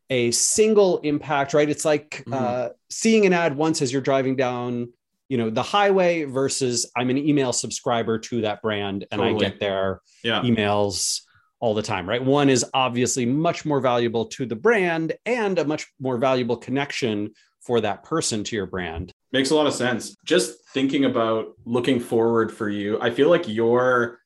a 0.09 0.31
single 0.31 0.99
impact, 0.99 1.53
right? 1.53 1.69
It's 1.69 1.85
like 1.85 2.23
mm-hmm. 2.27 2.33
uh, 2.33 2.69
seeing 2.91 3.27
an 3.27 3.33
ad 3.33 3.57
once 3.57 3.83
as 3.83 3.93
you're 3.93 4.03
driving 4.03 4.37
down, 4.37 4.93
you 5.29 5.39
know, 5.39 5.51
the 5.51 5.63
highway 5.63 6.25
versus 6.25 6.91
I'm 6.97 7.11
an 7.11 7.19
email 7.19 7.53
subscriber 7.53 8.19
to 8.21 8.43
that 8.43 8.63
brand 8.63 9.07
and 9.11 9.21
totally. 9.21 9.47
I 9.47 9.49
get 9.51 9.59
their 9.59 10.01
yeah. 10.23 10.43
emails 10.43 11.23
all 11.61 11.75
the 11.75 11.83
time, 11.83 12.09
right? 12.09 12.23
One 12.23 12.49
is 12.49 12.65
obviously 12.75 13.27
much 13.27 13.65
more 13.65 13.81
valuable 13.81 14.27
to 14.27 14.47
the 14.47 14.57
brand 14.57 15.15
and 15.25 15.59
a 15.59 15.65
much 15.65 15.87
more 15.99 16.19
valuable 16.19 16.57
connection 16.57 17.33
for 17.61 17.81
that 17.81 18.05
person 18.05 18.45
to 18.45 18.57
your 18.57 18.67
brand. 18.67 19.13
Makes 19.33 19.51
a 19.51 19.57
lot 19.57 19.67
of 19.67 19.75
sense. 19.75 20.15
Just 20.25 20.59
thinking 20.73 21.05
about 21.05 21.49
looking 21.65 21.99
forward 21.99 22.53
for 22.53 22.69
you, 22.69 23.01
I 23.01 23.11
feel 23.11 23.29
like 23.29 23.49
you're 23.49 24.21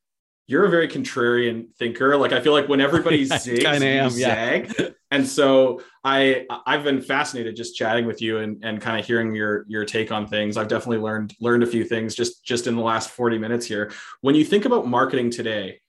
you're 0.47 0.65
a 0.65 0.69
very 0.71 0.89
contrarian 0.89 1.73
thinker. 1.79 2.17
Like 2.17 2.33
I 2.33 2.41
feel 2.41 2.53
like 2.53 2.69
when 2.69 2.81
everybody 2.81 3.25
zigs, 3.29 3.81
you 3.81 3.87
am, 3.87 4.11
zag. 4.11 4.75
Yeah. 4.77 4.89
And 5.13 5.27
so 5.27 5.81
I 6.05 6.45
I've 6.67 6.83
been 6.83 7.01
fascinated 7.01 7.57
just 7.57 7.77
chatting 7.77 8.05
with 8.05 8.21
you 8.21 8.39
and, 8.39 8.65
and 8.65 8.81
kind 8.81 8.99
of 8.99 9.07
hearing 9.07 9.35
your 9.35 9.65
your 9.69 9.85
take 9.85 10.11
on 10.11 10.27
things. 10.27 10.57
I've 10.57 10.69
definitely 10.69 10.99
learned 10.99 11.35
learned 11.41 11.63
a 11.63 11.67
few 11.67 11.85
things 11.85 12.15
just 12.15 12.45
just 12.45 12.67
in 12.67 12.75
the 12.77 12.83
last 12.83 13.11
40 13.11 13.39
minutes 13.39 13.65
here. 13.65 13.93
When 14.23 14.35
you 14.35 14.45
think 14.45 14.65
about 14.65 14.87
marketing 14.87 15.31
today, 15.31 15.80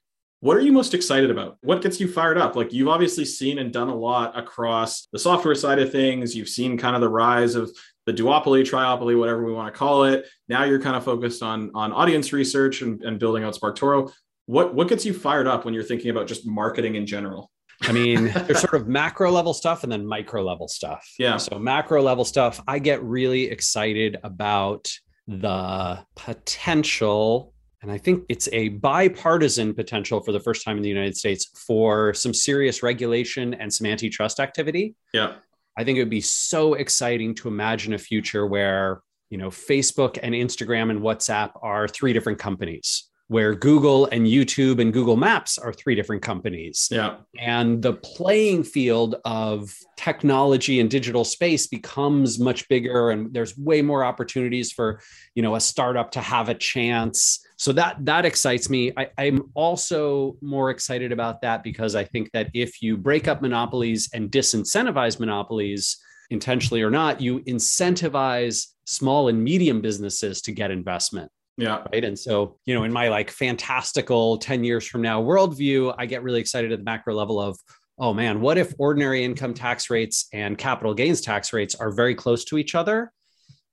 what 0.41 0.57
are 0.57 0.61
you 0.61 0.71
most 0.71 0.95
excited 0.95 1.29
about? 1.29 1.57
What 1.61 1.83
gets 1.83 1.99
you 1.99 2.07
fired 2.07 2.37
up? 2.37 2.55
Like 2.55 2.73
you've 2.73 2.87
obviously 2.87 3.25
seen 3.25 3.59
and 3.59 3.71
done 3.71 3.89
a 3.89 3.95
lot 3.95 4.37
across 4.37 5.07
the 5.13 5.19
software 5.19 5.53
side 5.53 5.77
of 5.77 5.91
things. 5.91 6.35
You've 6.35 6.49
seen 6.49 6.77
kind 6.77 6.95
of 6.95 7.01
the 7.01 7.09
rise 7.09 7.53
of 7.53 7.71
the 8.07 8.13
duopoly, 8.13 8.63
triopoly, 8.63 9.17
whatever 9.17 9.45
we 9.45 9.53
want 9.53 9.71
to 9.71 9.77
call 9.77 10.03
it. 10.05 10.25
Now 10.49 10.63
you're 10.63 10.81
kind 10.81 10.95
of 10.95 11.03
focused 11.03 11.43
on 11.43 11.69
on 11.75 11.93
audience 11.93 12.33
research 12.33 12.81
and, 12.81 13.01
and 13.03 13.19
building 13.19 13.43
out 13.43 13.53
SparkToro. 13.53 14.11
What 14.47 14.73
what 14.73 14.87
gets 14.87 15.05
you 15.05 15.13
fired 15.13 15.47
up 15.47 15.63
when 15.63 15.75
you're 15.75 15.83
thinking 15.83 16.09
about 16.09 16.27
just 16.27 16.47
marketing 16.47 16.95
in 16.95 17.05
general? 17.05 17.51
I 17.83 17.91
mean, 17.91 18.25
there's 18.47 18.61
sort 18.61 18.73
of 18.73 18.87
macro 18.87 19.29
level 19.29 19.53
stuff 19.53 19.83
and 19.83 19.91
then 19.91 20.07
micro 20.07 20.43
level 20.43 20.67
stuff. 20.67 21.07
Yeah. 21.19 21.37
So 21.37 21.59
macro 21.59 22.01
level 22.01 22.25
stuff, 22.25 22.59
I 22.67 22.79
get 22.79 23.03
really 23.03 23.43
excited 23.43 24.17
about 24.23 24.91
the 25.27 26.03
potential 26.15 27.53
and 27.81 27.91
I 27.91 27.97
think 27.97 28.25
it's 28.29 28.47
a 28.51 28.69
bipartisan 28.69 29.73
potential 29.73 30.21
for 30.21 30.31
the 30.31 30.39
first 30.39 30.63
time 30.63 30.77
in 30.77 30.83
the 30.83 30.89
United 30.89 31.17
States 31.17 31.49
for 31.55 32.13
some 32.13 32.33
serious 32.33 32.83
regulation 32.83 33.55
and 33.55 33.73
some 33.73 33.87
antitrust 33.87 34.39
activity. 34.39 34.95
Yeah. 35.13 35.35
I 35.77 35.83
think 35.83 35.97
it 35.97 36.01
would 36.01 36.09
be 36.09 36.21
so 36.21 36.75
exciting 36.75 37.33
to 37.35 37.47
imagine 37.47 37.93
a 37.93 37.97
future 37.97 38.45
where, 38.45 39.01
you 39.29 39.37
know, 39.37 39.49
Facebook 39.49 40.19
and 40.21 40.35
Instagram 40.35 40.91
and 40.91 40.99
WhatsApp 41.01 41.51
are 41.61 41.87
three 41.87 42.13
different 42.13 42.37
companies 42.37 43.09
where 43.31 43.55
Google 43.55 44.07
and 44.07 44.27
YouTube 44.27 44.81
and 44.81 44.91
Google 44.91 45.15
Maps 45.15 45.57
are 45.57 45.71
three 45.71 45.95
different 45.95 46.21
companies. 46.21 46.89
Yeah. 46.91 47.15
And 47.39 47.81
the 47.81 47.93
playing 47.93 48.63
field 48.65 49.15
of 49.23 49.73
technology 49.95 50.81
and 50.81 50.91
digital 50.91 51.23
space 51.23 51.65
becomes 51.65 52.39
much 52.39 52.67
bigger 52.67 53.09
and 53.09 53.33
there's 53.33 53.57
way 53.57 53.81
more 53.81 54.03
opportunities 54.03 54.73
for, 54.73 54.99
you 55.33 55.41
know, 55.41 55.55
a 55.55 55.61
startup 55.61 56.11
to 56.11 56.19
have 56.19 56.49
a 56.49 56.53
chance. 56.53 57.39
So 57.61 57.71
that 57.73 58.03
that 58.05 58.25
excites 58.25 58.69
me. 58.69 58.91
I, 58.97 59.09
I'm 59.19 59.51
also 59.53 60.35
more 60.41 60.71
excited 60.71 61.11
about 61.11 61.41
that 61.41 61.63
because 61.63 61.93
I 61.95 62.03
think 62.03 62.31
that 62.31 62.49
if 62.55 62.81
you 62.81 62.97
break 62.97 63.27
up 63.27 63.41
monopolies 63.41 64.09
and 64.13 64.31
disincentivize 64.31 65.19
monopolies, 65.19 65.97
intentionally 66.31 66.81
or 66.81 66.89
not, 66.89 67.21
you 67.21 67.41
incentivize 67.41 68.67
small 68.85 69.27
and 69.27 69.43
medium 69.43 69.79
businesses 69.79 70.41
to 70.41 70.51
get 70.51 70.71
investment 70.71 71.31
yeah. 71.57 71.83
Right. 71.91 72.03
And 72.03 72.17
so, 72.17 72.57
you 72.65 72.73
know, 72.73 72.83
in 72.83 72.91
my 72.91 73.09
like 73.09 73.29
fantastical 73.29 74.37
10 74.37 74.63
years 74.63 74.87
from 74.87 75.01
now 75.01 75.21
worldview, 75.21 75.93
I 75.97 76.05
get 76.05 76.23
really 76.23 76.39
excited 76.39 76.71
at 76.71 76.79
the 76.79 76.85
macro 76.85 77.13
level 77.13 77.39
of, 77.39 77.57
oh 77.99 78.13
man, 78.13 78.41
what 78.41 78.57
if 78.57 78.73
ordinary 78.79 79.23
income 79.23 79.53
tax 79.53 79.89
rates 79.89 80.27
and 80.33 80.57
capital 80.57 80.93
gains 80.93 81.21
tax 81.21 81.53
rates 81.53 81.75
are 81.75 81.91
very 81.91 82.15
close 82.15 82.45
to 82.45 82.57
each 82.57 82.73
other? 82.73 83.11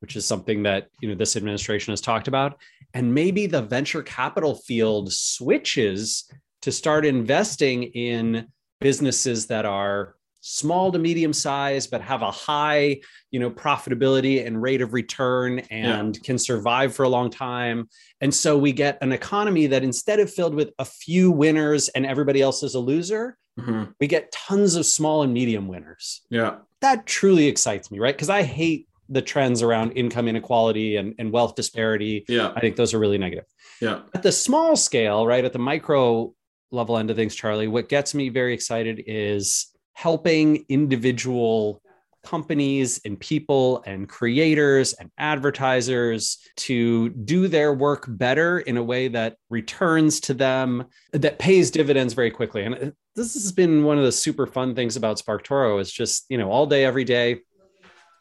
Which 0.00 0.16
is 0.16 0.26
something 0.26 0.62
that, 0.64 0.88
you 1.00 1.08
know, 1.08 1.14
this 1.14 1.34
administration 1.34 1.92
has 1.92 2.00
talked 2.00 2.28
about. 2.28 2.60
And 2.94 3.14
maybe 3.14 3.46
the 3.46 3.62
venture 3.62 4.02
capital 4.02 4.54
field 4.54 5.12
switches 5.12 6.30
to 6.62 6.72
start 6.72 7.04
investing 7.04 7.84
in 7.84 8.46
businesses 8.80 9.46
that 9.46 9.66
are 9.66 10.14
small 10.40 10.92
to 10.92 10.98
medium 10.98 11.32
size 11.32 11.86
but 11.86 12.00
have 12.00 12.22
a 12.22 12.30
high 12.30 12.98
you 13.30 13.40
know 13.40 13.50
profitability 13.50 14.46
and 14.46 14.62
rate 14.62 14.80
of 14.80 14.94
return 14.94 15.58
and 15.70 16.16
yeah. 16.16 16.22
can 16.22 16.38
survive 16.38 16.94
for 16.94 17.02
a 17.02 17.08
long 17.08 17.28
time 17.28 17.88
and 18.20 18.32
so 18.32 18.56
we 18.56 18.72
get 18.72 18.96
an 19.02 19.10
economy 19.10 19.66
that 19.66 19.82
instead 19.82 20.20
of 20.20 20.32
filled 20.32 20.54
with 20.54 20.70
a 20.78 20.84
few 20.84 21.30
winners 21.30 21.88
and 21.88 22.06
everybody 22.06 22.40
else 22.40 22.62
is 22.62 22.76
a 22.76 22.78
loser 22.78 23.36
mm-hmm. 23.58 23.90
we 24.00 24.06
get 24.06 24.30
tons 24.30 24.76
of 24.76 24.86
small 24.86 25.22
and 25.22 25.34
medium 25.34 25.66
winners 25.66 26.22
yeah 26.30 26.56
that 26.80 27.04
truly 27.04 27.46
excites 27.46 27.90
me 27.90 27.98
right 27.98 28.14
because 28.14 28.30
i 28.30 28.42
hate 28.42 28.87
the 29.08 29.22
trends 29.22 29.62
around 29.62 29.92
income 29.92 30.28
inequality 30.28 30.96
and, 30.96 31.14
and 31.18 31.32
wealth 31.32 31.54
disparity 31.54 32.24
yeah. 32.28 32.52
I 32.54 32.60
think 32.60 32.76
those 32.76 32.94
are 32.94 32.98
really 32.98 33.18
negative. 33.18 33.44
Yeah. 33.80 34.00
At 34.14 34.22
the 34.22 34.32
small 34.32 34.76
scale 34.76 35.26
right 35.26 35.44
at 35.44 35.52
the 35.52 35.58
micro 35.58 36.34
level 36.70 36.98
end 36.98 37.10
of 37.10 37.16
things 37.16 37.34
charlie 37.34 37.66
what 37.66 37.88
gets 37.88 38.14
me 38.14 38.28
very 38.28 38.52
excited 38.52 39.02
is 39.06 39.72
helping 39.94 40.64
individual 40.68 41.80
companies 42.24 43.00
and 43.04 43.18
people 43.18 43.82
and 43.86 44.08
creators 44.08 44.92
and 44.94 45.10
advertisers 45.18 46.38
to 46.56 47.08
do 47.10 47.48
their 47.48 47.72
work 47.72 48.04
better 48.06 48.58
in 48.60 48.76
a 48.76 48.82
way 48.82 49.08
that 49.08 49.36
returns 49.48 50.20
to 50.20 50.34
them 50.34 50.84
that 51.12 51.38
pays 51.38 51.70
dividends 51.70 52.12
very 52.12 52.30
quickly. 52.30 52.64
And 52.64 52.92
this 53.16 53.34
has 53.34 53.50
been 53.52 53.84
one 53.84 53.98
of 53.98 54.04
the 54.04 54.12
super 54.12 54.46
fun 54.46 54.74
things 54.74 54.96
about 54.96 55.18
SparkToro 55.18 55.80
is 55.80 55.90
just 55.90 56.26
you 56.28 56.38
know 56.38 56.50
all 56.50 56.66
day 56.66 56.84
every 56.84 57.04
day 57.04 57.40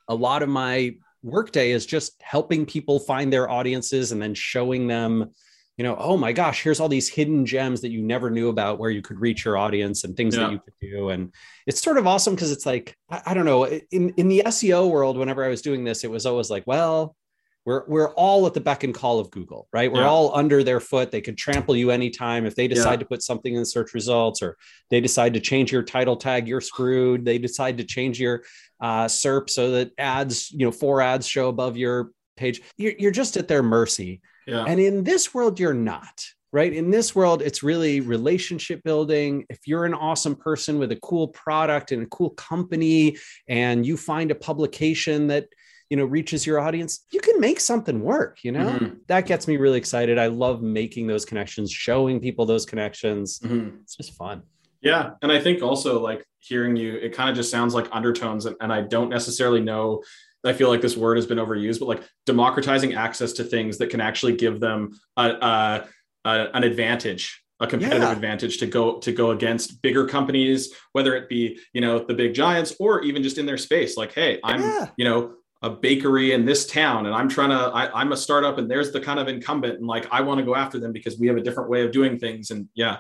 a 0.08 0.16
lot 0.16 0.44
of 0.44 0.50
my 0.50 0.96
workday 1.24 1.72
is 1.72 1.86
just 1.86 2.22
helping 2.22 2.66
people 2.66 3.00
find 3.00 3.32
their 3.32 3.50
audiences 3.50 4.12
and 4.12 4.22
then 4.22 4.34
showing 4.34 4.88
them 4.88 5.32
you 5.78 5.84
know, 5.84 5.96
oh 6.00 6.18
my 6.18 6.34
gosh, 6.34 6.64
here's 6.64 6.80
all 6.80 6.90
these 6.90 7.08
hidden 7.08 7.46
gems 7.46 7.82
that 7.82 7.92
you 7.92 8.02
never 8.02 8.32
knew 8.32 8.50
about 8.50 8.80
where 8.80 8.90
you 8.90 9.04
could 9.04 9.20
reach 9.20 9.46
your 9.46 9.58
audience 9.58 10.04
and 10.04 10.18
things 10.18 10.36
yeah. 10.36 10.42
that 10.44 10.52
you 10.52 10.60
could 10.60 10.74
do. 10.82 11.10
And 11.10 11.32
it's 11.68 11.82
sort 11.82 12.00
of 12.00 12.08
awesome 12.08 12.34
because 12.34 12.52
it's 12.52 12.66
like, 12.66 12.98
I, 13.12 13.22
I, 13.28 13.34
don't 13.36 13.46
know, 13.46 13.66
in, 13.66 14.10
in 14.18 14.28
the 14.28 14.42
SEO 14.48 14.90
world, 14.90 15.18
whenever 15.18 15.46
I 15.46 15.50
was 15.50 15.62
doing 15.62 15.84
this, 15.84 16.04
it 16.04 16.10
was 16.10 16.26
always 16.26 16.50
like, 16.50 16.66
well, 16.66 17.16
we're, 17.64 17.84
we're 17.88 18.14
all 18.14 18.48
at 18.48 18.56
the 18.56 18.62
beck 18.62 18.86
and 18.86 18.94
call 18.94 19.20
of 19.20 19.30
Google, 19.30 19.68
right? 19.72 19.92
We're 19.92 20.02
yeah. 20.02 20.08
all 20.08 20.36
under 20.36 20.64
their 20.64 20.80
foot. 20.80 21.12
They 21.12 21.22
could 21.22 21.38
trample 21.38 21.76
you 21.76 21.92
anytime. 21.92 22.46
If 22.46 22.56
they 22.56 22.68
decide 22.68 22.94
yeah. 22.94 23.00
to 23.00 23.06
put 23.06 23.22
something 23.22 23.54
in 23.54 23.60
the 23.60 23.66
search 23.66 23.94
results 23.94 24.42
or 24.42 24.58
they 24.90 25.00
decide 25.00 25.36
to 25.36 25.40
change 25.40 25.72
your 25.72 25.84
title 25.84 26.16
tag, 26.16 26.48
you're 26.48 26.62
screwed. 26.62 27.24
They 27.24 27.38
decide 27.38 27.78
to 27.78 27.84
change 27.84 28.20
your 28.20 28.44
uh, 28.80 29.06
SERP 29.06 29.50
so 29.50 29.72
that 29.72 29.92
ads, 29.98 30.52
you 30.52 30.66
know, 30.66 30.72
four 30.72 31.02
ads 31.02 31.28
show 31.28 31.50
above 31.50 31.78
your 31.78 32.12
page. 32.36 32.62
You're, 32.78 32.94
you're 32.98 33.12
just 33.12 33.38
at 33.38 33.48
their 33.48 33.64
mercy. 33.64 34.22
Yeah. 34.46 34.64
And 34.66 34.80
in 34.80 35.04
this 35.04 35.34
world, 35.34 35.60
you're 35.60 35.74
not, 35.74 36.24
right? 36.54 36.72
In 36.72 36.90
this 36.90 37.16
world, 37.16 37.42
it's 37.42 37.64
really 37.64 38.00
relationship 38.00 38.82
building. 38.84 39.46
If 39.50 39.60
you're 39.66 39.86
an 39.86 39.94
awesome 39.94 40.36
person 40.36 40.80
with 40.80 40.92
a 40.92 40.98
cool 40.98 41.28
product 41.30 41.92
and 41.92 42.04
a 42.04 42.08
cool 42.08 42.30
company, 42.32 43.18
and 43.48 43.86
you 43.86 43.98
find 43.98 44.32
a 44.32 44.36
publication 44.36 45.28
that 45.28 45.48
you 45.90 45.96
know 45.96 46.06
reaches 46.06 46.46
your 46.46 46.60
audience 46.60 47.06
you 47.12 47.20
can 47.22 47.40
make 47.40 47.60
something 47.60 48.02
work 48.02 48.44
you 48.44 48.52
know 48.52 48.72
mm-hmm. 48.72 48.96
that 49.08 49.26
gets 49.26 49.48
me 49.48 49.58
really 49.58 49.78
excited 49.78 50.18
i 50.18 50.28
love 50.28 50.62
making 50.62 51.08
those 51.08 51.24
connections 51.24 51.72
showing 51.72 52.20
people 52.20 52.46
those 52.46 52.66
connections 52.66 53.40
mm-hmm. 53.40 53.78
it's 53.84 53.96
just 53.96 54.14
fun 54.14 54.44
yeah 54.82 55.12
and 55.22 55.32
i 55.32 55.40
think 55.40 55.62
also 55.62 56.02
like 56.02 56.24
hearing 56.40 56.76
you 56.76 56.96
it 56.96 57.14
kind 57.14 57.30
of 57.30 57.36
just 57.36 57.52
sounds 57.52 57.74
like 57.74 57.88
undertones 57.92 58.46
and, 58.46 58.56
and 58.62 58.72
i 58.72 58.82
don't 58.82 59.10
necessarily 59.10 59.62
know 59.62 60.02
I 60.46 60.54
feel 60.54 60.70
like 60.70 60.82
this 60.82 60.96
word 60.96 61.18
has 61.18 61.26
been 61.26 61.40
overused, 61.40 61.80
but 61.80 61.88
like 61.88 62.04
democratizing 62.26 62.94
access 62.94 63.34
to 63.34 63.44
things 63.44 63.80
that 63.80 63.90
can 63.90 64.00
actually 64.00 64.38
give 64.38 64.62
them 64.62 64.98
a, 65.18 65.24
a, 65.24 65.88
a 66.24 66.50
an 66.54 66.64
advantage 66.64 67.44
a 67.60 67.68
competitive 67.68 68.04
yeah. 68.04 68.12
advantage 68.12 68.60
to 68.60 68.68
go 68.68 69.00
to 69.00 69.12
go 69.12 69.32
against 69.32 69.82
bigger 69.82 70.06
companies 70.08 70.74
whether 70.92 71.16
it 71.16 71.28
be 71.28 71.60
you 71.74 71.82
know 71.82 72.00
the 72.00 72.14
big 72.14 72.34
giants 72.34 72.76
or 72.80 73.02
even 73.02 73.24
just 73.24 73.38
in 73.38 73.46
their 73.46 73.58
space 73.58 73.98
like 73.98 74.14
hey 74.14 74.40
i'm 74.44 74.62
yeah. 74.62 74.88
you 74.98 75.06
know 75.06 75.34
a 75.64 75.70
bakery 75.70 76.34
in 76.34 76.46
this 76.46 76.68
town 76.68 77.08
and 77.08 77.16
i'm 77.16 77.28
trying 77.28 77.50
to 77.50 77.56
I, 77.56 78.00
i'm 78.00 78.12
a 78.12 78.18
startup 78.18 78.60
and 78.60 78.70
there's 78.70 78.92
the 78.92 79.00
kind 79.00 79.20
of 79.20 79.28
incumbent 79.28 79.80
and 79.80 79.88
like 79.88 80.08
i 80.12 80.22
want 80.22 80.40
to 80.40 80.46
go 80.46 80.56
after 80.56 80.80
them 80.80 80.92
because 80.92 81.18
we 81.18 81.28
have 81.28 81.38
a 81.38 81.42
different 81.42 81.70
way 81.70 81.84
of 81.84 81.92
doing 81.92 82.20
things 82.20 82.52
and 82.52 82.68
yeah 82.76 82.98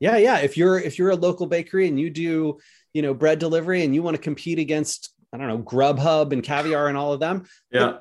yeah 0.00 0.16
yeah 0.16 0.38
if 0.38 0.56
you're 0.56 0.78
if 0.78 0.98
you're 0.98 1.10
a 1.10 1.16
local 1.16 1.46
bakery 1.46 1.86
and 1.86 2.00
you 2.00 2.10
do 2.10 2.58
you 2.92 3.02
know 3.02 3.14
bread 3.14 3.38
delivery 3.38 3.84
and 3.84 3.94
you 3.94 4.02
want 4.02 4.16
to 4.16 4.22
compete 4.22 4.58
against 4.58 5.14
I 5.32 5.36
don't 5.36 5.48
know, 5.48 5.58
Grubhub 5.58 6.32
and 6.32 6.42
Caviar 6.42 6.88
and 6.88 6.96
all 6.96 7.12
of 7.12 7.20
them. 7.20 7.44
Yeah. 7.70 7.98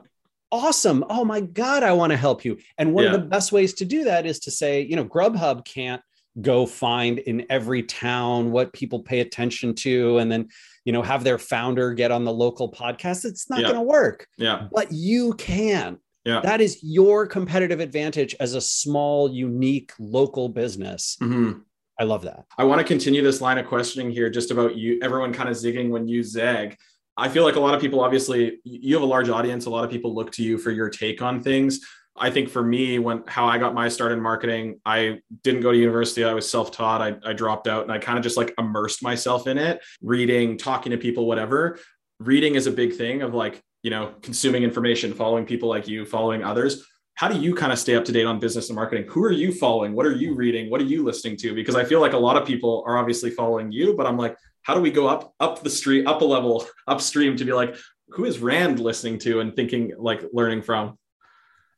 awesome. 0.52 1.06
Oh 1.10 1.24
my 1.24 1.42
God, 1.42 1.84
I 1.84 1.94
want 1.94 2.12
to 2.12 2.18
help 2.18 2.44
you. 2.44 2.58
And 2.78 2.94
one 2.94 3.04
yeah. 3.04 3.14
of 3.14 3.22
the 3.22 3.28
best 3.28 3.52
ways 3.52 3.76
to 3.76 3.86
do 3.86 4.06
that 4.06 4.26
is 4.26 4.40
to 4.42 4.52
say, 4.52 4.82
you 4.82 4.96
know, 4.96 5.06
Grubhub 5.06 5.64
can't 5.64 6.02
go 6.42 6.66
find 6.66 7.20
in 7.20 7.46
every 7.50 7.84
town 7.84 8.52
what 8.52 8.74
people 8.74 9.02
pay 9.02 9.20
attention 9.20 9.76
to 9.76 10.20
and 10.20 10.32
then 10.32 10.48
you 10.86 10.94
know 10.94 11.02
have 11.02 11.24
their 11.24 11.38
founder 11.38 11.92
get 11.94 12.12
on 12.12 12.24
the 12.24 12.32
local 12.32 12.72
podcast 12.72 13.26
it's 13.26 13.50
not 13.50 13.60
yeah. 13.60 13.66
going 13.66 13.76
to 13.76 13.82
work 13.82 14.26
yeah 14.38 14.68
but 14.72 14.90
you 14.92 15.34
can 15.34 15.98
Yeah. 16.26 16.42
That 16.42 16.62
is 16.62 16.80
your 16.84 17.28
competitive 17.28 17.80
advantage 17.80 18.36
as 18.40 18.54
a 18.54 18.62
small, 18.62 19.34
unique 19.34 19.92
local 20.00 20.50
business. 20.50 21.18
Mhm. 21.22 21.62
I 22.00 22.06
love 22.06 22.22
that. 22.22 22.46
I 22.58 22.64
want 22.64 22.80
to 22.80 22.86
continue 22.86 23.22
this 23.22 23.42
line 23.42 23.58
of 23.58 23.68
questioning 23.68 24.10
here 24.10 24.30
just 24.30 24.52
about 24.52 24.78
you, 24.78 25.00
everyone 25.02 25.34
kind 25.34 25.50
of 25.50 25.56
zigging 25.56 25.90
when 25.90 26.08
you 26.08 26.24
zag. 26.24 26.78
I 27.18 27.28
feel 27.28 27.44
like 27.44 27.58
a 27.58 27.60
lot 27.60 27.76
of 27.76 27.82
people, 27.82 28.00
obviously, 28.00 28.62
you 28.64 28.96
have 28.96 29.04
a 29.04 29.06
large 29.06 29.28
audience. 29.28 29.66
A 29.66 29.70
lot 29.70 29.84
of 29.84 29.92
people 29.92 30.16
look 30.16 30.32
to 30.34 30.44
you 30.44 30.58
for 30.58 30.72
your 30.72 30.90
take 30.90 31.22
on 31.22 31.44
things. 31.44 31.82
I 32.16 32.30
think 32.30 32.50
for 32.50 32.64
me, 32.64 33.00
when 33.00 33.24
how 33.28 33.48
I 33.48 33.58
got 33.58 33.74
my 33.74 33.90
start 33.90 34.14
in 34.14 34.22
marketing, 34.22 34.80
I 34.86 35.20
didn't 35.44 35.62
go 35.62 35.74
to 35.74 35.78
university. 35.78 36.24
I 36.24 36.34
was 36.34 36.50
self-taught. 36.50 37.02
I, 37.02 37.18
I 37.30 37.34
dropped 37.34 37.68
out 37.68 37.84
and 37.84 37.92
I 37.92 37.98
kind 37.98 38.18
of 38.18 38.24
just 38.24 38.38
like 38.38 38.54
immersed 38.58 39.04
myself 39.04 39.48
in 39.48 39.58
it, 39.58 39.82
reading, 40.02 40.58
talking 40.58 40.92
to 40.92 40.98
people, 40.98 41.26
whatever. 41.26 41.80
Reading 42.20 42.56
is 42.56 42.68
a 42.68 42.72
big 42.72 42.96
thing 42.96 43.22
of 43.22 43.34
like, 43.34 43.62
you 43.84 43.90
know, 43.90 44.14
consuming 44.22 44.64
information, 44.64 45.14
following 45.14 45.46
people 45.46 45.68
like 45.68 45.88
you, 45.88 46.06
following 46.06 46.44
others 46.44 46.86
how 47.20 47.28
do 47.28 47.38
you 47.38 47.54
kind 47.54 47.74
of 47.74 47.78
stay 47.78 47.96
up 47.96 48.06
to 48.06 48.14
date 48.14 48.26
on 48.26 48.40
business 48.40 48.70
and 48.70 48.78
marketing? 48.78 49.04
Who 49.10 49.22
are 49.26 49.32
you 49.32 49.52
following? 49.52 49.94
What 49.94 50.06
are 50.06 50.14
you 50.14 50.34
reading? 50.36 50.70
What 50.70 50.80
are 50.80 50.86
you 50.86 51.04
listening 51.04 51.36
to? 51.40 51.54
Because 51.54 51.76
I 51.76 51.84
feel 51.84 52.00
like 52.00 52.14
a 52.14 52.18
lot 52.18 52.38
of 52.38 52.48
people 52.48 52.82
are 52.88 52.98
obviously 52.98 53.30
following 53.30 53.74
you, 53.74 53.94
but 53.94 54.06
I'm 54.06 54.16
like, 54.16 54.38
how 54.62 54.74
do 54.74 54.80
we 54.80 54.90
go 54.90 55.06
up 55.06 55.34
up 55.42 55.62
the 55.62 55.70
street, 55.70 56.08
up 56.08 56.22
a 56.22 56.26
level, 56.26 56.66
upstream 56.88 57.36
to 57.36 57.44
be 57.44 57.52
like, 57.52 57.76
who 58.08 58.24
is 58.24 58.40
Rand 58.40 58.80
listening 58.80 59.20
to 59.20 59.42
and 59.42 59.54
thinking 59.54 59.92
like 59.98 60.24
learning 60.32 60.62
from? 60.62 60.98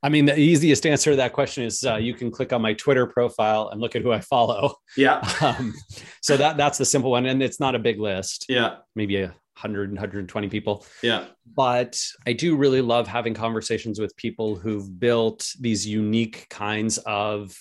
I 0.04 0.10
mean, 0.10 0.26
the 0.26 0.38
easiest 0.38 0.86
answer 0.86 1.10
to 1.10 1.18
that 1.18 1.34
question 1.34 1.64
is 1.64 1.84
uh, 1.84 1.96
you 1.96 2.14
can 2.14 2.30
click 2.30 2.54
on 2.54 2.62
my 2.62 2.74
Twitter 2.74 3.08
profile 3.08 3.70
and 3.70 3.82
look 3.82 3.96
at 3.96 4.04
who 4.04 4.12
I 4.12 4.20
follow. 4.20 4.76
Yeah. 4.96 5.28
Um, 5.42 5.74
so 6.22 6.38
that 6.38 6.56
that's 6.56 6.78
the 6.78 6.86
simple 6.86 7.10
one, 7.10 7.26
and 7.26 7.42
it's 7.42 7.60
not 7.60 7.74
a 7.74 7.80
big 7.80 8.00
list. 8.00 8.46
Yeah. 8.48 8.76
Maybe 8.96 9.16
a 9.24 9.34
100 9.56 9.92
120 9.92 10.50
people. 10.50 10.86
Yeah. 11.02 11.28
But 11.56 12.02
I 12.26 12.34
do 12.34 12.56
really 12.56 12.82
love 12.82 13.08
having 13.08 13.34
conversations 13.34 14.00
with 14.00 14.16
people 14.16 14.56
who've 14.56 15.00
built 15.00 15.50
these 15.60 15.86
unique 15.88 16.48
kinds 16.50 16.98
of 17.00 17.56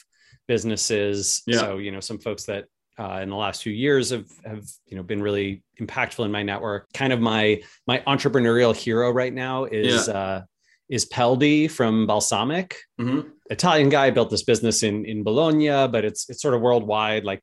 businesses. 0.49 1.43
Yeah. 1.47 1.59
So, 1.59 1.79
you 1.79 1.93
know, 1.93 2.01
some 2.01 2.19
folks 2.19 2.45
that 2.45 2.65
uh, 2.99 3.21
in 3.23 3.31
the 3.31 3.37
last 3.37 3.63
few 3.63 3.73
years 3.73 4.11
have 4.11 4.27
have 4.45 4.65
you 4.87 4.97
know 4.97 5.03
been 5.03 5.23
really 5.23 5.63
impactful 5.81 6.25
in 6.25 6.31
my 6.31 6.43
network. 6.43 6.93
Kind 6.93 7.13
of 7.13 7.21
my 7.21 7.63
my 7.87 8.01
entrepreneurial 8.01 8.77
hero 8.77 9.11
right 9.11 9.33
now 9.33 9.65
is 9.65 10.09
uh, 10.09 10.43
is 10.91 11.07
Peldi 11.07 11.71
from 11.71 12.07
Balsamiq. 12.07 12.75
Mhm. 13.01 13.31
Italian 13.51 13.89
guy 13.89 14.11
built 14.11 14.31
this 14.31 14.43
business 14.45 14.83
in 14.83 15.05
in 15.05 15.23
Bologna, 15.25 15.89
but 15.89 16.05
it's 16.05 16.29
it's 16.31 16.41
sort 16.41 16.55
of 16.55 16.61
worldwide. 16.61 17.25
Like 17.25 17.43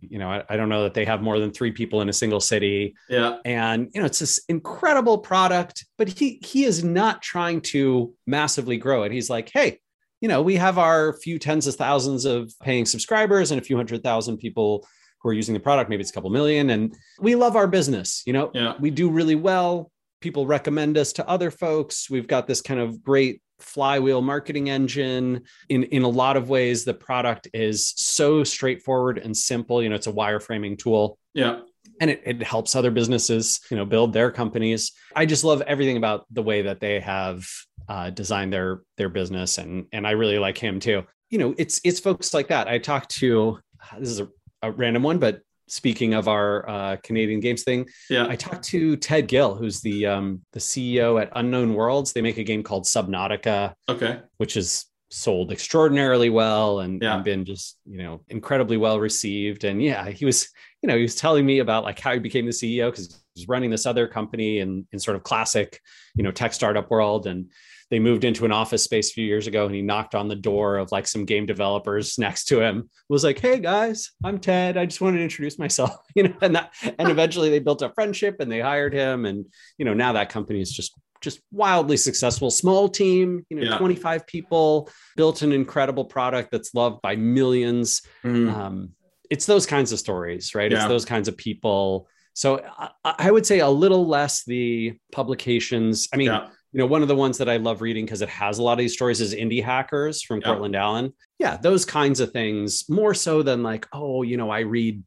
you 0.00 0.18
know, 0.18 0.30
I, 0.30 0.44
I 0.50 0.56
don't 0.56 0.68
know 0.68 0.82
that 0.84 0.94
they 0.94 1.04
have 1.06 1.22
more 1.22 1.38
than 1.38 1.50
three 1.50 1.72
people 1.72 2.00
in 2.02 2.08
a 2.08 2.12
single 2.12 2.40
city 2.40 2.94
Yeah. 3.08 3.38
and 3.44 3.88
you 3.92 4.00
know 4.00 4.06
it's 4.06 4.18
this 4.20 4.38
incredible 4.48 5.18
product 5.18 5.84
but 5.98 6.08
he 6.08 6.40
he 6.44 6.64
is 6.64 6.84
not 6.84 7.20
trying 7.22 7.62
to 7.72 8.14
massively 8.26 8.76
grow 8.76 9.02
it 9.02 9.10
he's 9.12 9.28
like 9.30 9.50
hey 9.52 9.80
you 10.20 10.28
know 10.28 10.40
we 10.42 10.54
have 10.56 10.78
our 10.78 11.14
few 11.14 11.38
tens 11.38 11.66
of 11.66 11.74
thousands 11.74 12.24
of 12.26 12.52
paying 12.62 12.86
subscribers 12.86 13.50
and 13.50 13.60
a 13.60 13.64
few 13.64 13.76
hundred 13.76 14.02
thousand 14.04 14.36
people 14.38 14.86
who 15.20 15.28
are 15.30 15.32
using 15.32 15.54
the 15.54 15.60
product 15.60 15.90
maybe 15.90 16.00
it's 16.02 16.10
a 16.10 16.14
couple 16.14 16.30
million 16.30 16.70
and 16.70 16.94
we 17.20 17.34
love 17.34 17.56
our 17.56 17.66
business 17.66 18.22
you 18.26 18.32
know 18.32 18.50
Yeah. 18.54 18.74
we 18.78 18.90
do 18.90 19.10
really 19.10 19.34
well 19.34 19.90
people 20.26 20.44
recommend 20.44 20.98
us 20.98 21.12
to 21.12 21.28
other 21.28 21.52
folks. 21.52 22.10
We've 22.10 22.26
got 22.26 22.48
this 22.48 22.60
kind 22.60 22.80
of 22.80 23.00
great 23.00 23.40
flywheel 23.60 24.20
marketing 24.20 24.68
engine. 24.68 25.42
In 25.68 25.84
in 25.84 26.02
a 26.02 26.08
lot 26.08 26.36
of 26.36 26.48
ways 26.48 26.84
the 26.84 26.94
product 26.94 27.46
is 27.54 27.94
so 27.96 28.42
straightforward 28.42 29.18
and 29.18 29.36
simple. 29.36 29.80
You 29.80 29.88
know 29.88 29.94
it's 29.94 30.08
a 30.08 30.12
wireframing 30.12 30.78
tool. 30.78 31.16
Yeah. 31.32 31.60
and 32.00 32.10
it, 32.10 32.22
it 32.26 32.42
helps 32.42 32.74
other 32.74 32.90
businesses 32.90 33.60
you 33.70 33.76
know 33.76 33.84
build 33.84 34.12
their 34.12 34.32
companies. 34.32 34.90
I 35.14 35.26
just 35.26 35.44
love 35.44 35.62
everything 35.62 35.96
about 35.96 36.26
the 36.32 36.42
way 36.42 36.62
that 36.62 36.80
they 36.80 36.98
have 36.98 37.46
uh, 37.88 38.10
designed 38.10 38.52
their 38.52 38.80
their 38.96 39.08
business. 39.08 39.58
And 39.58 39.86
and 39.92 40.08
i 40.08 40.10
really 40.10 40.40
like 40.40 40.58
him 40.58 40.80
too. 40.80 41.04
You 41.30 41.38
know 41.38 41.54
it's 41.56 41.80
it's 41.84 42.00
folks 42.00 42.34
like 42.34 42.48
that. 42.48 42.66
I 42.66 42.78
talked 42.78 43.10
to 43.20 43.60
this 43.96 44.08
is 44.08 44.18
a, 44.18 44.28
a 44.62 44.72
random 44.72 45.04
one 45.04 45.20
but 45.20 45.42
speaking 45.68 46.14
of 46.14 46.28
our 46.28 46.68
uh, 46.68 46.96
canadian 47.02 47.40
games 47.40 47.62
thing 47.64 47.86
Yeah. 48.08 48.26
i 48.28 48.36
talked 48.36 48.64
to 48.66 48.96
ted 48.96 49.26
gill 49.28 49.54
who's 49.54 49.80
the 49.80 50.06
um 50.06 50.40
the 50.52 50.60
ceo 50.60 51.20
at 51.20 51.30
unknown 51.36 51.74
worlds 51.74 52.12
they 52.12 52.22
make 52.22 52.38
a 52.38 52.44
game 52.44 52.62
called 52.62 52.84
subnautica 52.84 53.74
Okay. 53.88 54.20
which 54.36 54.54
has 54.54 54.86
sold 55.10 55.52
extraordinarily 55.52 56.30
well 56.30 56.80
and, 56.80 57.00
Yeah. 57.02 57.14
and 57.16 57.24
been 57.24 57.44
just 57.44 57.78
you 57.84 57.98
know 57.98 58.20
incredibly 58.28 58.76
well 58.76 58.98
received 59.00 59.64
and 59.64 59.82
yeah 59.82 60.08
he 60.10 60.24
was 60.24 60.48
you 60.82 60.88
know 60.88 60.96
he 60.96 61.02
was 61.02 61.14
telling 61.14 61.46
me 61.46 61.60
about 61.60 61.84
like 61.84 61.98
how 61.98 62.12
he 62.12 62.18
became 62.18 62.44
the 62.46 62.52
ceo 62.52 62.90
because 62.90 63.22
he's 63.36 63.46
running 63.48 63.70
this 63.70 63.86
other 63.86 64.08
company 64.08 64.58
in, 64.58 64.86
in 64.92 64.98
sort 64.98 65.16
of 65.16 65.22
classic 65.22 65.80
you 66.16 66.24
know 66.24 66.32
tech 66.32 66.52
startup 66.54 66.90
world. 66.90 67.26
And 67.26 67.50
they 67.88 68.00
moved 68.00 68.24
into 68.24 68.44
an 68.44 68.50
office 68.50 68.82
space 68.82 69.10
a 69.10 69.12
few 69.12 69.24
years 69.24 69.46
ago 69.46 69.64
and 69.66 69.72
he 69.74 69.80
knocked 69.80 70.16
on 70.16 70.26
the 70.26 70.34
door 70.34 70.78
of 70.78 70.90
like 70.90 71.06
some 71.06 71.24
game 71.24 71.46
developers 71.46 72.18
next 72.18 72.46
to 72.46 72.60
him. 72.60 72.90
Was 73.08 73.22
like 73.22 73.38
hey 73.38 73.60
guys 73.60 74.10
i'm 74.24 74.38
ted. 74.38 74.76
I 74.76 74.86
just 74.86 75.00
wanted 75.00 75.18
to 75.18 75.22
introduce 75.24 75.58
myself. 75.58 75.96
You 76.16 76.24
know 76.24 76.34
and 76.40 76.56
that 76.56 76.72
and 76.98 77.08
eventually 77.10 77.50
they 77.50 77.60
built 77.60 77.82
a 77.82 77.90
friendship 77.90 78.36
and 78.40 78.50
they 78.50 78.60
hired 78.60 78.92
him. 78.94 79.24
And 79.26 79.44
you 79.78 79.84
know 79.84 79.94
now 79.94 80.14
that 80.14 80.30
company 80.30 80.60
is 80.60 80.72
just 80.72 80.94
just 81.22 81.40
wildly 81.52 81.96
successful. 81.96 82.50
Small 82.50 82.88
team 82.88 83.44
you 83.50 83.56
know 83.58 83.70
Yeah. 83.70 83.78
25 83.78 84.26
people 84.26 84.90
built 85.16 85.42
an 85.42 85.52
incredible 85.52 86.06
product 86.06 86.50
that's 86.50 86.74
loved 86.74 87.02
by 87.02 87.14
millions. 87.16 88.02
Mhm. 88.24 88.52
um, 88.52 88.90
it's 89.28 89.44
those 89.46 89.66
kinds 89.66 89.92
of 89.92 89.98
stories 89.98 90.54
right? 90.54 90.72
It's 90.72 90.86
those 90.86 91.04
kinds 91.04 91.28
of 91.28 91.36
people 91.36 92.08
so 92.36 92.60
I, 92.78 92.90
I 93.18 93.30
would 93.30 93.46
say 93.46 93.60
a 93.60 93.68
little 93.68 94.06
less 94.06 94.44
the 94.44 94.94
publications 95.10 96.08
i 96.12 96.16
mean 96.16 96.28
yeah. 96.28 96.48
you 96.72 96.78
know 96.78 96.86
one 96.86 97.02
of 97.02 97.08
the 97.08 97.16
ones 97.16 97.38
that 97.38 97.48
i 97.48 97.56
love 97.56 97.80
reading 97.80 98.04
because 98.04 98.22
it 98.22 98.28
has 98.28 98.58
a 98.58 98.62
lot 98.62 98.72
of 98.74 98.78
these 98.78 98.92
stories 98.92 99.20
is 99.20 99.34
indie 99.34 99.64
hackers 99.64 100.22
from 100.22 100.38
Yeah. 100.40 100.46
courtland 100.48 100.76
allen 100.76 101.12
yeah 101.38 101.56
those 101.56 101.84
kinds 101.84 102.20
of 102.20 102.30
things 102.32 102.84
more 102.88 103.14
so 103.14 103.42
than 103.42 103.62
like 103.62 103.86
oh 103.92 104.22
you 104.22 104.36
know 104.36 104.50
i 104.50 104.60
read 104.60 105.02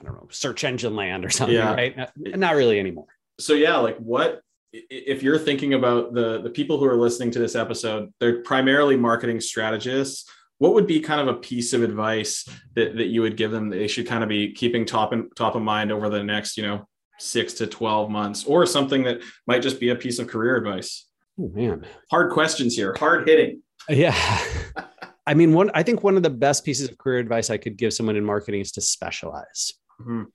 i 0.00 0.04
don't 0.04 0.14
know 0.14 0.28
search 0.30 0.64
engine 0.64 0.96
land 0.96 1.24
or 1.24 1.30
something 1.30 1.56
Yeah. 1.56 1.72
right 1.74 1.96
not, 1.96 2.10
not 2.16 2.54
really 2.56 2.78
anymore 2.78 3.06
so 3.38 3.54
yeah 3.54 3.76
like 3.76 3.96
what 3.98 4.40
if 4.72 5.22
you're 5.22 5.38
thinking 5.38 5.74
about 5.74 6.12
the 6.12 6.42
the 6.42 6.50
people 6.50 6.78
who 6.78 6.86
are 6.86 6.96
listening 6.96 7.30
to 7.30 7.38
this 7.38 7.54
episode 7.54 8.12
they're 8.20 8.42
primarily 8.42 8.96
marketing 8.96 9.40
strategists 9.40 10.28
what 10.58 10.74
would 10.74 10.86
be 10.86 11.00
kind 11.00 11.20
of 11.20 11.28
a 11.28 11.38
piece 11.38 11.72
of 11.72 11.82
advice 11.82 12.48
that, 12.74 12.96
that 12.96 13.06
you 13.06 13.20
would 13.22 13.36
give 13.36 13.50
them 13.50 13.68
that 13.70 13.76
they 13.76 13.88
should 13.88 14.06
kind 14.06 14.22
of 14.22 14.28
be 14.28 14.52
keeping 14.52 14.84
top 14.84 15.12
and 15.12 15.30
top 15.36 15.54
of 15.54 15.62
mind 15.62 15.92
over 15.92 16.08
the 16.08 16.22
next 16.22 16.56
you 16.56 16.62
know 16.62 16.86
six 17.18 17.54
to 17.54 17.66
12 17.66 18.10
months 18.10 18.44
or 18.44 18.66
something 18.66 19.04
that 19.04 19.22
might 19.46 19.62
just 19.62 19.80
be 19.80 19.88
a 19.90 19.96
piece 19.96 20.18
of 20.18 20.26
career 20.28 20.56
advice 20.56 21.06
oh 21.40 21.50
man 21.54 21.84
hard 22.10 22.30
questions 22.32 22.76
here 22.76 22.94
hard 22.98 23.26
hitting 23.26 23.62
Yeah. 23.88 24.14
I 25.28 25.34
mean, 25.34 25.52
one, 25.52 25.72
I 25.74 25.82
think 25.82 26.04
one 26.04 26.16
of 26.16 26.22
the 26.22 26.30
best 26.30 26.64
pieces 26.64 26.88
of 26.88 26.98
career 26.98 27.18
advice 27.18 27.50
I 27.50 27.56
could 27.56 27.76
give 27.76 27.92
someone 27.92 28.14
in 28.14 28.24
marketing 28.24 28.60
is 28.60 28.70
to 28.72 28.80
specialize. 28.80 29.72
Mhm. 30.00 30.26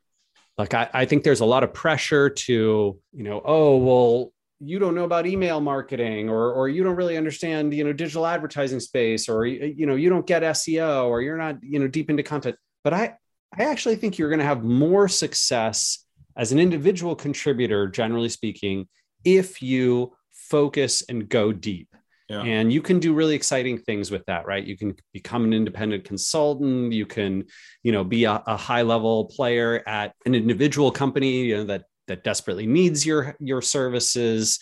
Like, 0.58 0.74
I, 0.74 0.90
I 0.94 1.06
think 1.06 1.24
there's 1.24 1.40
a 1.40 1.46
lot 1.46 1.64
of 1.64 1.74
pressure 1.74 2.30
to, 2.30 3.00
you 3.14 3.24
know, 3.24 3.42
oh, 3.46 3.78
well, 3.78 4.34
you 4.64 4.80
don't 4.80 4.96
know 4.96 5.04
about 5.04 5.26
email 5.26 5.60
marketing 5.60 6.30
or, 6.30 6.52
or 6.52 6.70
you 6.70 6.84
don't 6.84 6.96
really 6.96 7.18
understand, 7.18 7.74
you 7.74 7.84
know, 7.84 7.94
digital 7.94 8.28
advertising 8.28 8.80
space 8.80 9.28
or, 9.28 9.46
you 9.46 9.86
know, 9.86 9.96
you 9.96 10.10
don't 10.10 10.28
get 10.28 10.44
SEO 10.44 11.06
or 11.08 11.22
you're 11.22 11.38
not, 11.38 11.58
you 11.64 11.80
know, 11.80 11.88
deep 11.88 12.10
into 12.10 12.24
content. 12.24 12.56
But 12.84 12.94
I, 12.94 13.16
I 13.58 13.64
actually 13.64 13.96
think 13.96 14.18
you're 14.18 14.30
going 14.30 14.40
to 14.40 14.46
have 14.46 14.64
more 14.64 15.08
success 15.08 16.06
as 16.38 16.52
an 16.52 16.60
individual 16.60 17.16
contributor, 17.16 17.88
generally 17.88 18.30
speaking, 18.30 18.88
if 19.26 19.62
you 19.62 20.14
focus 20.32 21.04
and 21.10 21.28
go 21.28 21.52
deep. 21.52 21.88
Yeah. 22.30 22.44
And 22.44 22.72
you 22.72 22.82
can 22.82 23.00
do 23.00 23.14
really 23.14 23.36
exciting 23.36 23.78
things 23.78 24.10
with 24.10 24.26
that, 24.28 24.46
right? 24.46 24.64
You 24.64 24.78
can 24.78 24.96
become 25.12 25.44
an 25.44 25.54
independent 25.54 26.06
consultant. 26.06 26.94
You 26.94 27.06
can, 27.06 27.44
you 27.84 27.92
know, 27.92 28.06
be 28.06 28.24
a, 28.24 28.42
a 28.48 28.56
high 28.56 28.84
level 28.84 29.26
player 29.26 29.84
at 29.86 30.14
an 30.26 30.34
individual 30.34 30.92
company 30.92 31.42
you 31.42 31.58
know, 31.58 31.64
that 31.66 31.84
that 32.12 32.24
desperately 32.26 32.68
needs 32.68 33.06
your 33.06 33.36
your 33.40 33.62
services. 33.62 34.60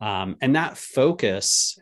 Um, 0.00 0.36
and 0.42 0.54
that 0.56 0.76
focus 0.76 1.78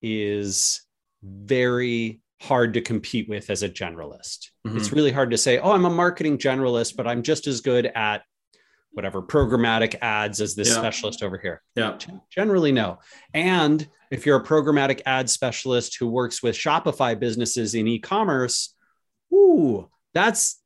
is 0.00 0.82
very 1.22 2.20
hard 2.40 2.72
to 2.74 2.80
compete 2.80 3.28
with 3.28 3.50
as 3.50 3.62
a 3.62 3.68
generalist. 3.68 4.48
Mhm. 4.66 4.76
It's 4.76 4.92
really 4.92 5.12
hard 5.12 5.30
to 5.32 5.38
say, 5.38 5.58
oh, 5.58 5.72
I'm 5.72 5.84
a 5.84 5.90
marketing 5.90 6.38
generalist, 6.38 6.96
but 6.96 7.06
I'm 7.06 7.22
just 7.22 7.46
as 7.46 7.60
good 7.60 7.86
at 7.94 8.22
whatever 8.92 9.22
programmatic 9.22 9.96
ads 10.00 10.40
as 10.40 10.54
this 10.54 10.68
Yeah. 10.68 10.74
specialist 10.78 11.22
over 11.22 11.36
here. 11.38 11.62
yeah 11.76 11.96
Generally, 12.30 12.72
no. 12.72 12.98
And 13.34 13.86
if 14.10 14.24
you're 14.24 14.38
a 14.40 14.44
programmatic 14.44 15.02
ad 15.06 15.28
specialist 15.30 15.96
who 15.98 16.08
works 16.08 16.42
with 16.42 16.56
Shopify 16.56 17.18
businesses 17.18 17.74
in 17.74 17.86
e-commerce, 17.86 18.74
ooh, 19.32 19.88
that's 20.14 20.59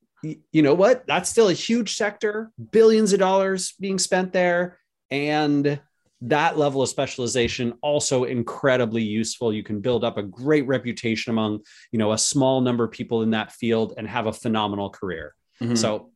you 0.52 0.62
know 0.62 0.74
what? 0.74 1.06
That's 1.06 1.28
still 1.30 1.48
a 1.48 1.52
huge 1.52 1.96
sector, 1.96 2.50
billions 2.70 3.12
of 3.12 3.18
dollars 3.18 3.74
being 3.80 3.98
spent 3.98 4.32
there, 4.32 4.78
and 5.10 5.80
that 6.22 6.56
level 6.56 6.80
of 6.82 6.88
specialization 6.88 7.74
also 7.82 8.24
incredibly 8.24 9.02
useful. 9.02 9.52
You 9.52 9.62
can 9.62 9.80
build 9.80 10.04
up 10.04 10.16
a 10.16 10.22
great 10.22 10.66
reputation 10.66 11.30
among 11.30 11.60
you 11.92 11.98
know 11.98 12.12
a 12.12 12.18
small 12.18 12.60
number 12.60 12.84
of 12.84 12.90
people 12.92 13.22
in 13.22 13.30
that 13.30 13.52
field 13.52 13.94
and 13.98 14.08
have 14.08 14.26
a 14.26 14.32
phenomenal 14.32 14.88
career. 14.90 15.34
Mhm. 15.60 15.76
So 15.76 16.10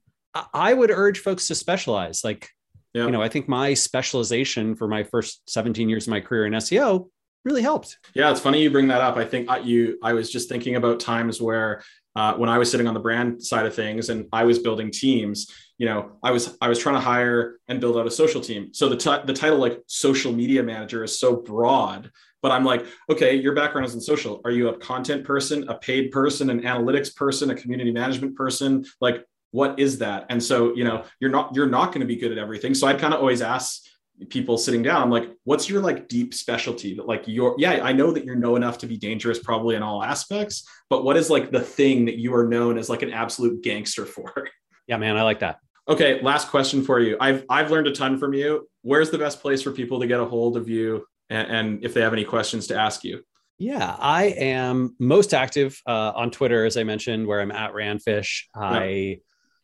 I- 0.55 0.73
would 0.75 0.91
urge 0.91 1.19
folks 1.19 1.49
to 1.49 1.55
specialize. 1.55 2.23
Like 2.25 2.49
Yeah. 2.95 3.05
you 3.07 3.11
know, 3.11 3.21
I 3.21 3.29
think 3.29 3.49
my 3.49 3.75
specialization 3.75 4.77
for 4.77 4.89
my 4.89 5.03
first 5.05 5.43
17 5.51 5.89
years 5.89 6.07
of 6.07 6.11
my 6.11 6.21
career 6.21 6.47
in 6.47 6.55
SEO 6.55 7.11
really 7.45 7.63
helped. 7.63 7.99
Yeah, 8.15 8.31
it's 8.31 8.41
funny 8.41 8.63
you 8.63 8.71
bring 8.71 8.89
that 8.89 9.01
up. 9.01 9.17
I 9.17 9.25
think 9.25 9.49
you 9.65 9.99
I 10.03 10.13
was 10.15 10.31
just 10.31 10.49
thinking 10.49 10.77
about 10.77 11.01
times 11.01 11.41
where 11.41 11.83
uh, 12.19 12.35
when 12.35 12.51
I 12.51 12.59
was 12.59 12.69
sitting 12.69 12.89
on 12.89 12.95
the 12.95 13.01
brand 13.01 13.41
side 13.41 13.65
of 13.65 13.77
things 13.77 14.09
and 14.09 14.27
I 14.33 14.43
was 14.43 14.59
building 14.59 14.91
teams, 14.91 15.53
you 15.79 15.87
know, 15.87 16.11
I 16.21 16.33
was 16.33 16.59
I 16.61 16.69
was 16.69 16.81
trying 16.81 16.97
to 16.97 17.01
hire 17.01 17.61
and 17.69 17.81
build 17.81 17.97
out 17.97 18.09
a 18.09 18.11
social 18.11 18.41
team. 18.41 18.75
So 18.75 18.89
the 18.89 18.97
t- 18.97 19.25
the 19.25 19.33
title 19.33 19.59
like 19.59 19.79
social 19.87 20.33
media 20.33 20.61
manager 20.65 21.05
is 21.05 21.17
so 21.17 21.37
broad, 21.37 22.11
but 22.43 22.51
I'm 22.51 22.65
like, 22.65 22.85
okay, 23.09 23.37
your 23.37 23.55
background 23.55 23.87
is 23.87 23.95
in 23.95 24.01
social. 24.01 24.41
Are 24.45 24.51
you 24.51 24.69
a 24.71 24.77
content 24.79 25.23
person, 25.23 25.69
a 25.69 25.79
paid 25.79 26.11
person, 26.11 26.51
an 26.51 26.63
analytics 26.63 27.15
person, 27.15 27.51
a 27.51 27.55
community 27.55 27.93
management 27.93 28.35
person? 28.35 28.85
Like, 29.01 29.25
what 29.53 29.79
is 29.79 29.99
that? 29.99 30.27
And 30.29 30.43
so, 30.43 30.75
you 30.75 30.83
know, 30.83 31.05
you're 31.21 31.31
not 31.31 31.55
you're 31.55 31.69
not 31.69 31.93
going 31.93 32.01
to 32.01 32.07
be 32.07 32.17
good 32.17 32.33
at 32.33 32.39
everything. 32.39 32.75
So 32.75 32.89
I 32.89 32.95
kind 32.95 33.15
of 33.15 33.21
always 33.21 33.43
ask 33.43 33.85
people 34.31 34.59
sitting 34.59 34.83
down 34.83 35.03
i'm 35.03 35.11
like 35.11 35.31
what's 35.45 35.69
your 35.69 35.81
like 35.81 36.09
deep 36.09 36.35
specialty? 36.35 36.95
That 36.95 37.07
like 37.07 37.27
your 37.27 37.55
yeah 37.59 37.81
i 37.83 37.93
know 37.93 38.11
that 38.11 38.25
you're 38.25 38.35
know 38.35 38.57
enough 38.57 38.79
to 38.79 38.87
be 38.87 38.97
dangerous 38.97 39.39
probably 39.39 39.77
in 39.77 39.83
all 39.83 40.03
aspects 40.03 40.67
but 40.91 41.05
what 41.05 41.17
is 41.17 41.31
like 41.31 41.51
the 41.51 41.61
thing 41.61 42.05
that 42.07 42.17
you 42.17 42.35
are 42.35 42.47
known 42.47 42.79
as 42.79 42.89
like 42.89 43.03
an 43.03 43.13
absolute 43.13 43.63
gangster 43.63 44.07
for? 44.07 44.49
Yeah 44.87 44.97
man 44.97 45.17
i 45.17 45.23
like 45.23 45.41
that. 45.41 45.59
Okay 45.89 46.21
last 46.23 46.49
question 46.49 46.83
for 46.83 47.01
you. 47.01 47.17
I've 47.21 47.45
i've 47.49 47.71
learned 47.71 47.87
a 47.87 47.93
ton 47.93 48.19
from 48.19 48.35
you. 48.35 48.69
Where's 48.83 49.11
the 49.11 49.19
best 49.19 49.41
place 49.41 49.63
for 49.63 49.71
people 49.71 50.01
to 50.01 50.07
get 50.07 50.21
a 50.21 50.25
hold 50.25 50.57
of 50.57 50.69
you 50.69 51.05
and, 51.31 51.49
and 51.49 51.85
if 51.85 51.95
they 51.95 52.01
have 52.01 52.13
any 52.13 52.25
questions 52.25 52.67
to 52.69 52.77
ask 52.77 53.05
you? 53.05 53.23
Yeah, 53.59 53.97
I 53.99 54.27
am 54.27 54.95
most 55.01 55.35
active 55.35 55.81
uh, 55.85 56.13
on 56.15 56.31
Twitter, 56.31 56.65
as 56.65 56.77
I 56.77 56.85
mentioned, 56.85 57.27
where 57.27 57.41
I'm 57.41 57.51
at 57.51 57.73
Randfish. 57.73 58.45
I 58.55 59.19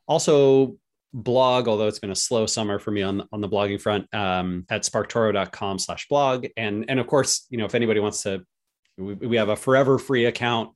also 0.09 0.77
blog, 1.15 1.69
although 1.69 1.89
it's 1.89 2.01
been 2.01 2.11
a 2.11 2.17
slow 2.17 2.45
summer 2.45 2.79
for 2.79 2.91
me 2.91 3.01
on, 3.01 3.27
on 3.33 3.41
the 3.41 3.49
blogging 3.49 3.81
front, 3.81 4.13
um, 4.15 4.67
at 4.69 4.83
sparktoro.com 4.83 5.79
slash 5.79 6.07
blog. 6.09 6.47
And, 6.57 6.85
and 6.89 7.01
of 7.01 7.07
course, 7.07 7.47
you 7.49 7.57
know, 7.57 7.65
if 7.65 7.75
anybody 7.75 8.01
wants 8.01 8.25
to, 8.25 8.45
we, 8.99 9.15
we 9.15 9.37
have 9.37 9.49
a 9.49 9.57
forever 9.57 9.99
free 9.99 10.27
account 10.27 10.71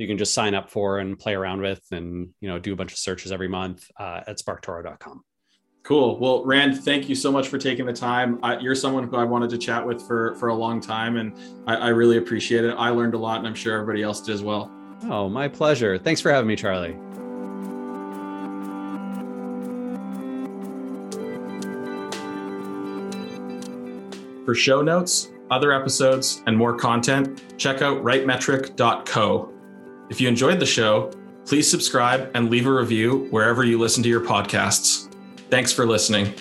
you 0.00 0.06
can 0.06 0.16
just 0.16 0.32
sign 0.32 0.54
up 0.54 0.70
for 0.70 0.98
and 0.98 1.18
play 1.18 1.34
around 1.34 1.60
with 1.60 1.82
and, 1.92 2.30
you 2.40 2.48
know, 2.48 2.58
do 2.58 2.72
a 2.72 2.76
bunch 2.76 2.90
of 2.90 2.98
searches 2.98 3.30
every 3.32 3.48
month 3.48 3.86
uh, 3.98 4.22
at 4.26 4.38
sparktoro.com. 4.38 5.22
Cool. 5.82 6.18
Well, 6.18 6.42
Rand, 6.44 6.82
thank 6.82 7.08
you 7.08 7.14
so 7.14 7.30
much 7.30 7.48
for 7.48 7.58
taking 7.58 7.84
the 7.84 7.92
time. 7.92 8.38
I, 8.42 8.58
you're 8.58 8.74
someone 8.74 9.08
who 9.08 9.16
I 9.16 9.24
wanted 9.24 9.50
to 9.50 9.58
chat 9.58 9.86
with 9.86 10.00
for 10.06 10.34
for 10.36 10.48
a 10.48 10.54
long 10.54 10.80
time, 10.80 11.16
and 11.16 11.34
I, 11.66 11.76
I, 11.76 11.88
really 11.88 12.18
appreciate 12.18 12.64
it. 12.64 12.74
I 12.78 12.90
learned 12.90 13.14
a 13.14 13.18
lot, 13.18 13.38
and 13.38 13.46
I'm 13.46 13.54
sure 13.54 13.74
everybody 13.74 14.02
else 14.02 14.20
did 14.20 14.34
as 14.34 14.42
well. 14.42 14.70
Oh, 15.04 15.28
my 15.28 15.48
pleasure. 15.48 15.98
Thanks 15.98 16.20
for 16.20 16.30
having 16.30 16.48
me, 16.48 16.56
Charlie. 16.56 16.96
For 24.50 24.54
show 24.56 24.82
notes, 24.82 25.30
other 25.52 25.72
episodes, 25.72 26.42
and 26.48 26.56
more 26.56 26.74
content, 26.74 27.40
check 27.56 27.82
out 27.82 28.02
rightmetric.co. 28.02 29.52
If 30.10 30.20
you 30.20 30.26
enjoyed 30.26 30.58
the 30.58 30.66
show, 30.66 31.12
please 31.46 31.70
subscribe 31.70 32.32
and 32.34 32.50
leave 32.50 32.66
a 32.66 32.72
review 32.72 33.28
wherever 33.30 33.62
you 33.62 33.78
listen 33.78 34.02
to 34.02 34.08
your 34.08 34.22
podcasts. 34.22 35.08
Thanks 35.50 35.72
for 35.72 35.86
listening. 35.86 36.34